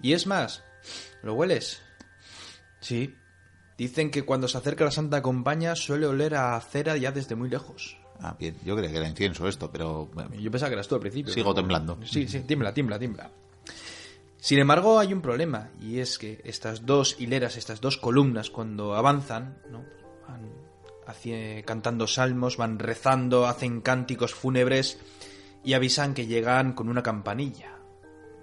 Y 0.00 0.14
es 0.14 0.26
más, 0.26 0.64
¿lo 1.22 1.34
hueles? 1.34 1.82
Sí. 2.80 3.14
Dicen 3.76 4.10
que 4.10 4.24
cuando 4.24 4.48
se 4.48 4.56
acerca 4.56 4.86
la 4.86 4.90
Santa 4.90 5.20
Compañía 5.20 5.76
suele 5.76 6.06
oler 6.06 6.34
a 6.34 6.58
cera 6.62 6.96
ya 6.96 7.12
desde 7.12 7.34
muy 7.36 7.50
lejos. 7.50 7.98
Ah, 8.20 8.36
bien, 8.38 8.56
yo 8.64 8.76
creía 8.76 8.90
que 8.90 8.96
era 8.98 9.08
incienso 9.08 9.46
esto, 9.46 9.70
pero 9.70 10.08
Yo 10.38 10.50
pensaba 10.50 10.70
que 10.70 10.74
eras 10.74 10.88
tú 10.88 10.96
al 10.96 11.00
principio. 11.00 11.32
sigo 11.32 11.54
temblando. 11.54 11.98
Sí, 12.04 12.26
sí, 12.26 12.40
tiembla, 12.40 12.74
tiembla, 12.74 12.98
tiembla. 12.98 13.30
Sin 14.40 14.58
embargo, 14.58 14.98
hay 14.98 15.12
un 15.12 15.20
problema, 15.20 15.70
y 15.80 15.98
es 15.98 16.18
que 16.18 16.40
estas 16.44 16.86
dos 16.86 17.16
hileras, 17.18 17.56
estas 17.56 17.80
dos 17.80 17.96
columnas, 17.96 18.50
cuando 18.50 18.94
avanzan, 18.94 19.58
¿no? 19.70 19.84
van 20.28 21.62
cantando 21.64 22.06
salmos, 22.06 22.56
van 22.56 22.78
rezando, 22.78 23.46
hacen 23.46 23.80
cánticos 23.80 24.34
fúnebres 24.34 24.98
y 25.64 25.72
avisan 25.72 26.14
que 26.14 26.26
llegan 26.26 26.74
con 26.74 26.88
una 26.88 27.02
campanilla. 27.02 27.78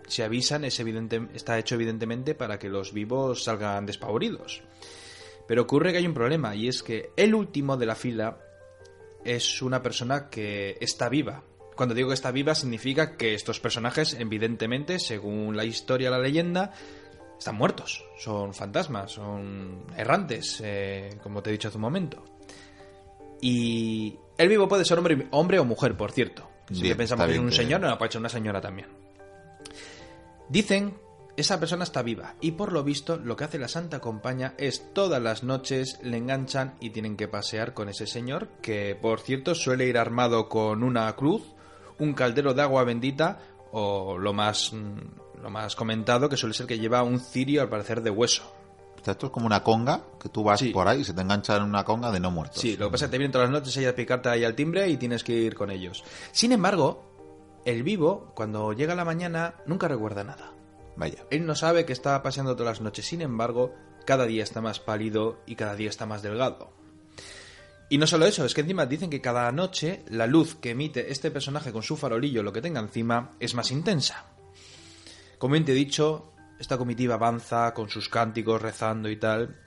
Si 0.08 0.22
avisan, 0.22 0.66
es 0.66 0.80
evidente, 0.80 1.28
está 1.34 1.58
hecho 1.58 1.76
evidentemente 1.76 2.36
para 2.36 2.60
que 2.60 2.70
los 2.70 2.94
vivos 2.94 3.44
salgan 3.44 3.86
despavoridos. 3.86 4.64
Pero 5.48 5.62
ocurre 5.62 5.92
que 5.92 6.00
hay 6.00 6.08
un 6.08 6.14
problema, 6.14 6.56
y 6.56 6.68
es 6.68 6.84
que 6.84 7.12
el 7.16 7.36
último 7.36 7.78
de 7.78 7.86
la 7.86 7.96
fila 7.96 8.38
es 9.26 9.62
una 9.62 9.82
persona 9.82 10.30
que 10.30 10.78
está 10.80 11.10
viva. 11.10 11.44
Cuando 11.76 11.94
digo 11.94 12.10
que 12.10 12.14
está 12.14 12.32
viva 12.32 12.56
significa 12.56 13.18
que 13.18 13.34
estos 13.34 13.60
personajes, 13.60 14.14
evidentemente, 14.14 15.00
según 15.00 15.58
la 15.58 15.66
historia, 15.66 16.10
la 16.10 16.20
leyenda, 16.20 16.72
están 17.38 17.56
muertos. 17.56 18.06
Son 18.18 18.54
fantasmas, 18.54 19.12
son 19.12 19.86
errantes, 19.98 20.62
eh, 20.64 21.18
como 21.22 21.44
te 21.44 21.50
he 21.50 21.54
dicho 21.54 21.68
hace 21.68 21.78
un 21.78 21.82
momento. 21.82 22.24
Y 23.42 24.16
el 24.38 24.48
vivo 24.48 24.68
puede 24.68 24.86
ser 24.86 24.98
hombre, 24.98 25.28
hombre 25.32 25.60
o 25.60 25.66
mujer, 25.66 25.98
por 25.98 26.12
cierto. 26.12 26.50
Si 26.72 26.82
Bien, 26.82 26.98
pensamos 26.98 27.30
en 27.30 27.42
un 27.42 27.52
señor, 27.52 27.82
no, 27.82 27.98
puede 27.98 28.12
ser 28.12 28.20
una 28.20 28.30
señora 28.30 28.62
también. 28.62 28.88
Dicen 30.50 30.94
esa 31.38 31.60
persona 31.60 31.84
está 31.84 32.02
viva 32.02 32.36
y 32.42 32.52
por 32.52 32.72
lo 32.72 32.84
visto 32.84 33.18
lo 33.18 33.36
que 33.36 33.44
hace 33.44 33.60
la 33.60 33.68
Santa 33.68 34.00
Compañía 34.00 34.54
es 34.58 34.94
todas 34.94 35.22
las 35.22 35.44
noches 35.44 36.00
le 36.02 36.18
enganchan 36.18 36.76
y 36.80 36.92
tienen 36.92 37.18
que 37.18 37.28
pasear 37.28 37.74
con 37.74 37.90
ese 37.90 38.08
señor 38.08 38.48
que 38.62 38.98
por 39.00 39.20
cierto 39.20 39.54
suele 39.56 39.86
ir 39.88 39.98
armado 39.98 40.48
con 40.50 40.84
una 40.84 41.14
cruz, 41.16 41.44
un 42.00 42.14
caldero 42.14 42.54
de 42.54 42.62
agua 42.62 42.84
bendita 42.84 43.40
o 43.72 44.18
lo 44.18 44.32
más 44.34 44.72
mm, 44.74 45.42
lo 45.44 45.50
más 45.50 45.76
comentado 45.76 46.30
que 46.30 46.38
suele 46.38 46.56
ser 46.56 46.66
que 46.66 46.80
lleva 46.80 47.04
un 47.04 47.20
cirio 47.20 47.62
al 47.62 47.70
parecer 47.70 48.02
de 48.02 48.10
hueso. 48.10 48.52
Esto 49.06 49.28
es 49.28 49.32
como 49.32 49.46
una 49.46 49.62
conga, 49.62 50.02
que 50.20 50.30
tú 50.30 50.44
vas 50.44 50.60
Sí. 50.60 50.70
por 50.72 50.88
ahí 50.88 51.02
y 51.02 51.04
se 51.04 51.14
te 51.14 51.22
engancha 51.22 51.56
en 51.58 51.62
una 51.64 51.84
conga 51.84 52.10
de 52.12 52.20
no 52.20 52.32
muertos. 52.32 52.60
Sí, 52.60 52.76
lo 52.76 52.88
que 52.88 52.94
pasa 52.94 53.06
es 53.06 53.10
que 53.10 53.12
te 53.12 53.18
vienen 53.20 53.32
todas 53.32 53.52
las 53.52 53.60
noches 53.62 53.78
ahí 53.78 53.86
a 53.86 53.94
picarte 53.96 54.30
ahí 54.30 54.44
al 54.44 54.56
timbre 54.56 54.90
y 54.90 54.98
tienes 54.98 55.24
que 55.24 55.34
ir 55.34 55.54
con 55.54 55.70
ellos. 55.70 56.04
Sin 56.32 56.52
embargo, 56.52 57.04
el 57.66 57.84
vivo 57.84 58.32
cuando 58.34 58.74
llega 58.74 58.96
la 58.96 59.06
mañana 59.06 59.54
nunca 59.68 59.88
recuerda 59.88 60.24
nada. 60.24 60.54
Vaya. 60.96 61.26
Él 61.30 61.46
no 61.46 61.56
sabe 61.56 61.86
que 61.86 61.94
está 61.94 62.22
paseando 62.24 62.56
todas 62.56 62.78
las 62.78 62.82
noches, 62.82 63.06
sin 63.06 63.22
embargo, 63.22 63.74
cada 64.06 64.26
día 64.26 64.44
está 64.44 64.62
más 64.62 64.80
pálido 64.80 65.42
y 65.46 65.56
cada 65.56 65.76
día 65.76 65.90
está 65.90 66.06
más 66.06 66.22
delgado. 66.22 66.72
Y 67.90 67.98
no 67.98 68.08
solo 68.08 68.26
eso, 68.26 68.46
es 68.46 68.54
que 68.54 68.62
encima 68.62 68.86
dicen 68.86 69.10
que 69.10 69.22
cada 69.22 69.52
noche 69.52 70.04
la 70.10 70.26
luz 70.26 70.56
que 70.56 70.72
emite 70.72 71.12
este 71.12 71.30
personaje 71.30 71.72
con 71.72 71.84
su 71.84 71.98
farolillo, 71.98 72.42
lo 72.42 72.54
que 72.54 72.62
tenga 72.62 72.80
encima, 72.80 73.32
es 73.40 73.54
más 73.54 73.72
intensa. 73.72 74.26
Como 75.38 75.54
bien 75.54 75.66
te 75.66 75.74
he 75.74 75.76
dicho, 75.76 76.34
esta 76.60 76.78
comitiva 76.78 77.16
avanza 77.16 77.74
con 77.74 77.90
sus 77.90 78.10
cánticos, 78.10 78.62
rezando 78.62 79.10
y 79.10 79.18
tal. 79.18 79.62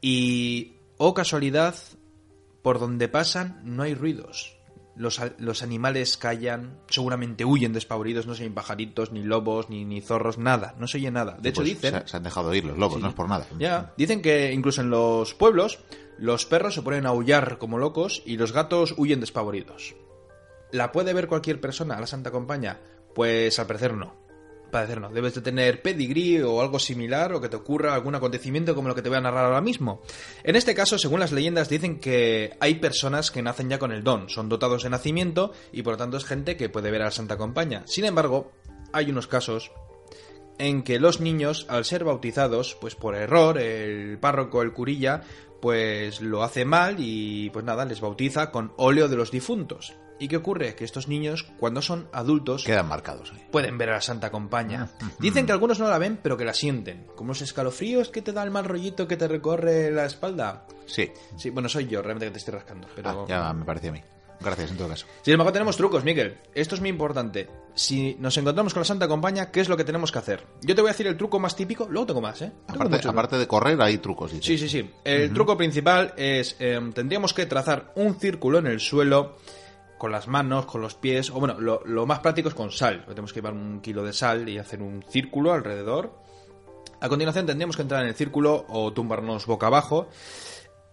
Y, 0.00 0.76
oh 0.98 1.12
casualidad, 1.12 1.74
por 2.62 2.78
donde 2.78 3.08
pasan 3.08 3.60
no 3.64 3.82
hay 3.82 3.94
ruidos. 3.94 4.59
Los, 5.00 5.18
los 5.38 5.62
animales 5.62 6.18
callan, 6.18 6.78
seguramente 6.88 7.46
huyen 7.46 7.72
despavoridos, 7.72 8.26
no 8.26 8.34
se 8.34 8.42
oyen 8.42 8.52
pajaritos, 8.52 9.12
ni 9.12 9.22
lobos, 9.22 9.70
ni, 9.70 9.86
ni 9.86 10.02
zorros, 10.02 10.36
nada, 10.36 10.74
no 10.78 10.86
se 10.86 10.98
oye 10.98 11.10
nada. 11.10 11.38
De 11.40 11.48
hecho, 11.48 11.62
Pues 11.62 11.70
dicen... 11.70 12.02
Se, 12.02 12.08
se 12.08 12.16
han 12.18 12.22
dejado 12.22 12.52
ir 12.54 12.66
los 12.66 12.76
lobos, 12.76 12.96
Sí. 12.96 13.02
no 13.02 13.08
es 13.08 13.14
por 13.14 13.26
nada. 13.26 13.46
Ya, 13.58 13.94
dicen 13.96 14.20
que 14.20 14.52
incluso 14.52 14.82
en 14.82 14.90
los 14.90 15.32
pueblos 15.32 15.78
los 16.18 16.44
perros 16.44 16.74
se 16.74 16.82
ponen 16.82 17.06
a 17.06 17.10
aullar 17.10 17.56
como 17.56 17.78
locos 17.78 18.22
y 18.26 18.36
los 18.36 18.52
gatos 18.52 18.92
huyen 18.98 19.20
despavoridos. 19.20 19.94
¿La 20.70 20.92
puede 20.92 21.14
ver 21.14 21.28
cualquier 21.28 21.62
persona 21.62 21.96
a 21.96 22.00
la 22.00 22.06
Santa 22.06 22.30
Compañía? 22.30 22.78
Pues 23.14 23.58
al 23.58 23.66
parecer 23.66 23.94
no. 23.94 24.19
Al 24.70 24.82
parecer 24.82 25.00
no. 25.00 25.08
Debes 25.08 25.34
de 25.34 25.40
tener 25.40 25.82
pedigrí 25.82 26.40
o 26.42 26.60
algo 26.60 26.78
similar 26.78 27.32
o 27.32 27.40
que 27.40 27.48
te 27.48 27.56
ocurra 27.56 27.92
algún 27.92 28.14
acontecimiento 28.14 28.72
como 28.76 28.86
lo 28.86 28.94
que 28.94 29.02
te 29.02 29.08
voy 29.08 29.18
a 29.18 29.20
narrar 29.20 29.46
ahora 29.46 29.60
mismo. 29.60 30.00
En 30.44 30.54
este 30.54 30.76
caso, 30.76 30.96
según 30.96 31.18
las 31.18 31.32
leyendas, 31.32 31.68
dicen 31.68 31.98
que 31.98 32.56
hay 32.60 32.76
personas 32.76 33.32
que 33.32 33.42
nacen 33.42 33.68
ya 33.68 33.80
con 33.80 33.90
el 33.90 34.04
don, 34.04 34.28
son 34.28 34.48
dotados 34.48 34.84
de 34.84 34.90
nacimiento 34.90 35.52
y 35.72 35.82
por 35.82 35.94
lo 35.94 35.96
tanto 35.98 36.18
es 36.18 36.24
gente 36.24 36.56
que 36.56 36.68
puede 36.68 36.92
ver 36.92 37.02
a 37.02 37.06
la 37.06 37.10
Santa 37.10 37.36
Compañía. 37.36 37.82
Sin 37.86 38.04
embargo, 38.04 38.52
hay 38.92 39.10
unos 39.10 39.26
casos 39.26 39.72
en 40.58 40.84
que 40.84 41.00
los 41.00 41.20
niños, 41.20 41.66
al 41.68 41.84
ser 41.84 42.04
bautizados, 42.04 42.76
pues 42.80 42.94
por 42.94 43.16
error, 43.16 43.58
el 43.58 44.18
párroco, 44.18 44.62
el 44.62 44.72
curilla, 44.72 45.22
pues 45.60 46.20
lo 46.20 46.44
hace 46.44 46.64
mal 46.64 46.94
y 47.00 47.50
pues 47.50 47.64
nada, 47.64 47.84
les 47.86 48.00
bautiza 48.00 48.52
con 48.52 48.72
óleo 48.76 49.08
de 49.08 49.16
los 49.16 49.32
difuntos. 49.32 49.94
¿Y 50.20 50.28
qué 50.28 50.36
ocurre? 50.36 50.74
Que 50.74 50.84
estos 50.84 51.08
niños, 51.08 51.46
cuando 51.58 51.80
son 51.80 52.06
adultos, 52.12 52.64
Quedan 52.64 52.86
marcados 52.86 53.32
pueden 53.50 53.78
ver 53.78 53.88
a 53.88 53.94
la 53.94 54.00
Santa 54.02 54.30
Compañía. 54.30 54.90
Dicen 55.18 55.46
que 55.46 55.52
algunos 55.52 55.80
no 55.80 55.88
la 55.88 55.98
ven, 55.98 56.18
pero 56.22 56.36
que 56.36 56.44
la 56.44 56.52
sienten. 56.54 57.06
Como 57.16 57.28
los 57.28 57.40
escalofríos 57.40 58.10
que 58.10 58.20
te 58.22 58.32
da 58.32 58.42
el 58.42 58.50
mal 58.50 58.66
rollito 58.66 59.08
que 59.08 59.16
te 59.16 59.26
recorre 59.26 59.90
la 59.90 60.04
espalda. 60.04 60.66
Sí. 60.86 61.10
Sí, 61.36 61.48
bueno, 61.50 61.68
soy 61.70 61.86
yo, 61.86 62.02
realmente 62.02 62.26
que 62.26 62.32
te 62.32 62.38
estoy 62.38 62.54
rascando. 62.54 62.86
Pero... 62.94 63.22
Ah, 63.22 63.24
ya 63.26 63.52
me 63.54 63.64
parecía 63.64 63.90
a 63.90 63.92
mí. 63.94 64.02
Gracias, 64.42 64.70
en 64.70 64.76
todo 64.78 64.88
caso. 64.88 65.06
Sin 65.22 65.32
embargo, 65.32 65.52
tenemos 65.52 65.76
trucos, 65.76 66.02
Miguel. 66.02 66.38
Esto 66.54 66.74
es 66.74 66.80
muy 66.80 66.88
importante. 66.90 67.48
Si 67.74 68.16
nos 68.18 68.36
encontramos 68.38 68.72
con 68.72 68.80
la 68.80 68.86
Santa 68.86 69.06
Compañía, 69.06 69.50
¿qué 69.50 69.60
es 69.60 69.68
lo 69.68 69.76
que 69.76 69.84
tenemos 69.84 70.12
que 70.12 70.18
hacer? 70.18 70.46
Yo 70.62 70.74
te 70.74 70.80
voy 70.80 70.88
a 70.88 70.92
decir 70.92 71.06
el 71.06 71.16
truco 71.16 71.38
más 71.38 71.54
típico, 71.56 71.86
luego 71.90 72.06
tengo 72.06 72.20
más, 72.22 72.40
¿eh? 72.42 72.52
Tengo 72.66 72.74
Aparte, 72.80 72.96
muchos. 72.96 73.12
aparte 73.12 73.38
de 73.38 73.46
correr, 73.46 73.80
hay 73.82 73.98
trucos. 73.98 74.32
dice. 74.32 74.44
Sí, 74.44 74.58
sí, 74.58 74.68
sí. 74.68 74.90
El 75.04 75.32
truco 75.34 75.56
principal 75.56 76.14
es, 76.16 76.56
eh, 76.58 76.80
tendríamos 76.94 77.34
que 77.34 77.44
trazar 77.46 77.92
un 77.96 78.18
círculo 78.18 78.58
en 78.58 78.66
el 78.66 78.80
suelo 78.80 79.36
con 80.00 80.10
las 80.12 80.28
manos, 80.28 80.64
con 80.64 80.80
los 80.80 80.94
pies, 80.94 81.28
o 81.28 81.34
bueno, 81.34 81.60
lo, 81.60 81.82
lo 81.84 82.06
más 82.06 82.20
práctico 82.20 82.48
es 82.48 82.54
con 82.54 82.70
sal. 82.72 83.04
Tenemos 83.06 83.34
que 83.34 83.40
llevar 83.40 83.52
un 83.52 83.80
kilo 83.82 84.02
de 84.02 84.14
sal 84.14 84.48
y 84.48 84.56
hacer 84.56 84.80
un 84.80 85.04
círculo 85.06 85.52
alrededor. 85.52 86.14
A 87.02 87.08
continuación 87.10 87.44
tendríamos 87.44 87.76
que 87.76 87.82
entrar 87.82 88.02
en 88.02 88.08
el 88.08 88.14
círculo 88.14 88.64
o 88.70 88.92
tumbarnos 88.94 89.44
boca 89.44 89.66
abajo. 89.66 90.08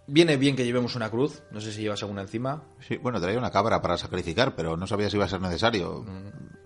Viene 0.07 0.35
bien 0.35 0.57
que 0.57 0.65
llevemos 0.65 0.95
una 0.97 1.09
cruz, 1.09 1.41
no 1.51 1.61
sé 1.61 1.71
si 1.71 1.81
llevas 1.81 2.01
alguna 2.03 2.21
encima. 2.21 2.63
Sí, 2.85 2.97
bueno, 2.97 3.19
traía 3.21 3.37
una 3.39 3.49
cabra 3.51 3.81
para 3.81 3.97
sacrificar, 3.97 4.55
pero 4.55 4.75
no 4.75 4.87
sabía 4.87 5.09
si 5.09 5.15
iba 5.15 5.25
a 5.25 5.29
ser 5.29 5.39
necesario. 5.41 5.99
O 5.99 6.03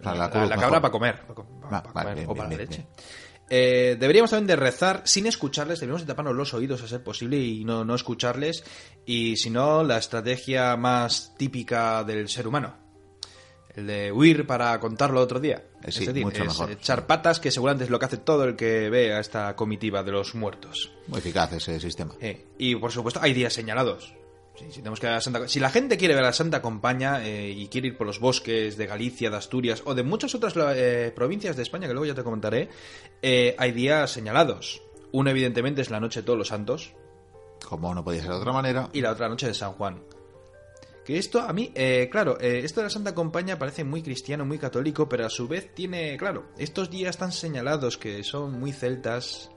sea, 0.01 0.13
Mm. 0.13 0.17
La, 0.17 0.29
cabra 0.57 0.81
para 0.81 0.91
comer. 0.91 1.21
Para, 1.27 1.77
Ah, 1.77 1.91
vale, 1.93 2.13
bien, 2.15 2.25
o 2.29 2.33
para 2.35 2.49
bien, 2.49 2.59
la 2.59 2.65
leche. 2.65 2.77
bien. 2.81 3.30
Eh, 3.53 3.97
deberíamos 3.99 4.31
también 4.31 4.47
de 4.47 4.55
rezar 4.55 5.01
sin 5.03 5.27
escucharles, 5.27 5.81
deberíamos 5.81 6.03
de 6.03 6.07
taparnos 6.07 6.33
los 6.33 6.53
oídos 6.53 6.81
a 6.83 6.87
ser 6.87 7.03
posible 7.03 7.37
y 7.37 7.65
no, 7.65 7.83
no 7.83 7.95
escucharles. 7.95 8.63
Y 9.05 9.35
si 9.35 9.49
no, 9.49 9.83
la 9.83 9.97
estrategia 9.97 10.77
más 10.77 11.35
típica 11.37 12.05
del 12.05 12.29
ser 12.29 12.47
humano. 12.47 12.77
El 13.75 13.87
de 13.87 14.09
huir 14.09 14.47
para 14.47 14.79
contarlo 14.79 15.19
otro 15.19 15.41
día. 15.41 15.65
Eh, 15.83 15.91
sí, 15.91 16.03
es 16.03 16.07
decir, 16.07 16.23
mucho 16.23 16.43
es 16.43 16.47
mejor. 16.47 16.71
echar 16.71 17.05
patas, 17.05 17.41
que 17.41 17.51
seguramente 17.51 17.83
es 17.83 17.89
lo 17.89 17.99
que 17.99 18.05
hace 18.05 18.17
todo 18.17 18.45
el 18.45 18.55
que 18.55 18.89
ve 18.89 19.13
a 19.13 19.19
esta 19.19 19.53
comitiva 19.57 20.01
de 20.01 20.13
los 20.13 20.33
muertos. 20.33 20.89
Muy 21.07 21.19
eficaz 21.19 21.51
ese 21.51 21.77
sistema. 21.81 22.15
Eh, 22.21 22.45
y 22.57 22.75
por 22.75 22.93
supuesto, 22.93 23.19
hay 23.21 23.33
días 23.33 23.51
señalados. 23.51 24.13
Sí, 24.55 24.65
si, 24.69 24.77
tenemos 24.79 24.99
que 24.99 25.07
ver 25.07 25.13
a 25.13 25.15
la 25.17 25.21
Santa- 25.21 25.47
si 25.47 25.59
la 25.59 25.69
gente 25.69 25.97
quiere 25.97 26.13
ver 26.13 26.23
a 26.23 26.27
la 26.27 26.33
Santa 26.33 26.61
Compañía 26.61 27.25
eh, 27.25 27.49
y 27.49 27.67
quiere 27.67 27.87
ir 27.87 27.97
por 27.97 28.05
los 28.05 28.19
bosques 28.19 28.77
de 28.77 28.85
Galicia, 28.85 29.29
de 29.29 29.37
Asturias 29.37 29.81
o 29.85 29.95
de 29.95 30.03
muchas 30.03 30.35
otras 30.35 30.53
eh, 30.57 31.11
provincias 31.15 31.55
de 31.55 31.63
España, 31.63 31.87
que 31.87 31.93
luego 31.93 32.05
ya 32.05 32.13
te 32.15 32.23
comentaré, 32.23 32.69
eh, 33.21 33.55
hay 33.57 33.71
días 33.71 34.11
señalados. 34.11 34.81
Uno, 35.13 35.29
evidentemente, 35.29 35.81
es 35.81 35.89
la 35.89 35.99
noche 35.99 36.19
de 36.21 36.25
todos 36.25 36.37
los 36.39 36.49
santos 36.49 36.93
Como 37.67 37.93
no 37.95 38.03
podía 38.03 38.21
ser 38.21 38.31
de 38.31 38.35
otra 38.37 38.51
manera. 38.53 38.89
y 38.93 39.01
la 39.01 39.11
otra 39.11 39.29
noche 39.29 39.47
de 39.47 39.53
San 39.53 39.71
Juan. 39.73 40.03
Que 41.05 41.17
esto 41.17 41.39
a 41.39 41.51
mí, 41.51 41.71
eh, 41.73 42.09
claro, 42.11 42.37
eh, 42.39 42.61
esto 42.63 42.81
de 42.81 42.85
la 42.85 42.89
Santa 42.91 43.15
Compañía 43.15 43.57
parece 43.57 43.83
muy 43.83 44.03
cristiano, 44.03 44.45
muy 44.45 44.59
católico, 44.59 45.09
pero 45.09 45.25
a 45.25 45.29
su 45.29 45.47
vez 45.47 45.73
tiene, 45.73 46.15
claro, 46.17 46.45
estos 46.57 46.91
días 46.91 47.17
tan 47.17 47.31
señalados 47.31 47.97
que 47.97 48.23
son 48.23 48.59
muy 48.59 48.71
celtas, 48.71 49.49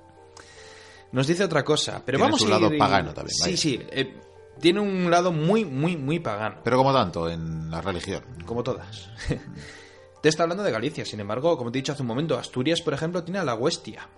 nos 1.13 1.27
dice 1.27 1.45
otra 1.45 1.63
cosa. 1.65 2.03
Pero 2.07 2.17
Tiene 2.19 2.23
vamos 2.31 2.41
su 2.41 2.47
a 2.47 2.51
lado 2.51 2.71
ir- 2.73 2.79
pagano 2.79 3.13
también, 3.13 3.35
Sí, 3.35 3.43
vaya. 3.43 3.57
sí, 3.57 3.81
eh, 3.91 4.15
tiene 4.61 4.81
un 4.81 5.11
lado 5.11 5.33
muy, 5.33 5.65
muy, 5.65 5.97
muy 5.97 6.19
pagano, 6.21 6.57
Pero 6.65 6.77
como 6.77 6.93
tanto 6.93 7.29
en 7.31 7.71
la 7.71 7.81
religión. 7.81 8.23
como 8.47 8.63
todas. 8.63 9.11
Te 10.23 10.29
está 10.31 10.45
hablando 10.45 10.63
de 10.65 10.71
Galicia, 10.71 11.05
sin 11.05 11.21
embargo, 11.21 11.59
como 11.59 11.71
te 11.71 11.79
he 11.79 11.83
dicho 11.83 11.93
hace 11.93 12.01
un 12.01 12.09
momento, 12.09 12.39
Asturias, 12.39 12.81
por 12.81 12.95
ejemplo, 12.95 13.23
tiene 13.23 13.41
a 13.41 13.45
la 13.45 13.55
Huestia. 13.55 14.09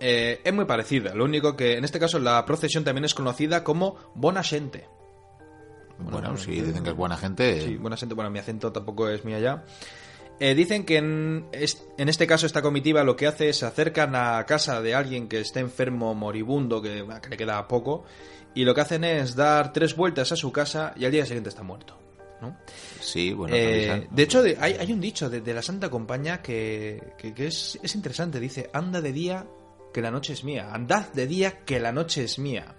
Eh, 0.00 0.42
es 0.44 0.52
muy 0.52 0.66
parecida, 0.66 1.14
lo 1.14 1.24
único 1.24 1.56
que 1.56 1.78
en 1.78 1.84
este 1.84 1.98
caso 1.98 2.18
la 2.18 2.44
procesión 2.44 2.84
también 2.84 3.06
es 3.06 3.14
conocida 3.14 3.64
como 3.64 3.96
Bona 4.14 4.42
Xente. 4.42 4.86
Bueno, 5.98 6.36
si 6.36 6.60
dicen 6.60 6.84
que 6.84 6.90
es 6.90 6.96
buena 6.96 7.16
gente. 7.16 7.60
Sí, 7.62 7.76
buena 7.76 7.96
gente. 7.96 8.14
Bueno, 8.14 8.30
mi 8.30 8.38
acento 8.38 8.70
tampoco 8.70 9.08
es 9.08 9.24
muy 9.24 9.34
allá. 9.34 9.64
Eh, 10.40 10.54
dicen 10.54 10.84
que 10.84 10.98
en, 10.98 11.48
en 11.52 12.08
este 12.08 12.26
caso 12.28 12.46
esta 12.46 12.62
comitiva 12.62 13.02
lo 13.02 13.16
que 13.16 13.26
hace 13.26 13.48
es 13.48 13.56
se 13.56 13.66
acercan 13.66 14.14
a 14.14 14.44
casa 14.44 14.80
de 14.80 14.94
alguien 14.94 15.28
que 15.28 15.40
esté 15.40 15.58
enfermo, 15.58 16.14
moribundo, 16.14 16.80
que 16.80 17.04
le 17.28 17.36
queda 17.36 17.66
poco, 17.66 18.04
y 18.54 18.64
lo 18.64 18.74
que 18.74 18.80
hacen 18.80 19.04
es 19.04 19.34
dar 19.34 19.72
tres 19.72 19.94
vueltas 19.96 20.32
a 20.32 20.36
su 20.36 20.50
casa 20.52 20.92
y 20.96 21.04
al 21.04 21.12
día 21.12 21.24
siguiente 21.24 21.48
está 21.50 21.62
muerto. 21.62 21.96
¿no? 22.40 22.56
Sí, 23.00 23.32
bueno, 23.32 23.54
Eh, 23.56 24.06
de 24.10 24.22
hecho, 24.22 24.42
de- 24.42 24.56
hay, 24.60 24.74
hay 24.74 24.92
un 24.92 25.00
dicho 25.00 25.28
de, 25.28 25.40
de 25.40 25.54
la 25.54 25.60
Santa 25.62 25.90
Compañía 25.90 26.40
que, 26.40 27.14
que- 27.18 27.34
que 27.34 27.48
es, 27.48 27.78
es 27.82 27.94
interesante. 27.96 28.38
Dice, 28.38 28.70
anda 28.72 29.00
de 29.00 29.12
día 29.12 29.46
que 29.92 30.00
la 30.00 30.10
noche 30.12 30.34
es 30.34 30.44
mía. 30.44 30.70
Andad 30.72 31.12
de 31.12 31.26
día 31.26 31.64
que 31.64 31.80
la 31.80 31.90
noche 31.90 32.22
es 32.22 32.38
mía. 32.38 32.76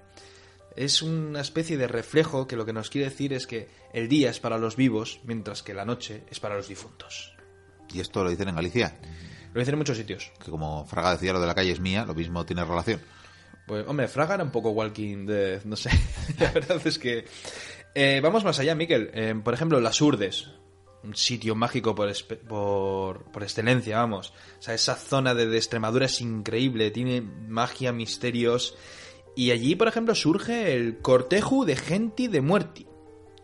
Es 0.78 1.02
una 1.02 1.42
especie 1.42 1.78
de 1.78 1.88
reflejo 1.90 2.48
que 2.48 2.56
lo 2.56 2.66
que 2.66 2.72
nos 2.72 2.90
quiere 2.90 3.10
decir 3.10 3.34
es 3.34 3.48
que 3.48 3.68
el 3.92 4.08
día 4.08 4.30
es 4.30 4.40
para 4.40 4.58
los 4.58 4.78
vivos, 4.78 5.20
mientras 5.26 5.62
que 5.62 5.74
la 5.74 5.84
noche 5.84 6.24
es 6.32 6.40
para 6.40 6.56
los 6.56 6.70
difuntos. 6.70 7.36
Y 7.94 8.00
esto 8.00 8.24
lo 8.24 8.30
dicen 8.30 8.48
en 8.48 8.56
Galicia, 8.56 8.98
Lo 9.54 9.60
dicen 9.60 9.74
en 9.74 9.80
muchos 9.80 9.98
sitios. 9.98 10.32
que 10.42 10.52
como 10.52 10.86
Fraga 10.86 11.12
decía 11.14 11.34
lo 11.34 11.42
de 11.42 11.48
la 11.48 11.56
calle 11.56 11.72
es 11.72 11.82
mía, 11.82 12.06
lo 12.06 12.14
mismo 12.14 12.46
tiene 12.46 12.64
relación. 12.64 13.02
Pues, 13.70 13.86
hombre, 13.88 14.08
Fraga 14.08 14.34
era 14.34 14.44
un 14.44 14.50
poco 14.50 14.72
Walking 14.72 15.28
Dead, 15.28 15.64
no 15.64 15.76
sé. 15.76 15.92
la 16.40 16.52
verdad 16.52 16.82
es 16.84 16.98
que... 16.98 17.26
Eh, 17.94 18.20
vamos 18.20 18.44
más 18.44 18.58
allá, 18.58 18.74
Miquel. 18.74 19.12
Eh, 19.14 19.40
por 19.44 19.54
ejemplo, 19.54 19.80
Las 19.80 20.02
Urdes. 20.02 20.50
Un 21.04 21.16
sitio 21.16 21.54
mágico 21.54 21.94
por, 21.94 22.12
por, 22.48 23.32
por 23.32 23.44
excelencia, 23.44 24.00
vamos. 24.00 24.34
O 24.58 24.62
sea, 24.64 24.74
esa 24.74 24.96
zona 24.96 25.36
de, 25.36 25.46
de 25.46 25.58
Extremadura 25.58 26.08
es 26.08 26.20
increíble. 26.20 26.90
Tiene 26.90 27.22
magia, 27.22 27.92
misterios. 27.92 28.76
Y 29.36 29.52
allí, 29.52 29.76
por 29.76 29.88
ejemplo, 29.88 30.16
surge 30.16 30.74
el 30.74 30.98
Cortejo 30.98 31.64
de 31.64 31.76
Genti 31.76 32.28
de 32.28 32.42
Muerti. 32.42 32.89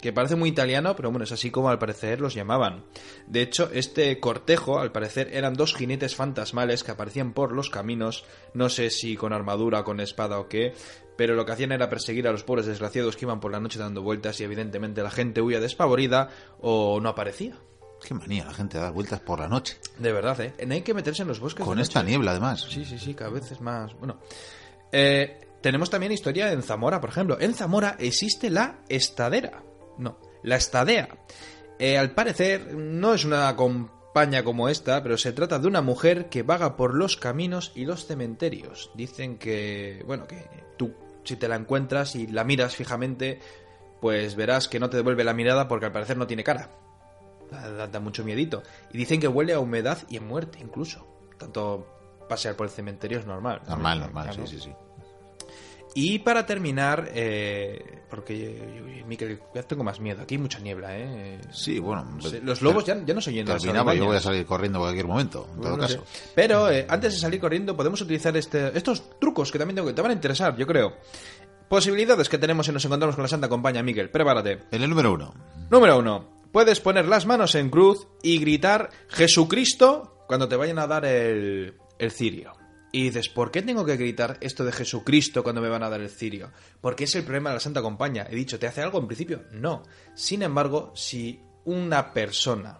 Que 0.05 0.13
parece 0.13 0.35
muy 0.35 0.49
italiano, 0.49 0.95
pero 0.95 1.09
bueno, 1.09 1.23
es 1.23 1.31
así 1.31 1.49
como 1.49 1.67
al 1.67 1.79
parecer 1.79 2.21
los 2.21 2.35
llamaban. 2.35 2.85
De 3.25 3.41
hecho, 3.41 3.71
este 3.73 4.19
cortejo, 4.19 4.77
al 4.77 4.91
parecer, 4.91 5.29
eran 5.33 5.55
dos 5.55 5.73
jinetes 5.73 6.15
fantasmales 6.15 6.83
que 6.83 6.91
aparecían 6.91 7.33
por 7.33 7.53
los 7.53 7.71
caminos, 7.71 8.23
no 8.53 8.69
sé 8.69 8.91
si 8.91 9.17
con 9.17 9.33
armadura, 9.33 9.83
con 9.83 9.99
espada 9.99 10.37
o 10.37 10.47
qué, 10.47 10.75
pero 11.17 11.33
lo 11.33 11.43
que 11.43 11.53
hacían 11.53 11.71
era 11.71 11.89
perseguir 11.89 12.27
a 12.27 12.31
los 12.31 12.43
pobres 12.43 12.67
desgraciados 12.67 13.15
que 13.15 13.25
iban 13.25 13.39
por 13.39 13.51
la 13.51 13.59
noche 13.59 13.79
dando 13.79 14.03
vueltas 14.03 14.39
y 14.39 14.43
evidentemente 14.43 15.01
la 15.01 15.09
gente 15.09 15.41
huía 15.41 15.59
despavorida 15.59 16.29
o 16.61 16.99
no 17.01 17.09
aparecía. 17.09 17.57
Qué 18.07 18.13
manía 18.13 18.45
la 18.45 18.53
gente 18.53 18.77
dar 18.77 18.93
vueltas 18.93 19.21
por 19.21 19.39
la 19.39 19.47
noche. 19.47 19.79
De 19.97 20.11
verdad, 20.11 20.39
¿eh? 20.39 20.53
No 20.67 20.75
hay 20.75 20.83
que 20.83 20.93
meterse 20.93 21.23
en 21.23 21.29
los 21.29 21.39
bosques. 21.39 21.65
Con 21.65 21.77
de 21.77 21.81
esta 21.81 22.01
noche. 22.01 22.11
niebla, 22.11 22.29
además. 22.29 22.67
Sí, 22.69 22.85
sí, 22.85 22.99
sí, 22.99 23.15
cada 23.15 23.31
vez 23.31 23.51
es 23.51 23.59
más. 23.59 23.95
Bueno. 23.95 24.19
Eh, 24.91 25.39
tenemos 25.61 25.89
también 25.89 26.11
historia 26.11 26.51
en 26.51 26.61
Zamora, 26.61 27.01
por 27.01 27.09
ejemplo. 27.09 27.37
En 27.39 27.55
Zamora 27.55 27.95
existe 27.97 28.51
la 28.51 28.81
estadera. 28.87 29.64
No, 29.97 30.17
la 30.43 30.55
estadea. 30.55 31.09
Eh, 31.79 31.97
al 31.97 32.11
parecer, 32.11 32.73
no 32.73 33.13
es 33.13 33.25
una 33.25 33.55
compañía 33.55 34.43
como 34.43 34.69
esta, 34.69 35.03
pero 35.03 35.17
se 35.17 35.33
trata 35.33 35.59
de 35.59 35.67
una 35.67 35.81
mujer 35.81 36.29
que 36.29 36.43
vaga 36.43 36.77
por 36.77 36.95
los 36.95 37.17
caminos 37.17 37.71
y 37.75 37.85
los 37.85 38.05
cementerios. 38.05 38.91
Dicen 38.95 39.37
que, 39.37 40.03
bueno, 40.05 40.27
que 40.27 40.47
tú, 40.77 40.93
si 41.23 41.35
te 41.35 41.47
la 41.47 41.55
encuentras 41.55 42.15
y 42.15 42.27
la 42.27 42.43
miras 42.43 42.75
fijamente, 42.75 43.39
pues 43.99 44.35
verás 44.35 44.67
que 44.67 44.79
no 44.79 44.89
te 44.89 44.97
devuelve 44.97 45.23
la 45.23 45.33
mirada 45.33 45.67
porque 45.67 45.87
al 45.87 45.91
parecer 45.91 46.17
no 46.17 46.27
tiene 46.27 46.43
cara. 46.43 46.69
Da, 47.51 47.99
mucho 47.99 48.23
miedito. 48.23 48.63
Y 48.91 48.97
dicen 48.97 49.19
que 49.19 49.27
huele 49.27 49.53
a 49.53 49.59
humedad 49.59 49.99
y 50.09 50.17
a 50.17 50.21
muerte, 50.21 50.59
incluso. 50.59 51.05
Tanto 51.37 51.87
pasear 52.27 52.55
por 52.55 52.67
el 52.67 52.71
cementerio 52.71 53.19
es 53.19 53.25
normal. 53.25 53.61
Normal, 53.67 53.99
normal, 53.99 54.33
sí, 54.33 54.41
sí, 54.47 54.59
sí. 54.59 54.73
Y 55.97 56.19
para 56.19 56.45
terminar, 56.45 57.09
eh, 57.13 58.01
porque 58.09 58.37
yo- 58.77 59.05
Miquel, 59.07 59.39
ya 59.53 59.63
tengo 59.63 59.81
más 59.83 59.99
miedo. 60.01 60.23
Aquí 60.23 60.35
hay 60.35 60.41
mucha 60.41 60.59
niebla, 60.59 60.97
¿eh? 60.97 61.39
Sí, 61.51 61.79
bueno. 61.79 62.17
Los 62.43 62.61
lobos 62.61 62.83
ya, 62.83 63.01
ya 63.05 63.13
no 63.13 63.21
se 63.21 63.29
oyen 63.29 63.45
Terminamos, 63.45 63.95
yo 63.95 64.05
voy 64.05 64.17
a 64.17 64.19
salir 64.19 64.45
corriendo 64.45 64.79
en 64.79 64.83
cualquier 64.83 65.07
momento, 65.07 65.47
en 65.55 65.61
todo 65.61 65.71
no 65.71 65.77
caso. 65.77 66.03
sé. 66.05 66.31
Pero 66.35 66.69
eh, 66.69 66.85
antes 66.89 67.13
de 67.13 67.19
salir 67.19 67.39
corriendo 67.39 67.77
podemos 67.77 68.01
utilizar 68.01 68.35
este, 68.35 68.77
estos 68.77 69.17
trucos 69.19 69.51
que 69.51 69.57
también 69.57 69.75
tengo 69.75 69.87
que 69.87 69.93
te 69.93 70.01
van 70.01 70.11
a 70.11 70.15
interesar, 70.15 70.55
yo 70.57 70.67
creo. 70.67 70.93
Posibilidades 71.69 72.27
que 72.29 72.37
tenemos 72.37 72.65
si 72.65 72.71
nos 72.73 72.83
encontramos 72.83 73.15
con 73.15 73.23
la 73.23 73.29
Santa 73.29 73.47
Compañía, 73.47 73.81
Miguel. 73.81 74.09
Prepárate. 74.09 74.59
En 74.71 74.83
el 74.83 74.89
número 74.89 75.13
uno. 75.13 75.33
Número 75.71 75.97
uno. 75.97 76.35
Puedes 76.51 76.79
poner 76.81 77.07
las 77.07 77.25
manos 77.25 77.55
en 77.55 77.69
cruz 77.69 78.07
y 78.21 78.37
gritar 78.39 78.89
Jesucristo 79.09 80.23
cuando 80.27 80.47
te 80.47 80.55
vayan 80.55 80.79
a 80.79 80.87
dar 80.87 81.05
el, 81.05 81.75
el 81.99 82.11
cirio. 82.11 82.53
Y 82.95 83.03
dices, 83.03 83.27
¿por 83.27 83.51
qué 83.51 83.61
tengo 83.61 83.83
que 83.83 83.97
gritar 83.97 84.37
esto 84.39 84.63
de 84.63 84.71
Jesucristo 84.71 85.43
cuando 85.43 85.59
me 85.59 85.67
van 85.67 85.83
a 85.83 85.89
dar 85.89 85.99
el 85.99 86.09
cirio? 86.09 86.53
Porque 86.79 87.03
es 87.03 87.13
el 87.15 87.25
problema 87.25 87.49
de 87.49 87.55
la 87.55 87.59
Santa 87.59 87.81
Compañía. 87.81 88.25
He 88.29 88.35
dicho, 88.37 88.57
¿te 88.57 88.67
hace 88.67 88.81
algo 88.81 88.99
en 88.99 89.07
principio? 89.07 89.43
No. 89.51 89.83
Sin 90.13 90.43
embargo, 90.43 90.93
si 90.95 91.41
una 91.65 92.13
persona 92.13 92.79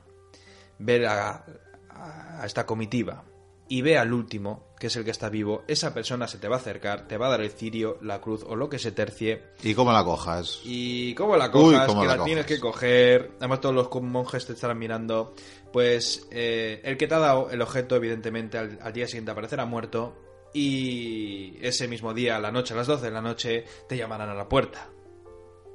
ve 0.80 1.06
a, 1.06 1.46
a 1.90 2.46
esta 2.46 2.66
comitiva 2.66 3.26
y 3.68 3.82
ve 3.82 3.98
al 3.98 4.14
último, 4.14 4.74
que 4.80 4.88
es 4.88 4.96
el 4.96 5.06
que 5.06 5.12
está 5.12 5.30
vivo, 5.30 5.64
esa 5.68 5.94
persona 5.94 6.28
se 6.28 6.38
te 6.38 6.48
va 6.48 6.58
a 6.58 6.60
acercar, 6.60 7.08
te 7.08 7.18
va 7.18 7.28
a 7.28 7.30
dar 7.32 7.42
el 7.42 7.52
cirio, 7.52 7.98
la 8.02 8.20
cruz 8.20 8.44
o 8.48 8.56
lo 8.56 8.70
que 8.70 8.80
se 8.80 8.92
tercie 8.92 9.44
¿Y 9.64 9.74
cómo 9.74 9.92
la 9.92 10.04
cojas? 10.04 10.60
y 10.64 11.14
cómo 11.16 11.38
la 11.38 11.46
Uy, 11.48 11.74
cojas, 11.74 11.88
cómo 11.88 12.02
que 12.02 12.08
la 12.08 12.18
la, 12.18 12.24
tienes 12.24 12.46
que 12.46 12.60
coger. 12.60 13.32
Además, 13.40 13.62
todos 13.62 13.76
los 13.76 13.90
monjes 14.02 14.46
te 14.46 14.54
estarán 14.54 14.78
mirando. 14.78 15.34
Pues 15.72 16.28
eh, 16.32 16.82
el 16.84 16.98
que 16.98 17.08
te 17.08 17.16
ha 17.16 17.20
dado 17.20 17.50
el 17.50 17.62
objeto, 17.62 17.96
evidentemente, 17.96 18.58
al, 18.58 18.80
al 18.82 18.94
día 18.94 19.08
siguiente 19.08 19.32
aparecerá 19.32 19.66
muerto. 19.66 20.16
Y 20.54 21.58
ese 21.62 21.88
mismo 21.88 22.14
día, 22.14 22.38
a 22.38 22.40
la 22.40 22.52
noche, 22.52 22.74
a 22.74 22.78
las 22.78 22.88
12 22.88 23.06
de 23.06 23.12
la 23.12 23.22
noche, 23.22 23.66
te 23.90 23.98
llamarán 23.98 24.30
a 24.30 24.34
la 24.34 24.48
puerta. 24.48 24.90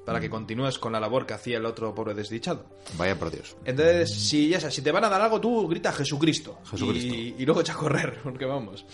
Para 0.07 0.18
Mm. 0.18 0.22
que 0.22 0.30
continúes 0.30 0.78
con 0.78 0.92
la 0.92 1.01
labor 1.01 1.26
que 1.26 1.34
hacía 1.34 1.59
el 1.59 1.66
otro 1.66 1.94
pobre 1.94 2.14
desdichado. 2.14 2.64
Vaya 2.96 3.18
por 3.18 3.30
Dios. 3.30 3.57
Entonces, 3.64 4.11
si 4.12 4.48
ya 4.48 4.59
sabes, 4.61 4.74
si 4.74 4.82
te 4.82 4.90
van 4.92 5.05
a 5.05 5.09
dar 5.09 5.20
algo, 5.20 5.40
tú 5.40 5.68
grita 5.68 5.92
Jesucristo. 5.92 6.59
Jesucristo. 6.70 7.14
Y, 7.14 7.34
y 7.38 7.44
luego 7.44 7.61
echa 7.61 7.74
a 7.74 7.76
correr, 7.76 8.18
porque 8.22 8.44
vamos. 8.46 8.84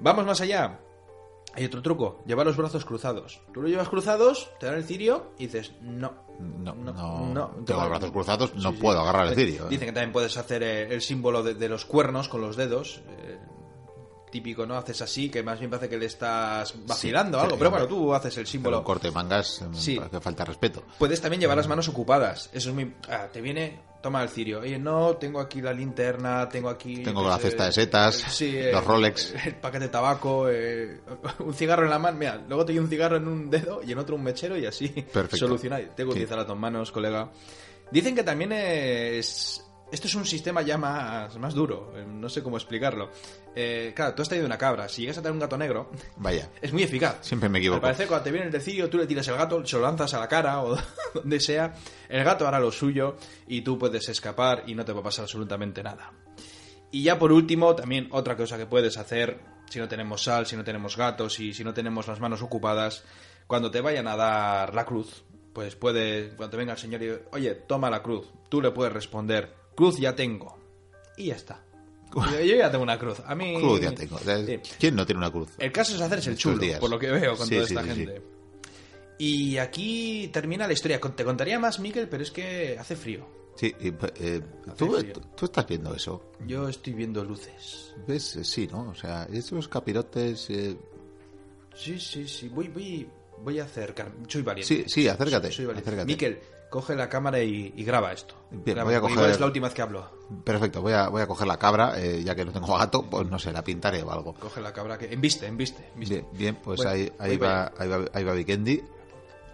Vamos 0.00 0.24
más 0.26 0.40
allá. 0.40 0.80
Hay 1.54 1.64
otro 1.64 1.82
truco, 1.82 2.22
llevar 2.24 2.46
los 2.46 2.56
brazos 2.56 2.84
cruzados. 2.84 3.40
Tú 3.52 3.62
lo 3.62 3.68
llevas 3.68 3.88
cruzados, 3.88 4.48
te 4.60 4.66
dan 4.66 4.76
el 4.76 4.84
cirio 4.84 5.32
y 5.38 5.46
dices, 5.46 5.72
no. 5.82 6.12
No, 6.38 6.72
no, 6.74 6.92
no. 7.32 7.48
tengo 7.64 7.80
los 7.80 7.88
brazos 7.88 8.10
cruzados, 8.12 8.54
no 8.54 8.70
Sí, 8.70 8.76
sí. 8.76 8.82
puedo 8.82 9.00
agarrar 9.00 9.26
el 9.28 9.34
cirio. 9.34 9.64
¿eh? 9.64 9.68
Dicen 9.70 9.88
que 9.88 9.92
también 9.92 10.12
puedes 10.12 10.36
hacer 10.36 10.62
eh, 10.62 10.94
el 10.94 11.00
símbolo 11.02 11.42
de, 11.42 11.54
de 11.54 11.68
los 11.68 11.84
cuernos 11.84 12.28
con 12.28 12.42
los 12.42 12.54
dedos. 12.56 13.02
eh, 13.08 13.38
típico, 14.30 14.66
¿no? 14.66 14.76
Haces 14.76 15.02
así, 15.02 15.28
que 15.30 15.42
más 15.42 15.58
bien 15.58 15.70
parece 15.70 15.88
que 15.88 15.96
le 15.98 16.06
estás 16.06 16.74
vacilando 16.86 17.38
o 17.38 17.40
Sí, 17.40 17.44
algo. 17.44 17.56
sí, 17.56 17.58
Pero 17.58 17.70
bueno, 17.70 17.86
tú 17.88 18.14
haces 18.14 18.36
el 18.38 18.46
símbolo. 18.46 18.78
un 18.78 18.84
corte 18.84 19.08
de 19.08 19.12
mangas, 19.14 19.62
mm, 19.62 19.74
Sí. 19.74 20.00
que 20.10 20.20
falta 20.20 20.44
respeto. 20.44 20.82
Puedes 20.98 21.20
también 21.20 21.40
llevar 21.40 21.56
las 21.56 21.68
manos 21.68 21.88
ocupadas. 21.88 22.50
Eso 22.52 22.68
es 22.70 22.74
muy. 22.74 22.94
ah, 23.08 23.26
te 23.32 23.40
viene. 23.40 23.88
Toma 24.00 24.22
el 24.22 24.28
cirio. 24.28 24.60
Oye, 24.60 24.78
no, 24.78 25.16
tengo 25.16 25.40
aquí 25.40 25.60
la 25.60 25.72
linterna, 25.72 26.48
tengo 26.48 26.68
aquí. 26.68 27.02
Tengo 27.02 27.28
la 27.28 27.36
cesta 27.36 27.64
de 27.66 27.72
setas, 27.72 28.20
eh, 28.22 28.26
sí, 28.30 28.52
los 28.52 28.80
eh, 28.82 28.86
Rolex. 28.86 29.34
El 29.44 29.56
paquete 29.56 29.86
de 29.86 29.88
tabaco, 29.90 30.48
eh, 30.48 31.00
un 31.40 31.52
cigarro 31.52 31.82
en 31.82 31.90
la 31.90 31.98
mano. 31.98 32.16
Mira, 32.16 32.40
luego 32.46 32.64
te 32.64 32.72
doy 32.72 32.78
un 32.78 32.88
cigarro 32.88 33.16
en 33.16 33.26
un 33.26 33.50
dedo 33.50 33.80
y 33.84 33.90
en 33.90 33.98
otro 33.98 34.14
un 34.14 34.22
mechero 34.22 34.56
y 34.56 34.66
así. 34.66 34.86
Perfecto. 34.88 35.38
Solucionar. 35.38 35.82
Tengo 35.96 36.10
que 36.10 36.18
utilizar 36.18 36.38
las 36.38 36.46
dos 36.46 36.56
manos, 36.56 36.92
colega. 36.92 37.28
Dicen 37.90 38.14
que 38.14 38.22
también 38.22 38.52
es. 38.52 39.64
Esto 39.90 40.06
es 40.06 40.14
un 40.14 40.26
sistema 40.26 40.60
ya 40.62 40.76
más, 40.76 41.34
más 41.38 41.54
duro. 41.54 41.92
eh, 41.96 42.04
No 42.06 42.28
sé 42.28 42.42
cómo 42.42 42.56
explicarlo. 42.58 43.10
Eh, 43.54 43.92
claro, 43.96 44.14
tú 44.14 44.20
has 44.22 44.28
traído 44.28 44.46
una 44.46 44.58
cabra. 44.58 44.86
Si 44.88 45.00
llegas 45.02 45.16
a 45.18 45.22
tener 45.22 45.32
un 45.32 45.38
gato 45.38 45.56
negro, 45.56 45.90
Vaya, 46.16 46.50
es 46.60 46.72
muy 46.74 46.82
eficaz. 46.82 47.18
siempre 47.22 47.48
me 47.48 47.56
Al 47.58 47.62
equivoco. 47.62 47.80
parecer, 47.80 48.06
cuando 48.06 48.24
te 48.24 48.30
viene 48.30 48.46
el 48.46 48.52
decidio, 48.52 48.90
tú 48.90 48.98
le 48.98 49.06
tiras 49.06 49.26
el 49.28 49.36
gato, 49.36 49.64
se 49.64 49.76
lo 49.76 49.82
lanzas 49.82 50.12
a 50.12 50.20
la 50.20 50.28
cara 50.28 50.62
o 50.62 50.76
donde 51.14 51.40
sea. 51.40 51.74
El 52.08 52.22
gato 52.22 52.46
hará 52.46 52.60
lo 52.60 52.70
suyo 52.70 53.16
y 53.46 53.62
tú 53.62 53.78
puedes 53.78 54.08
escapar 54.10 54.64
y 54.66 54.74
no 54.74 54.84
te 54.84 54.92
va 54.92 55.00
a 55.00 55.04
pasar 55.04 55.22
absolutamente 55.22 55.82
nada. 55.82 56.12
Y 56.90 57.02
ya 57.02 57.18
por 57.18 57.32
último, 57.32 57.74
también 57.74 58.08
otra 58.12 58.36
cosa 58.36 58.56
que 58.58 58.66
puedes 58.66 58.96
hacer, 58.98 59.40
si 59.70 59.78
no 59.78 59.88
tenemos 59.88 60.22
sal, 60.24 60.46
si 60.46 60.56
no 60.56 60.64
tenemos 60.64 60.96
gatos 60.96 61.40
y 61.40 61.52
si 61.54 61.64
no 61.64 61.72
tenemos 61.74 62.06
las 62.08 62.20
manos 62.20 62.40
ocupadas, 62.42 63.04
cuando 63.46 63.70
te 63.70 63.80
vayan 63.80 64.06
a 64.08 64.16
dar 64.16 64.74
la 64.74 64.84
cruz, 64.86 65.24
pues 65.54 65.76
puede, 65.76 66.30
cuando 66.36 66.50
te 66.52 66.56
venga 66.58 66.72
el 66.74 66.78
señor 66.78 67.02
y 67.02 67.10
oye, 67.32 67.54
toma 67.54 67.90
la 67.90 68.02
cruz, 68.02 68.26
tú 68.48 68.62
le 68.62 68.70
puedes 68.70 68.92
responder, 68.92 69.54
cruz 69.78 69.98
ya 69.98 70.14
tengo. 70.16 70.58
Y 71.16 71.26
ya 71.26 71.36
está. 71.36 71.64
Yo, 72.14 72.40
yo 72.40 72.56
ya 72.56 72.70
tengo 72.70 72.82
una 72.82 72.98
cruz. 72.98 73.20
A 73.24 73.34
mí... 73.34 73.54
Cruz 73.60 73.80
ya 73.80 73.94
tengo. 73.94 74.16
O 74.16 74.18
sea, 74.18 74.44
Sí. 74.44 74.58
¿Quién 74.78 74.96
no 74.96 75.06
tiene 75.06 75.18
una 75.18 75.30
cruz? 75.30 75.50
El 75.58 75.70
caso 75.70 75.94
es 75.94 76.00
hacerse 76.00 76.30
el 76.30 76.34
Estos 76.36 76.52
chulo, 76.52 76.62
días. 76.64 76.80
por 76.80 76.90
lo 76.90 76.98
que 76.98 77.10
veo 77.10 77.36
con 77.36 77.46
Sí, 77.46 77.54
toda 77.54 77.66
sí, 77.66 77.74
esta 77.74 77.86
gente. 77.86 78.22
Y 79.18 79.56
aquí 79.58 80.28
termina 80.32 80.66
la 80.66 80.72
historia. 80.72 81.00
Te 81.00 81.24
contaría 81.24 81.58
más, 81.58 81.78
Miquel, 81.80 82.08
pero 82.08 82.22
es 82.22 82.30
que 82.30 82.76
hace 82.78 82.96
frío. 82.96 83.26
Sí, 83.56 83.74
y, 83.80 83.88
eh, 83.88 84.40
¿tú, 84.76 84.92
frío. 84.96 85.12
tú- 85.12 85.20
tú 85.36 85.44
estás 85.46 85.66
viendo 85.66 85.94
eso. 85.94 86.30
Yo 86.46 86.68
estoy 86.68 86.92
viendo 86.94 87.24
luces. 87.24 87.94
¿Ves? 88.06 88.36
Eh, 88.36 88.44
Sí, 88.44 88.68
¿no? 88.70 88.88
O 88.90 88.94
sea, 88.94 89.26
esos 89.32 89.68
capirotes... 89.68 90.48
eh, 90.50 90.76
Sí, 91.74 91.98
sí, 92.00 92.26
sí. 92.26 92.48
Voy, 92.48 92.68
voy, 92.68 93.08
voy 93.42 93.58
a 93.60 93.64
acercar. 93.64 94.10
Soy 94.28 94.42
valiente. 94.42 94.74
Sí, 94.74 94.84
sí, 94.88 95.08
acércate, 95.08 95.48
Soy, 95.48 95.56
soy 95.56 95.66
valiente. 95.66 95.88
acércate. 95.90 96.06
Miquel, 96.12 96.38
coge 96.70 96.94
la 96.94 97.08
cámara 97.08 97.40
y, 97.42 97.72
y 97.76 97.84
graba 97.84 98.12
esto. 98.12 98.34
Bien, 98.50 98.76
Graba, 98.76 98.84
voy 98.84 98.94
a 98.94 99.00
coger- 99.00 99.12
Igual 99.12 99.30
es 99.30 99.40
la 99.40 99.46
última 99.46 99.66
vez 99.68 99.74
que 99.74 99.82
hablo. 99.82 100.10
Perfecto, 100.44 100.82
voy 100.82 100.92
a, 100.92 101.08
voy 101.08 101.22
a 101.22 101.26
coger 101.26 101.46
la 101.46 101.58
cabra, 101.58 102.00
eh, 102.00 102.22
ya 102.24 102.34
que 102.34 102.44
no 102.44 102.52
tengo 102.52 102.76
gato, 102.76 103.02
pues 103.02 103.26
no 103.28 103.38
sé, 103.38 103.52
la 103.52 103.62
pintaré 103.64 104.02
o 104.02 104.10
algo. 104.10 104.34
Coge 104.34 104.60
la 104.60 104.72
cabra 104.72 104.98
que... 104.98 105.12
Embiste, 105.12 105.46
embiste. 105.46 105.88
embiste. 105.94 106.14
Bien, 106.16 106.28
bien, 106.32 106.56
pues 106.62 106.76
Bueno, 106.78 106.90
ahí, 106.92 107.12
ahí, 107.18 107.36
va, 107.36 107.72
ahí, 107.78 107.88
va, 107.88 108.04
ahí 108.12 108.24
va 108.24 108.32
Vikendi. 108.32 108.82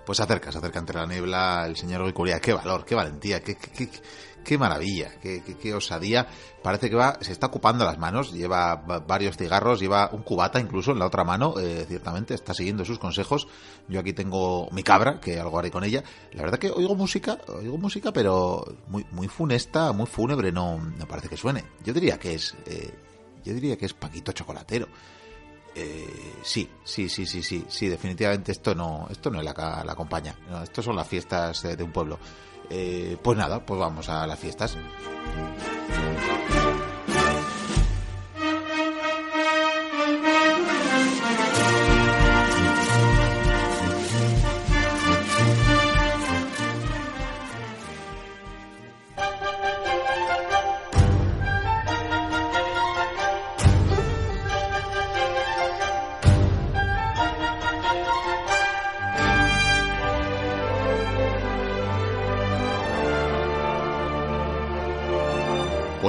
Pues 0.05 0.17
se 0.19 0.23
acerca, 0.25 0.53
se 0.53 0.59
acerca 0.59 0.79
entre 0.81 0.99
la 0.99 1.07
niebla 1.07 1.65
el 1.67 1.77
señor 1.77 2.05
Guicuría. 2.05 2.39
Qué 2.41 2.53
valor, 2.53 2.85
qué 2.85 2.95
valentía, 2.95 3.43
qué, 3.43 3.57
qué, 3.57 3.71
qué- 3.89 4.01
qué 4.45 4.59
maravilla, 4.59 5.19
qué, 5.21 5.43
qué, 5.43 5.75
osadía. 5.75 6.29
Parece 6.63 6.89
que 6.89 6.97
va, 6.97 7.19
se 7.21 7.33
está 7.33 7.47
ocupando 7.47 7.85
las 7.85 7.99
manos, 7.99 8.33
lleva 8.33 8.77
varios 8.77 9.37
cigarros, 9.37 9.81
lleva 9.81 10.11
un 10.13 10.23
cubata 10.23 10.61
incluso 10.61 10.93
en 10.93 10.99
la 10.99 11.07
otra 11.07 11.25
mano, 11.25 11.55
eh, 11.59 11.85
ciertamente, 11.89 12.35
está 12.35 12.55
siguiendo 12.55 12.85
sus 12.85 12.99
consejos. 12.99 13.49
Yo 13.89 14.01
aquí 14.01 14.13
tengo 14.13 14.69
mi 14.71 14.83
cabra, 14.83 15.19
que 15.21 15.41
algo 15.41 15.59
haré 15.59 15.71
con 15.71 15.85
ella. 15.85 16.05
La 16.33 16.43
verdad 16.43 16.59
que 16.59 16.71
oigo 16.71 16.95
música, 16.95 17.39
oigo 17.49 17.79
música, 17.79 18.13
pero 18.13 18.65
muy, 18.89 19.29
funesta, 19.29 19.93
muy 19.93 20.07
fúnebre, 20.07 20.53
no, 20.53 20.79
me 20.79 21.07
parece 21.07 21.29
que 21.29 21.37
suene. 21.37 21.65
Yo 21.85 21.93
diría 21.93 22.19
que 22.19 22.35
es, 22.35 22.55
eh, 22.67 22.95
yo 23.45 23.53
diría 23.55 23.77
que 23.77 23.87
es 23.87 23.95
Paquito 23.95 24.33
Chocolatero. 24.33 24.87
Eh, 25.77 26.35
sí, 26.43 26.71
sí, 26.85 27.09
sí, 27.09 27.27
sí, 27.27 27.43
sí, 27.43 27.65
sí, 27.69 27.89
definitivamente 27.89 28.53
esto 28.53 28.77
no, 28.77 29.09
esto 29.11 29.29
no 29.29 29.41
es 29.41 29.45
la, 29.45 29.83
la 29.85 29.95
compañía. 29.95 30.37
No, 30.49 30.65
son 30.83 30.95
las 30.95 31.09
fiestas 31.09 31.63
de, 31.63 31.83
un 31.83 31.91
pueblo. 31.91 32.19
Eh, 32.77 33.17
pues 33.23 33.39
nada, 33.39 33.61
pues 33.65 33.79
vamos 33.79 34.09
a 34.09 34.27
las 34.27 34.37
fiestas. 34.37 34.77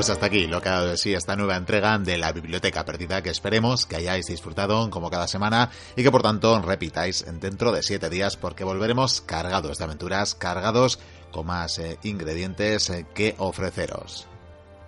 Pues 0.05 0.13
hasta 0.13 0.27
aquí 0.27 0.45
lo 0.45 0.61
que 0.61 0.69
ha 0.69 0.73
dado 0.73 0.89
de 0.89 0.97
sí 0.97 1.15
esta 1.15 1.35
nueva 1.35 1.55
entrega 1.55 1.97
de 1.97 2.19
la 2.19 2.31
Biblioteca 2.31 2.85
Perdida 2.85 3.23
que 3.23 3.31
esperemos 3.31 3.87
que 3.87 3.95
hayáis 3.95 4.27
disfrutado 4.27 4.87
como 4.91 5.09
cada 5.09 5.27
semana 5.27 5.71
y 5.95 6.03
que 6.03 6.11
por 6.11 6.21
tanto 6.21 6.61
repitáis 6.61 7.25
dentro 7.41 7.71
de 7.71 7.81
siete 7.81 8.11
días 8.11 8.37
porque 8.37 8.63
volveremos 8.63 9.21
cargados 9.21 9.79
de 9.79 9.83
aventuras, 9.83 10.35
cargados 10.35 10.99
con 11.31 11.47
más 11.47 11.79
eh, 11.79 11.97
ingredientes 12.03 12.87
eh, 12.91 13.07
que 13.15 13.33
ofreceros. 13.39 14.27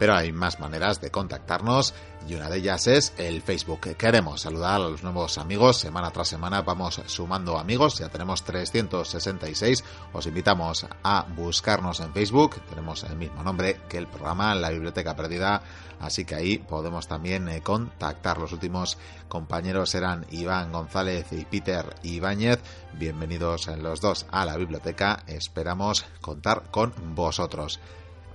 Pero 0.00 0.14
hay 0.14 0.32
más 0.32 0.58
maneras 0.60 0.98
de 1.02 1.10
contactarnos 1.10 1.92
y 2.26 2.34
una 2.34 2.48
de 2.48 2.56
ellas 2.56 2.86
es 2.86 3.12
el 3.18 3.42
Facebook. 3.42 3.80
Queremos 3.98 4.40
saludar 4.40 4.76
a 4.76 4.78
los 4.78 5.02
nuevos 5.02 5.36
amigos. 5.36 5.76
Semana 5.76 6.10
tras 6.10 6.28
semana 6.28 6.62
vamos 6.62 7.02
sumando 7.04 7.58
amigos. 7.58 7.98
Ya 7.98 8.08
tenemos 8.08 8.42
366. 8.42 9.84
Os 10.14 10.26
invitamos 10.26 10.86
a 11.02 11.26
buscarnos 11.36 12.00
en 12.00 12.14
Facebook. 12.14 12.62
Tenemos 12.70 13.04
el 13.04 13.16
mismo 13.16 13.42
nombre 13.42 13.82
que 13.90 13.98
el 13.98 14.06
programa, 14.06 14.54
La 14.54 14.70
Biblioteca 14.70 15.14
Perdida. 15.14 15.60
Así 16.00 16.24
que 16.24 16.34
ahí 16.34 16.56
podemos 16.56 17.06
también 17.06 17.46
eh, 17.50 17.60
contactar. 17.60 18.38
Los 18.38 18.52
últimos 18.52 18.96
compañeros 19.28 19.94
eran 19.94 20.24
Iván 20.30 20.72
González 20.72 21.26
y 21.32 21.44
Peter 21.44 21.94
Ibáñez. 22.04 22.58
Bienvenidos 22.94 23.66
los 23.66 24.00
dos 24.00 24.24
a 24.30 24.46
la 24.46 24.56
biblioteca. 24.56 25.24
Esperamos 25.26 26.06
contar 26.22 26.70
con 26.70 26.94
vosotros 27.14 27.80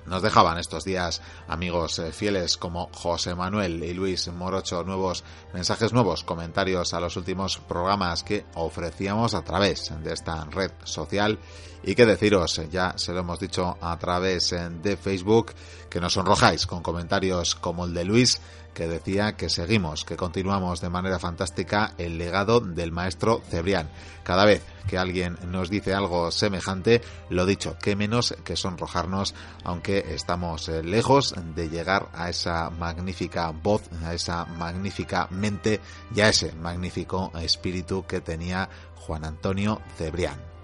nos 0.06 0.22
dejaban 0.22 0.58
estos 0.58 0.84
días 0.84 1.22
amigos 1.48 2.00
eh, 2.00 2.12
fieles 2.12 2.58
como 2.58 2.90
José 2.94 3.36
Manuel 3.36 3.84
y 3.84 3.94
Luis 3.94 4.28
Morocho 4.28 4.84
nuevos 4.84 5.24
mensajes 5.54 5.94
nuevos, 5.94 6.24
comentarios 6.24 6.94
a 6.94 7.00
los 7.00 7.18
últimos 7.18 7.58
programas 7.58 8.24
que 8.24 8.46
ofrecíamos 8.56 9.34
a 9.34 9.44
través 9.44 9.92
de 10.04 10.14
esta 10.14 10.46
red 10.46 10.72
social. 10.84 11.40
Y 11.88 11.94
que 11.94 12.06
deciros, 12.08 12.62
ya 12.72 12.94
se 12.98 13.14
lo 13.14 13.20
hemos 13.20 13.40
dicho 13.40 13.78
a 13.80 13.98
través 14.00 14.52
eh, 14.54 14.70
de 14.70 14.98
Facebook, 14.98 15.54
que 15.90 16.00
nos 16.00 16.14
sonrojáis 16.14 16.66
con 16.66 16.82
comentarios 16.82 17.54
como 17.56 17.86
el 17.86 17.94
de 17.94 18.06
Luis 18.06 18.42
que 18.76 18.88
decía 18.88 19.36
que 19.36 19.50
seguimos, 19.50 20.06
que 20.06 20.18
continuamos 20.18 20.82
de 20.82 20.90
manera 20.90 21.18
fantástica 21.18 21.94
el 21.98 22.20
legado 22.20 22.60
del 22.60 22.92
maestro 22.92 23.42
Cebrián. 23.50 23.90
Cada 24.24 24.46
vez 24.46 24.62
que 24.88 25.00
alguien 25.00 25.38
nos 25.48 25.72
dice 25.72 25.96
algo 25.96 26.30
semejante, 26.30 27.02
lo 27.30 27.48
dicho, 27.48 27.78
que 27.82 27.96
menos 27.96 28.36
que 28.44 28.56
sonrojarnos, 28.56 29.34
aunque 29.64 30.06
estamos 30.10 30.70
eh, 30.70 30.84
lejos 30.84 31.34
de 31.56 31.70
llegar 31.70 32.10
a 32.14 32.30
esa 32.30 32.70
magnífica 32.70 33.50
voz, 33.50 33.82
a 34.04 34.14
esa 34.14 34.46
magnífica 34.46 35.28
mente 35.32 35.80
y 36.14 36.22
a 36.22 36.30
ese 36.30 36.52
magnífico 36.54 37.32
espíritu 37.42 38.06
que 38.06 38.22
tenía 38.22 38.70
Juan 38.96 39.26
Antonio 39.26 39.82
Cebrián 39.98 40.56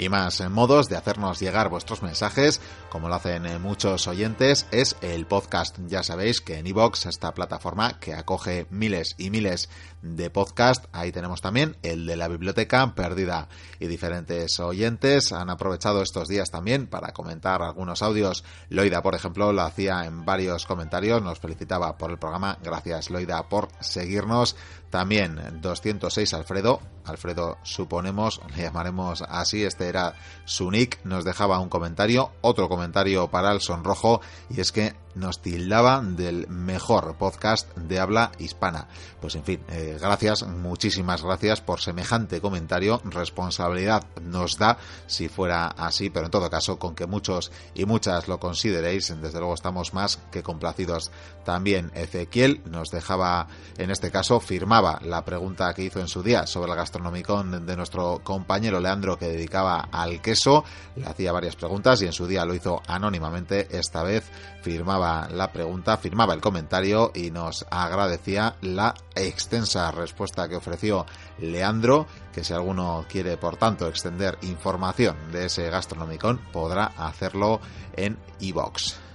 y 0.00 0.08
más 0.08 0.40
modos 0.48 0.88
de 0.88 0.96
hacernos 0.96 1.40
llegar 1.40 1.68
vuestros 1.68 2.02
mensajes, 2.02 2.60
como 2.90 3.08
lo 3.08 3.14
hacen 3.14 3.46
eh, 3.46 3.58
muchos 3.58 4.06
oyentes, 4.08 4.66
es 4.72 4.96
el 5.00 5.26
podcast. 5.26 5.78
Ya 5.86 6.02
sabéis 6.02 6.40
que 6.40 6.58
en 6.58 6.66
iVoox, 6.66 7.06
esta 7.06 7.32
plataforma 7.32 7.98
que 8.00 8.14
acoge 8.14 8.66
miles 8.68 9.14
y 9.16 9.30
miles 9.30 9.70
de 10.02 10.28
podcast, 10.28 10.86
ahí 10.92 11.12
tenemos 11.12 11.40
también 11.40 11.76
el 11.82 12.06
de 12.06 12.16
la 12.16 12.28
biblioteca 12.28 12.94
perdida. 12.94 13.48
Y 13.78 13.86
diferentes 13.86 14.58
oyentes 14.60 15.32
han 15.32 15.48
aprovechado 15.50 16.02
estos 16.02 16.28
días 16.28 16.50
también 16.50 16.88
para 16.88 17.12
comentar 17.12 17.62
algunos 17.62 18.02
audios. 18.02 18.44
Loida, 18.68 19.02
por 19.02 19.14
ejemplo, 19.14 19.52
lo 19.52 19.62
hacía 19.62 20.04
en 20.04 20.24
varios 20.24 20.66
comentarios, 20.66 21.22
nos 21.22 21.38
felicitaba 21.38 21.96
por 21.96 22.10
el 22.10 22.18
programa. 22.18 22.58
Gracias, 22.62 23.10
Loida, 23.10 23.48
por 23.48 23.68
seguirnos. 23.80 24.56
También 24.90 25.60
206 25.60 26.34
Alfredo, 26.34 26.80
Alfredo 27.04 27.58
suponemos, 27.62 28.40
le 28.56 28.64
llamaremos 28.64 29.22
así, 29.22 29.64
este 29.64 29.88
era 29.88 30.14
su 30.44 30.68
nick, 30.68 30.98
nos 31.04 31.24
dejaba 31.24 31.60
un 31.60 31.68
comentario, 31.68 32.32
otro 32.40 32.68
comentario 32.68 32.79
para 33.28 33.52
el 33.52 33.60
sonrojo, 33.60 34.20
y 34.48 34.60
es 34.60 34.72
que 34.72 34.94
nos 35.14 35.40
tildaba 35.40 36.02
del 36.02 36.48
mejor 36.48 37.16
podcast 37.16 37.74
de 37.76 37.98
habla 37.98 38.32
hispana. 38.38 38.88
Pues 39.20 39.34
en 39.34 39.44
fin, 39.44 39.60
eh, 39.68 39.98
gracias, 40.00 40.42
muchísimas 40.44 41.22
gracias 41.22 41.60
por 41.60 41.80
semejante 41.80 42.40
comentario. 42.40 43.00
Responsabilidad 43.04 44.04
nos 44.22 44.58
da 44.58 44.78
si 45.06 45.28
fuera 45.28 45.66
así, 45.66 46.10
pero 46.10 46.26
en 46.26 46.30
todo 46.30 46.50
caso, 46.50 46.78
con 46.78 46.94
que 46.94 47.06
muchos 47.06 47.50
y 47.74 47.84
muchas 47.84 48.28
lo 48.28 48.38
consideréis, 48.38 49.14
desde 49.20 49.38
luego 49.38 49.54
estamos 49.54 49.94
más 49.94 50.18
que 50.30 50.42
complacidos. 50.42 51.10
También 51.44 51.90
Ezequiel 51.94 52.60
nos 52.66 52.90
dejaba, 52.90 53.48
en 53.78 53.90
este 53.90 54.10
caso, 54.10 54.40
firmaba 54.40 55.00
la 55.02 55.24
pregunta 55.24 55.72
que 55.74 55.82
hizo 55.82 56.00
en 56.00 56.08
su 56.08 56.22
día 56.22 56.46
sobre 56.46 56.72
el 56.72 56.76
gastronomicón 56.76 57.66
de 57.66 57.76
nuestro 57.76 58.20
compañero 58.22 58.80
Leandro 58.80 59.18
que 59.18 59.28
dedicaba 59.28 59.88
al 59.90 60.20
queso. 60.20 60.64
Le 60.96 61.06
hacía 61.06 61.32
varias 61.32 61.56
preguntas 61.56 62.00
y 62.02 62.06
en 62.06 62.12
su 62.12 62.26
día 62.26 62.44
lo 62.44 62.54
hizo 62.54 62.82
anónimamente. 62.86 63.68
Esta 63.70 64.02
vez 64.02 64.24
firmaba 64.62 64.99
la 65.00 65.50
pregunta, 65.52 65.96
firmaba 65.96 66.34
el 66.34 66.40
comentario 66.40 67.10
y 67.14 67.30
nos 67.30 67.66
agradecía 67.70 68.56
la 68.60 68.94
extensa 69.14 69.90
respuesta 69.90 70.48
que 70.48 70.56
ofreció 70.56 71.06
Leandro, 71.38 72.06
que 72.32 72.44
si 72.44 72.52
alguno 72.52 73.04
quiere, 73.08 73.36
por 73.36 73.56
tanto, 73.56 73.88
extender 73.88 74.38
información 74.42 75.16
de 75.32 75.46
ese 75.46 75.68
gastronomicón, 75.70 76.38
podrá 76.52 76.92
hacerlo 76.96 77.60
en 77.96 78.18
iBox. 78.38 79.09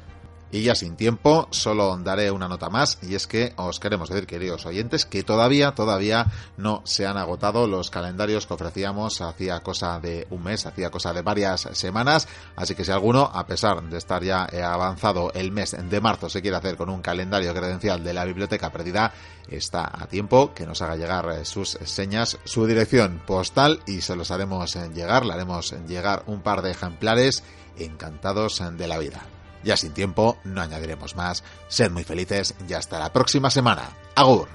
Y 0.51 0.63
ya 0.63 0.75
sin 0.75 0.95
tiempo, 0.95 1.47
solo 1.51 1.97
daré 1.97 2.31
una 2.31 2.47
nota 2.47 2.69
más 2.69 2.97
y 3.01 3.15
es 3.15 3.27
que 3.27 3.53
os 3.57 3.79
queremos 3.79 4.09
decir, 4.09 4.25
queridos 4.25 4.65
oyentes, 4.65 5.05
que 5.05 5.23
todavía, 5.23 5.73
todavía 5.73 6.27
no 6.55 6.81
se 6.85 7.05
han 7.05 7.17
agotado 7.17 7.67
los 7.67 7.89
calendarios 7.89 8.45
que 8.45 8.53
ofrecíamos 8.53 9.21
hacía 9.21 9.59
cosa 9.61 9.99
de 9.99 10.27
un 10.29 10.43
mes, 10.43 10.65
hacía 10.65 10.91
cosa 10.91 11.13
de 11.13 11.23
varias 11.23 11.67
semanas, 11.73 12.27
así 12.55 12.75
que 12.75 12.85
si 12.85 12.91
alguno, 12.91 13.29
a 13.33 13.45
pesar 13.47 13.83
de 13.83 13.97
estar 13.97 14.23
ya 14.23 14.45
avanzado 14.45 15.31
el 15.33 15.51
mes 15.51 15.75
de 15.77 15.99
marzo, 15.99 16.29
se 16.29 16.41
quiere 16.41 16.57
hacer 16.57 16.77
con 16.77 16.89
un 16.89 17.01
calendario 17.01 17.53
credencial 17.53 18.03
de 18.03 18.13
la 18.13 18.23
biblioteca 18.23 18.71
perdida, 18.71 19.13
está 19.49 19.91
a 19.91 20.07
tiempo 20.07 20.53
que 20.53 20.65
nos 20.65 20.81
haga 20.81 20.95
llegar 20.95 21.45
sus 21.45 21.77
señas, 21.83 22.37
su 22.45 22.65
dirección 22.65 23.21
postal 23.25 23.81
y 23.87 24.01
se 24.01 24.15
los 24.15 24.31
haremos 24.31 24.75
llegar, 24.93 25.25
le 25.25 25.33
haremos 25.33 25.75
llegar 25.87 26.23
un 26.27 26.41
par 26.41 26.61
de 26.61 26.71
ejemplares 26.71 27.43
encantados 27.77 28.63
de 28.77 28.87
la 28.87 28.97
vida. 28.99 29.34
Ya 29.65 29.75
sin 29.75 29.93
tiempo, 29.93 30.37
no 30.43 30.61
añadiremos 30.61 31.15
más. 31.15 31.43
Sed 31.67 31.91
muy 31.91 32.03
felices 32.03 32.55
y 32.69 32.73
hasta 32.73 32.99
la 32.99 33.11
próxima 33.11 33.49
semana. 33.49 33.89
Agur. 34.15 34.47